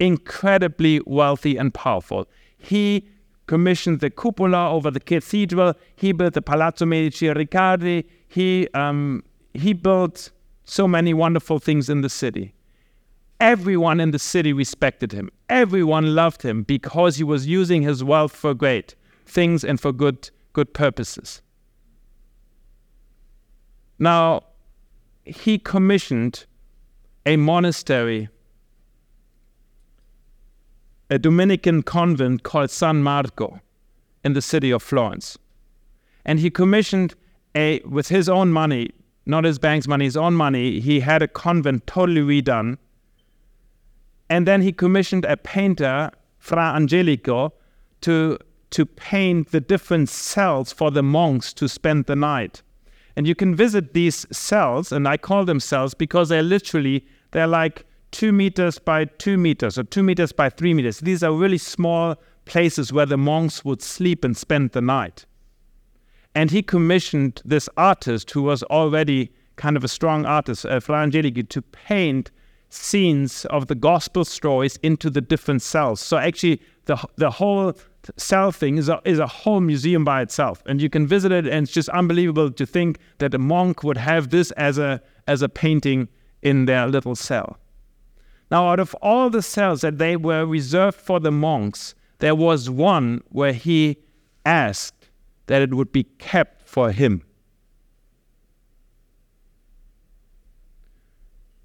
Incredibly 0.00 1.00
wealthy 1.06 1.56
and 1.56 1.72
powerful. 1.72 2.26
He 2.58 3.08
commissioned 3.46 4.00
the 4.00 4.10
cupola 4.10 4.70
over 4.70 4.90
the 4.90 5.00
cathedral. 5.00 5.74
He 5.94 6.12
built 6.12 6.34
the 6.34 6.42
Palazzo 6.42 6.86
Medici 6.86 7.28
Riccardi. 7.28 8.04
He, 8.28 8.68
um, 8.74 9.22
he 9.54 9.72
built 9.72 10.30
so 10.64 10.88
many 10.88 11.14
wonderful 11.14 11.58
things 11.58 11.88
in 11.88 12.00
the 12.00 12.08
city. 12.08 12.54
Everyone 13.38 14.00
in 14.00 14.10
the 14.10 14.18
city 14.18 14.52
respected 14.52 15.12
him. 15.12 15.30
Everyone 15.48 16.14
loved 16.14 16.42
him 16.42 16.62
because 16.62 17.16
he 17.16 17.24
was 17.24 17.46
using 17.46 17.82
his 17.82 18.02
wealth 18.02 18.34
for 18.34 18.54
great 18.54 18.94
things 19.26 19.62
and 19.62 19.80
for 19.80 19.92
good, 19.92 20.30
good 20.52 20.72
purposes. 20.72 21.42
Now, 23.98 24.44
he 25.24 25.58
commissioned 25.58 26.46
a 27.24 27.36
monastery 27.36 28.28
a 31.10 31.18
Dominican 31.18 31.82
convent 31.82 32.42
called 32.42 32.70
San 32.70 33.02
Marco 33.02 33.60
in 34.24 34.32
the 34.32 34.42
city 34.42 34.70
of 34.70 34.82
Florence. 34.82 35.38
And 36.24 36.40
he 36.40 36.50
commissioned 36.50 37.14
a, 37.54 37.80
with 37.80 38.08
his 38.08 38.28
own 38.28 38.50
money, 38.50 38.90
not 39.24 39.44
his 39.44 39.58
bank's 39.58 39.86
money, 39.86 40.04
his 40.04 40.16
own 40.16 40.34
money, 40.34 40.80
he 40.80 41.00
had 41.00 41.22
a 41.22 41.28
convent 41.28 41.86
totally 41.86 42.20
redone. 42.20 42.78
And 44.28 44.46
then 44.46 44.62
he 44.62 44.72
commissioned 44.72 45.24
a 45.24 45.36
painter, 45.36 46.10
Fra 46.38 46.74
Angelico, 46.74 47.52
to, 48.00 48.38
to 48.70 48.84
paint 48.84 49.52
the 49.52 49.60
different 49.60 50.08
cells 50.08 50.72
for 50.72 50.90
the 50.90 51.02
monks 51.02 51.52
to 51.54 51.68
spend 51.68 52.06
the 52.06 52.16
night. 52.16 52.62
And 53.14 53.26
you 53.26 53.34
can 53.34 53.54
visit 53.54 53.94
these 53.94 54.26
cells, 54.36 54.92
and 54.92 55.08
I 55.08 55.16
call 55.16 55.44
them 55.44 55.60
cells 55.60 55.94
because 55.94 56.28
they're 56.28 56.42
literally, 56.42 57.06
they're 57.30 57.46
like 57.46 57.86
two 58.16 58.32
meters 58.32 58.78
by 58.78 59.04
two 59.04 59.36
meters 59.36 59.76
or 59.76 59.84
two 59.84 60.02
meters 60.02 60.32
by 60.32 60.48
three 60.48 60.72
meters. 60.72 61.00
These 61.00 61.22
are 61.22 61.32
really 61.34 61.58
small 61.58 62.16
places 62.46 62.90
where 62.90 63.04
the 63.04 63.18
monks 63.18 63.62
would 63.62 63.82
sleep 63.82 64.24
and 64.24 64.34
spend 64.34 64.70
the 64.70 64.80
night. 64.80 65.26
And 66.34 66.50
he 66.50 66.62
commissioned 66.62 67.42
this 67.44 67.68
artist 67.76 68.30
who 68.30 68.42
was 68.42 68.62
already 68.64 69.30
kind 69.56 69.76
of 69.76 69.84
a 69.84 69.88
strong 69.88 70.24
artist, 70.24 70.64
uh, 70.64 70.80
Fra 70.80 71.02
Angelico, 71.02 71.42
to 71.42 71.60
paint 71.60 72.30
scenes 72.70 73.44
of 73.50 73.66
the 73.66 73.74
gospel 73.74 74.24
stories 74.24 74.78
into 74.82 75.10
the 75.10 75.20
different 75.20 75.60
cells. 75.60 76.00
So 76.00 76.16
actually, 76.16 76.62
the 76.86 76.96
the 77.16 77.30
whole 77.30 77.74
cell 78.16 78.50
thing 78.50 78.78
is 78.78 78.88
a, 78.88 78.98
is 79.04 79.18
a 79.18 79.26
whole 79.26 79.60
museum 79.60 80.04
by 80.06 80.22
itself, 80.22 80.62
and 80.64 80.80
you 80.80 80.88
can 80.88 81.06
visit 81.06 81.32
it, 81.32 81.46
and 81.46 81.64
it's 81.64 81.72
just 81.72 81.90
unbelievable 81.90 82.50
to 82.50 82.64
think 82.64 82.98
that 83.18 83.34
a 83.34 83.38
monk 83.38 83.82
would 83.82 83.98
have 83.98 84.30
this 84.30 84.52
as 84.52 84.78
a 84.78 85.02
as 85.26 85.42
a 85.42 85.50
painting 85.50 86.08
in 86.40 86.64
their 86.64 86.86
little 86.86 87.14
cell. 87.14 87.58
Now, 88.50 88.68
out 88.68 88.80
of 88.80 88.94
all 88.96 89.30
the 89.30 89.42
cells 89.42 89.80
that 89.80 89.98
they 89.98 90.16
were 90.16 90.46
reserved 90.46 90.98
for 90.98 91.18
the 91.18 91.32
monks, 91.32 91.94
there 92.18 92.34
was 92.34 92.70
one 92.70 93.22
where 93.28 93.52
he 93.52 93.98
asked 94.44 95.08
that 95.46 95.62
it 95.62 95.74
would 95.74 95.92
be 95.92 96.04
kept 96.04 96.68
for 96.68 96.92
him. 96.92 97.22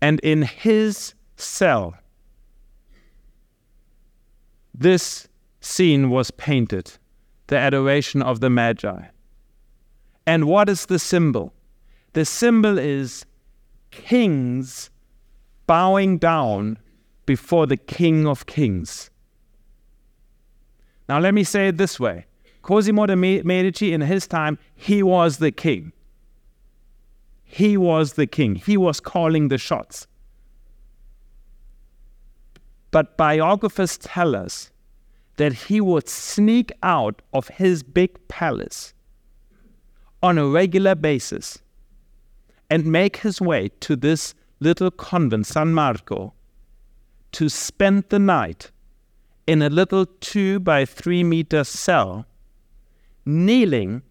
And 0.02 0.20
in 0.22 0.42
his 0.42 1.14
cell, 1.36 1.96
this 4.74 5.28
scene 5.60 6.10
was 6.10 6.32
painted 6.32 6.94
the 7.48 7.58
adoration 7.58 8.22
of 8.22 8.40
the 8.40 8.50
Magi. 8.50 9.04
And 10.26 10.46
what 10.46 10.70
is 10.70 10.86
the 10.86 10.98
symbol? 10.98 11.54
The 12.14 12.24
symbol 12.24 12.78
is 12.78 13.26
kings 13.92 14.91
bowing 15.68 16.18
down 16.18 16.78
before 17.26 17.66
the 17.66 17.78
King 17.78 18.28
of 18.28 18.46
Kings. 18.46 19.10
Now, 21.08 21.20
let 21.20 21.34
me 21.34 21.44
say 21.44 21.70
it 21.70 21.78
this 21.78 22.00
way 22.00 22.26
Cosimo 22.62 23.06
de' 23.06 23.16
Medici, 23.16 23.94
in 23.94 24.02
his 24.02 24.28
time, 24.28 24.58
he 24.76 25.02
was 25.04 25.38
the 25.38 25.52
king. 25.52 25.92
He 27.44 27.76
was 27.76 28.14
the 28.14 28.28
king. 28.28 28.56
He 28.56 28.78
was 28.78 29.00
calling 29.00 29.50
the 29.50 29.58
shots. 29.58 30.08
But 32.92 33.18
biographers 33.18 33.98
tell 33.98 34.36
us 34.36 34.72
that 35.38 35.54
he 35.54 35.82
would 35.82 36.08
sneak 36.08 36.72
out 36.84 37.22
of 37.34 37.48
his 37.48 37.84
big 37.84 38.28
palace 38.28 38.94
on 40.22 40.38
a 40.38 40.46
regular 40.46 40.94
basis 40.94 41.60
and 42.70 42.86
make 42.86 43.18
his 43.18 43.42
way 43.42 43.70
to 43.82 43.96
this 43.96 44.34
little 44.62 44.92
convent, 44.92 45.48
San 45.48 45.74
Marco, 45.74 46.34
to 47.34 47.50
spend 47.50 48.06
the 48.10 48.20
night 48.20 48.72
in 49.48 49.62
a 49.62 49.70
little 49.70 50.06
two 50.06 50.60
by 50.60 50.86
three 50.86 51.24
meter 51.24 51.64
cell, 51.64 52.26
kneeling 53.26 54.04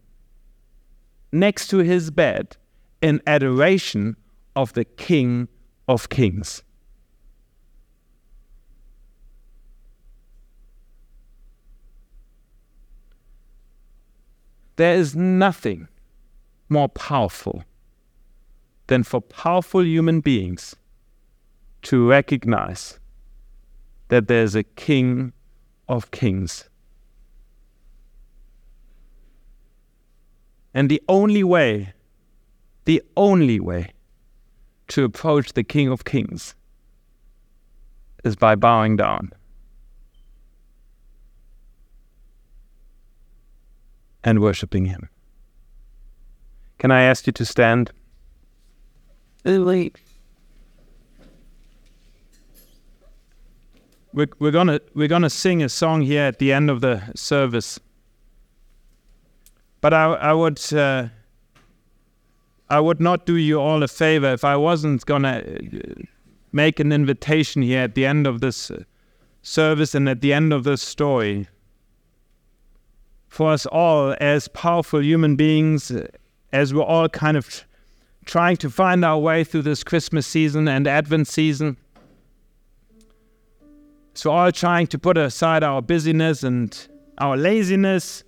next 1.33 1.69
to 1.69 1.79
his 1.79 2.11
bed 2.11 2.57
in 3.01 3.23
adoration 3.27 4.17
of 4.57 4.73
the 4.73 4.85
King 4.85 5.49
of 5.89 6.09
Kings. 6.09 6.63
There 14.77 14.97
is 14.97 15.15
nothing 15.15 15.89
more 16.69 16.89
powerful 16.89 17.65
than 18.91 19.05
for 19.05 19.21
powerful 19.21 19.87
human 19.87 20.19
beings 20.19 20.75
to 21.81 22.09
recognize 22.09 22.99
that 24.09 24.27
there's 24.27 24.57
a 24.57 24.65
King 24.65 25.33
of 25.89 26.11
Kings. 26.11 26.69
And 30.75 30.91
the 30.91 31.01
only 31.09 31.45
way, 31.45 31.95
the 32.85 33.01
only 33.17 33.61
way 33.61 33.93
to 34.89 35.05
approach 35.05 35.53
the 35.53 35.63
King 35.63 35.87
of 35.87 36.05
Kings 36.05 36.57
is 38.25 38.35
by 38.35 38.57
bowing 38.57 38.97
down. 38.97 39.31
And 44.25 44.41
worshiping 44.41 44.87
Him. 44.87 45.09
Can 46.79 46.91
I 46.91 47.03
ask 47.03 47.29
you 47.29 47.33
to 47.35 47.45
stand? 47.45 47.93
We're, 54.13 54.29
we're 54.39 54.51
gonna 54.51 54.81
we're 54.95 55.09
gonna 55.09 55.31
sing 55.31 55.63
a 55.63 55.69
song 55.69 56.03
here 56.03 56.23
at 56.23 56.39
the 56.39 56.53
end 56.53 56.69
of 56.69 56.81
the 56.81 57.03
service. 57.15 57.79
But 59.81 59.95
I 59.95 60.05
I 60.15 60.33
would 60.33 60.61
uh, 60.73 61.09
I 62.69 62.81
would 62.81 63.01
not 63.01 63.25
do 63.25 63.37
you 63.37 63.61
all 63.61 63.83
a 63.83 63.89
favor 63.89 64.33
if 64.33 64.45
I 64.45 64.57
wasn't 64.57 65.07
gonna 65.07 65.43
uh, 65.45 66.03
make 66.53 66.81
an 66.81 66.93
invitation 66.93 67.63
here 67.63 67.81
at 67.81 67.95
the 67.95 68.05
end 68.05 68.27
of 68.27 68.41
this 68.41 68.71
uh, 68.71 68.83
service 69.43 69.95
and 69.95 70.09
at 70.09 70.21
the 70.21 70.33
end 70.33 70.53
of 70.53 70.65
this 70.65 70.83
story 70.83 71.49
for 73.31 73.53
us 73.53 73.65
all 73.67 74.15
as 74.21 74.49
powerful 74.49 75.01
human 75.01 75.37
beings, 75.37 75.91
uh, 75.91 76.07
as 76.53 76.75
we're 76.75 76.83
all 76.83 77.09
kind 77.09 77.37
of 77.37 77.65
trying 78.31 78.57
to 78.57 78.71
find 78.71 79.05
our 79.05 79.19
way 79.19 79.43
through 79.43 79.63
this 79.63 79.83
Christmas 79.83 80.25
season 80.25 80.69
and 80.69 80.87
Advent 80.87 81.27
season. 81.27 81.77
So, 84.15 84.31
all 84.31 84.53
trying 84.53 84.87
to 84.87 85.01
put 85.01 85.19
aside 85.19 85.65
our 85.65 85.83
busyness 85.83 86.45
and 86.45 86.71
our 87.19 87.37
laziness 87.37 88.23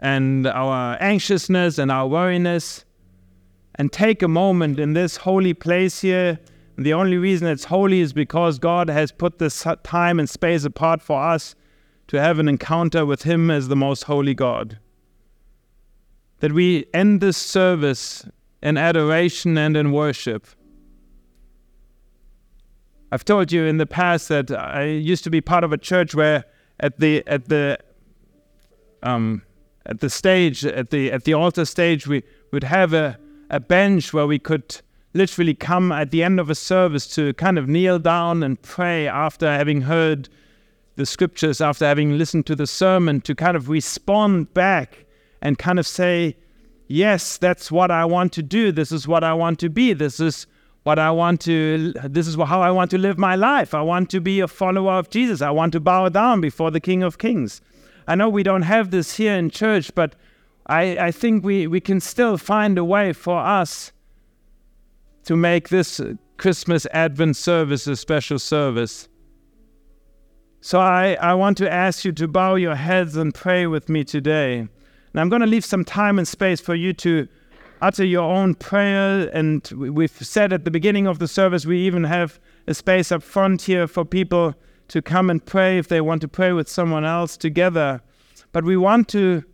and 0.00 0.44
our 0.48 1.00
anxiousness 1.00 1.78
and 1.78 1.92
our 1.92 2.08
worriness 2.08 2.84
and 3.76 3.92
take 3.92 4.22
a 4.22 4.28
moment 4.28 4.80
in 4.80 4.94
this 4.94 5.18
holy 5.18 5.54
place 5.54 6.00
here. 6.00 6.40
And 6.76 6.84
the 6.84 6.94
only 6.94 7.16
reason 7.16 7.46
it's 7.46 7.66
holy 7.66 8.00
is 8.00 8.12
because 8.12 8.58
God 8.58 8.90
has 8.90 9.12
put 9.12 9.38
this 9.38 9.64
time 9.84 10.18
and 10.18 10.28
space 10.28 10.64
apart 10.64 11.00
for 11.00 11.22
us 11.22 11.54
to 12.08 12.20
have 12.20 12.40
an 12.40 12.48
encounter 12.48 13.06
with 13.06 13.22
Him 13.22 13.52
as 13.52 13.68
the 13.68 13.76
most 13.76 14.02
holy 14.04 14.34
God. 14.34 14.80
That 16.40 16.50
we 16.50 16.86
end 16.92 17.20
this 17.20 17.36
service 17.36 18.26
in 18.62 18.76
adoration 18.76 19.56
and 19.56 19.76
in 19.76 19.92
worship. 19.92 20.46
I've 23.12 23.24
told 23.24 23.50
you 23.50 23.64
in 23.64 23.78
the 23.78 23.86
past 23.86 24.28
that 24.28 24.50
I 24.50 24.84
used 24.84 25.24
to 25.24 25.30
be 25.30 25.40
part 25.40 25.64
of 25.64 25.72
a 25.72 25.78
church 25.78 26.14
where 26.14 26.44
at 26.78 27.00
the 27.00 27.26
at 27.26 27.48
the 27.48 27.78
um, 29.02 29.42
at 29.86 30.00
the 30.00 30.10
stage 30.10 30.64
at 30.64 30.90
the 30.90 31.10
at 31.10 31.24
the 31.24 31.34
altar 31.34 31.64
stage 31.64 32.06
we 32.06 32.22
would 32.52 32.64
have 32.64 32.92
a, 32.92 33.18
a 33.50 33.58
bench 33.58 34.12
where 34.12 34.26
we 34.26 34.38
could 34.38 34.80
literally 35.12 35.54
come 35.54 35.90
at 35.90 36.12
the 36.12 36.22
end 36.22 36.38
of 36.38 36.50
a 36.50 36.54
service 36.54 37.06
to 37.14 37.34
kind 37.34 37.58
of 37.58 37.68
kneel 37.68 37.98
down 37.98 38.44
and 38.44 38.62
pray 38.62 39.08
after 39.08 39.50
having 39.50 39.80
heard 39.80 40.28
the 40.94 41.06
scriptures 41.06 41.60
after 41.60 41.84
having 41.84 42.16
listened 42.16 42.46
to 42.46 42.54
the 42.54 42.66
sermon 42.66 43.20
to 43.22 43.34
kind 43.34 43.56
of 43.56 43.68
respond 43.68 44.52
back 44.54 45.04
and 45.42 45.58
kind 45.58 45.78
of 45.78 45.86
say 45.86 46.36
yes, 46.90 47.38
that's 47.38 47.70
what 47.70 47.90
I 47.90 48.04
want 48.04 48.32
to 48.32 48.42
do. 48.42 48.72
This 48.72 48.90
is 48.90 49.06
what 49.06 49.22
I 49.22 49.32
want 49.32 49.60
to 49.60 49.70
be. 49.70 49.92
This 49.92 50.18
is 50.18 50.46
what 50.82 50.98
I 50.98 51.10
want 51.10 51.40
to, 51.42 51.92
this 52.04 52.26
is 52.26 52.34
how 52.34 52.60
I 52.60 52.70
want 52.70 52.90
to 52.90 52.98
live 52.98 53.16
my 53.16 53.36
life. 53.36 53.74
I 53.74 53.82
want 53.82 54.10
to 54.10 54.20
be 54.20 54.40
a 54.40 54.48
follower 54.48 54.94
of 54.94 55.08
Jesus. 55.08 55.40
I 55.40 55.50
want 55.50 55.72
to 55.72 55.80
bow 55.80 56.08
down 56.08 56.40
before 56.40 56.70
the 56.70 56.80
King 56.80 57.02
of 57.02 57.18
Kings. 57.18 57.60
I 58.08 58.16
know 58.16 58.28
we 58.28 58.42
don't 58.42 58.62
have 58.62 58.90
this 58.90 59.16
here 59.16 59.34
in 59.34 59.50
church, 59.50 59.94
but 59.94 60.16
I, 60.66 60.98
I 60.98 61.10
think 61.12 61.44
we, 61.44 61.66
we 61.66 61.80
can 61.80 62.00
still 62.00 62.36
find 62.36 62.76
a 62.76 62.84
way 62.84 63.12
for 63.12 63.38
us 63.38 63.92
to 65.24 65.36
make 65.36 65.68
this 65.68 66.00
Christmas 66.38 66.86
Advent 66.92 67.36
service 67.36 67.86
a 67.86 67.94
special 67.94 68.38
service. 68.38 69.08
So 70.60 70.80
I, 70.80 71.16
I 71.20 71.34
want 71.34 71.56
to 71.58 71.72
ask 71.72 72.04
you 72.04 72.12
to 72.12 72.26
bow 72.26 72.56
your 72.56 72.74
heads 72.74 73.16
and 73.16 73.34
pray 73.34 73.66
with 73.66 73.88
me 73.88 74.02
today. 74.02 74.68
Now, 75.12 75.22
I'm 75.22 75.28
going 75.28 75.40
to 75.40 75.46
leave 75.46 75.64
some 75.64 75.84
time 75.84 76.18
and 76.18 76.26
space 76.26 76.60
for 76.60 76.74
you 76.74 76.92
to 76.94 77.26
utter 77.82 78.04
your 78.04 78.30
own 78.30 78.54
prayer. 78.54 79.28
And 79.32 79.66
we've 79.74 80.10
said 80.10 80.52
at 80.52 80.64
the 80.64 80.70
beginning 80.70 81.06
of 81.06 81.18
the 81.18 81.28
service, 81.28 81.66
we 81.66 81.80
even 81.80 82.04
have 82.04 82.38
a 82.66 82.74
space 82.74 83.10
up 83.10 83.22
front 83.22 83.62
here 83.62 83.86
for 83.86 84.04
people 84.04 84.54
to 84.88 85.00
come 85.02 85.30
and 85.30 85.44
pray 85.44 85.78
if 85.78 85.88
they 85.88 86.00
want 86.00 86.20
to 86.20 86.28
pray 86.28 86.52
with 86.52 86.68
someone 86.68 87.04
else 87.04 87.36
together. 87.36 88.00
But 88.52 88.64
we 88.64 88.76
want 88.76 89.08
to 89.08 89.44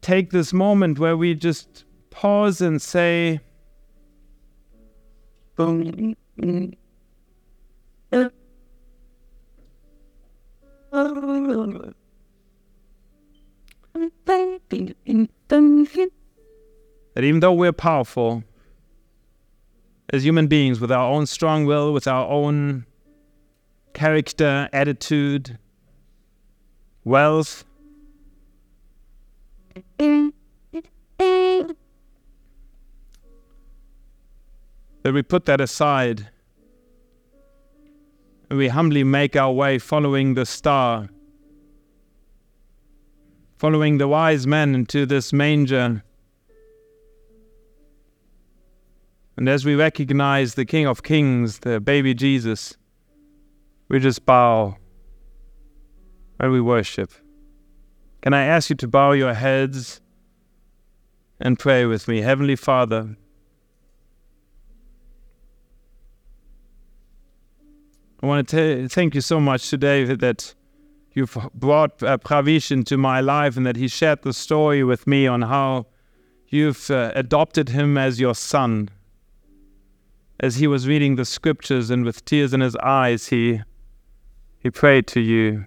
take 0.00 0.30
this 0.30 0.52
moment 0.52 0.98
where 0.98 1.16
we 1.16 1.34
just 1.34 1.84
pause 2.10 2.60
and 2.60 2.80
say, 2.80 3.40
that 17.14 17.24
even 17.24 17.40
though 17.40 17.52
we're 17.52 17.72
powerful 17.72 18.44
as 20.10 20.24
human 20.24 20.46
beings 20.46 20.80
with 20.80 20.92
our 20.92 21.10
own 21.10 21.26
strong 21.26 21.66
will, 21.66 21.92
with 21.92 22.06
our 22.06 22.28
own 22.28 22.86
character, 23.92 24.68
attitude, 24.72 25.58
wealth, 27.04 27.64
that 35.02 35.12
we 35.12 35.22
put 35.22 35.44
that 35.46 35.60
aside 35.60 36.28
and 38.50 38.58
we 38.58 38.68
humbly 38.68 39.04
make 39.04 39.36
our 39.36 39.52
way 39.52 39.78
following 39.78 40.34
the 40.34 40.46
star 40.46 41.08
following 43.58 43.98
the 43.98 44.06
wise 44.06 44.46
men 44.46 44.72
into 44.74 45.04
this 45.04 45.32
manger. 45.32 46.04
And 49.36 49.48
as 49.48 49.64
we 49.64 49.74
recognize 49.74 50.54
the 50.54 50.64
King 50.64 50.86
of 50.86 51.02
Kings, 51.02 51.60
the 51.60 51.80
baby 51.80 52.14
Jesus, 52.14 52.76
we 53.88 53.98
just 53.98 54.24
bow 54.24 54.76
and 56.38 56.52
we 56.52 56.60
worship. 56.60 57.12
Can 58.22 58.32
I 58.32 58.44
ask 58.44 58.70
you 58.70 58.76
to 58.76 58.86
bow 58.86 59.12
your 59.12 59.34
heads 59.34 60.00
and 61.40 61.58
pray 61.58 61.84
with 61.84 62.06
me? 62.06 62.20
Heavenly 62.20 62.56
Father, 62.56 63.16
I 68.22 68.26
want 68.26 68.48
to 68.48 68.88
thank 68.88 69.14
you 69.16 69.20
so 69.20 69.40
much 69.40 69.68
today 69.70 70.04
that 70.04 70.54
you've 71.18 71.36
brought 71.52 72.00
uh, 72.02 72.16
Pravish 72.18 72.70
into 72.70 72.96
my 72.96 73.20
life 73.20 73.56
and 73.56 73.66
that 73.66 73.76
he 73.76 73.88
shared 73.88 74.22
the 74.22 74.32
story 74.32 74.84
with 74.84 75.06
me 75.06 75.26
on 75.26 75.42
how 75.42 75.86
you've 76.46 76.90
uh, 76.90 77.10
adopted 77.14 77.70
him 77.70 77.98
as 77.98 78.20
your 78.20 78.34
son. 78.34 78.88
As 80.40 80.56
he 80.56 80.68
was 80.68 80.86
reading 80.86 81.16
the 81.16 81.24
scriptures 81.24 81.90
and 81.90 82.04
with 82.04 82.24
tears 82.24 82.54
in 82.54 82.60
his 82.60 82.76
eyes, 82.76 83.26
he, 83.26 83.60
he 84.60 84.70
prayed 84.70 85.08
to 85.08 85.20
you. 85.20 85.66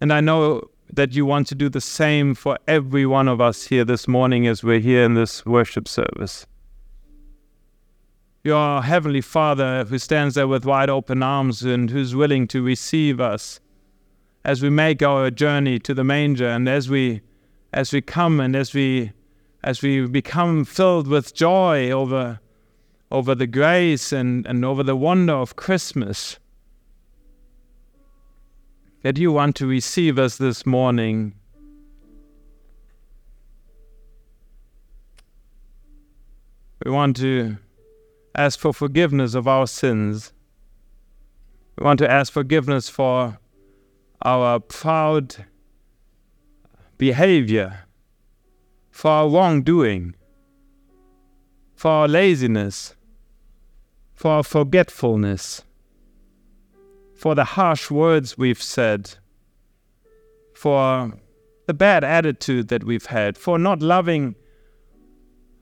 And 0.00 0.12
I 0.12 0.20
know 0.20 0.70
that 0.92 1.12
you 1.12 1.26
want 1.26 1.48
to 1.48 1.56
do 1.56 1.68
the 1.68 1.80
same 1.80 2.34
for 2.34 2.58
every 2.68 3.06
one 3.06 3.26
of 3.26 3.40
us 3.40 3.64
here 3.64 3.84
this 3.84 4.06
morning 4.06 4.46
as 4.46 4.62
we're 4.62 4.78
here 4.78 5.02
in 5.02 5.14
this 5.14 5.44
worship 5.44 5.88
service 5.88 6.46
your 8.44 8.82
Heavenly 8.82 9.20
Father 9.20 9.84
who 9.84 9.98
stands 9.98 10.34
there 10.34 10.48
with 10.48 10.64
wide 10.64 10.90
open 10.90 11.22
arms 11.22 11.62
and 11.62 11.90
who's 11.90 12.14
willing 12.14 12.48
to 12.48 12.60
receive 12.60 13.20
us 13.20 13.60
as 14.44 14.62
we 14.62 14.68
make 14.68 15.00
our 15.00 15.30
journey 15.30 15.78
to 15.78 15.94
the 15.94 16.02
manger 16.02 16.48
and 16.48 16.68
as 16.68 16.88
we 16.88 17.20
as 17.72 17.92
we 17.92 18.00
come 18.00 18.40
and 18.40 18.56
as 18.56 18.74
we 18.74 19.12
as 19.62 19.80
we 19.80 20.06
become 20.06 20.64
filled 20.64 21.06
with 21.06 21.34
joy 21.34 21.90
over 21.90 22.40
over 23.12 23.34
the 23.34 23.46
grace 23.46 24.10
and, 24.10 24.44
and 24.46 24.64
over 24.64 24.82
the 24.82 24.96
wonder 24.96 25.34
of 25.34 25.54
Christmas. 25.54 26.38
That 29.02 29.18
you 29.18 29.30
want 29.30 29.54
to 29.56 29.66
receive 29.66 30.18
us 30.18 30.38
this 30.38 30.64
morning. 30.64 31.34
We 36.84 36.90
want 36.90 37.16
to 37.18 37.58
ask 38.34 38.58
for 38.58 38.72
forgiveness 38.72 39.34
of 39.34 39.46
our 39.46 39.66
sins. 39.66 40.32
We 41.78 41.84
want 41.84 41.98
to 41.98 42.10
ask 42.10 42.32
forgiveness 42.32 42.88
for 42.88 43.38
our 44.24 44.60
proud 44.60 45.46
behavior, 46.98 47.80
for 48.90 49.10
our 49.10 49.28
wrongdoing, 49.28 50.14
for 51.74 51.90
our 51.90 52.08
laziness, 52.08 52.94
for 54.14 54.30
our 54.30 54.42
forgetfulness, 54.44 55.64
for 57.14 57.34
the 57.34 57.44
harsh 57.44 57.90
words 57.90 58.38
we've 58.38 58.62
said, 58.62 59.14
for 60.54 61.12
the 61.66 61.74
bad 61.74 62.04
attitude 62.04 62.68
that 62.68 62.84
we've 62.84 63.06
had, 63.06 63.36
for 63.36 63.58
not 63.58 63.82
loving 63.82 64.36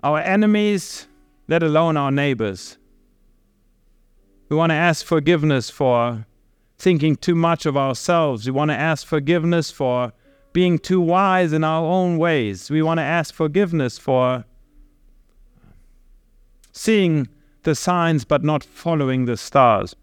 our 0.02 0.18
enemies, 0.18 1.06
let 1.50 1.62
alone 1.64 1.96
our 1.96 2.12
neighbors. 2.12 2.78
We 4.48 4.56
want 4.56 4.70
to 4.70 4.76
ask 4.76 5.04
forgiveness 5.04 5.68
for 5.68 6.24
thinking 6.78 7.16
too 7.16 7.34
much 7.34 7.66
of 7.66 7.76
ourselves. 7.76 8.46
We 8.46 8.52
want 8.52 8.70
to 8.70 8.76
ask 8.76 9.04
forgiveness 9.04 9.72
for 9.72 10.12
being 10.52 10.78
too 10.78 11.00
wise 11.00 11.52
in 11.52 11.64
our 11.64 11.84
own 11.84 12.18
ways. 12.18 12.70
We 12.70 12.82
want 12.82 12.98
to 12.98 13.02
ask 13.02 13.34
forgiveness 13.34 13.98
for 13.98 14.44
seeing 16.70 17.26
the 17.64 17.74
signs 17.74 18.24
but 18.24 18.44
not 18.44 18.62
following 18.62 19.24
the 19.24 19.36
stars. 19.36 19.96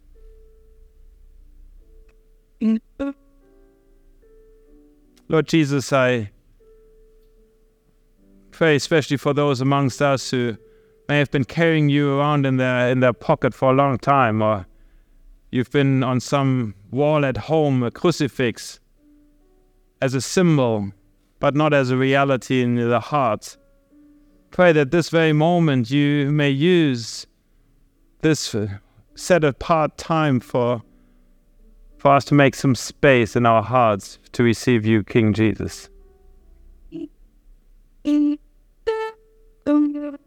Lord 5.29 5.47
Jesus, 5.47 5.93
I 5.93 6.31
pray 8.51 8.75
especially 8.75 9.17
for 9.17 9.33
those 9.33 9.61
amongst 9.61 10.01
us 10.01 10.29
who 10.29 10.57
may 11.07 11.19
have 11.19 11.31
been 11.31 11.45
carrying 11.45 11.89
you 11.89 12.17
around 12.17 12.45
in 12.45 12.57
their 12.57 12.89
in 12.89 12.99
their 12.99 13.13
pocket 13.13 13.53
for 13.53 13.71
a 13.71 13.73
long 13.73 13.97
time, 13.97 14.41
or 14.41 14.65
you've 15.51 15.71
been 15.71 16.03
on 16.03 16.19
some 16.19 16.75
wall 16.91 17.25
at 17.25 17.37
home, 17.37 17.83
a 17.83 17.91
crucifix, 17.91 18.79
as 20.01 20.13
a 20.13 20.21
symbol, 20.21 20.91
but 21.39 21.55
not 21.55 21.73
as 21.73 21.89
a 21.89 21.97
reality 21.97 22.61
in 22.61 22.75
the 22.75 22.99
heart. 22.99 23.57
Pray 24.51 24.71
that 24.71 24.91
this 24.91 25.09
very 25.09 25.33
moment 25.33 25.91
you 25.91 26.31
may 26.31 26.49
use 26.49 27.27
this 28.21 28.55
uh, 28.55 28.67
set 29.15 29.43
apart 29.43 29.97
time 29.97 30.39
for 30.39 30.81
for 31.97 32.11
us 32.11 32.25
to 32.25 32.33
make 32.33 32.55
some 32.55 32.75
space 32.75 33.35
in 33.35 33.45
our 33.45 33.63
hearts 33.63 34.19
to 34.31 34.43
receive 34.43 34.85
you, 34.85 35.03
King 35.03 35.33
Jesus. 35.33 35.89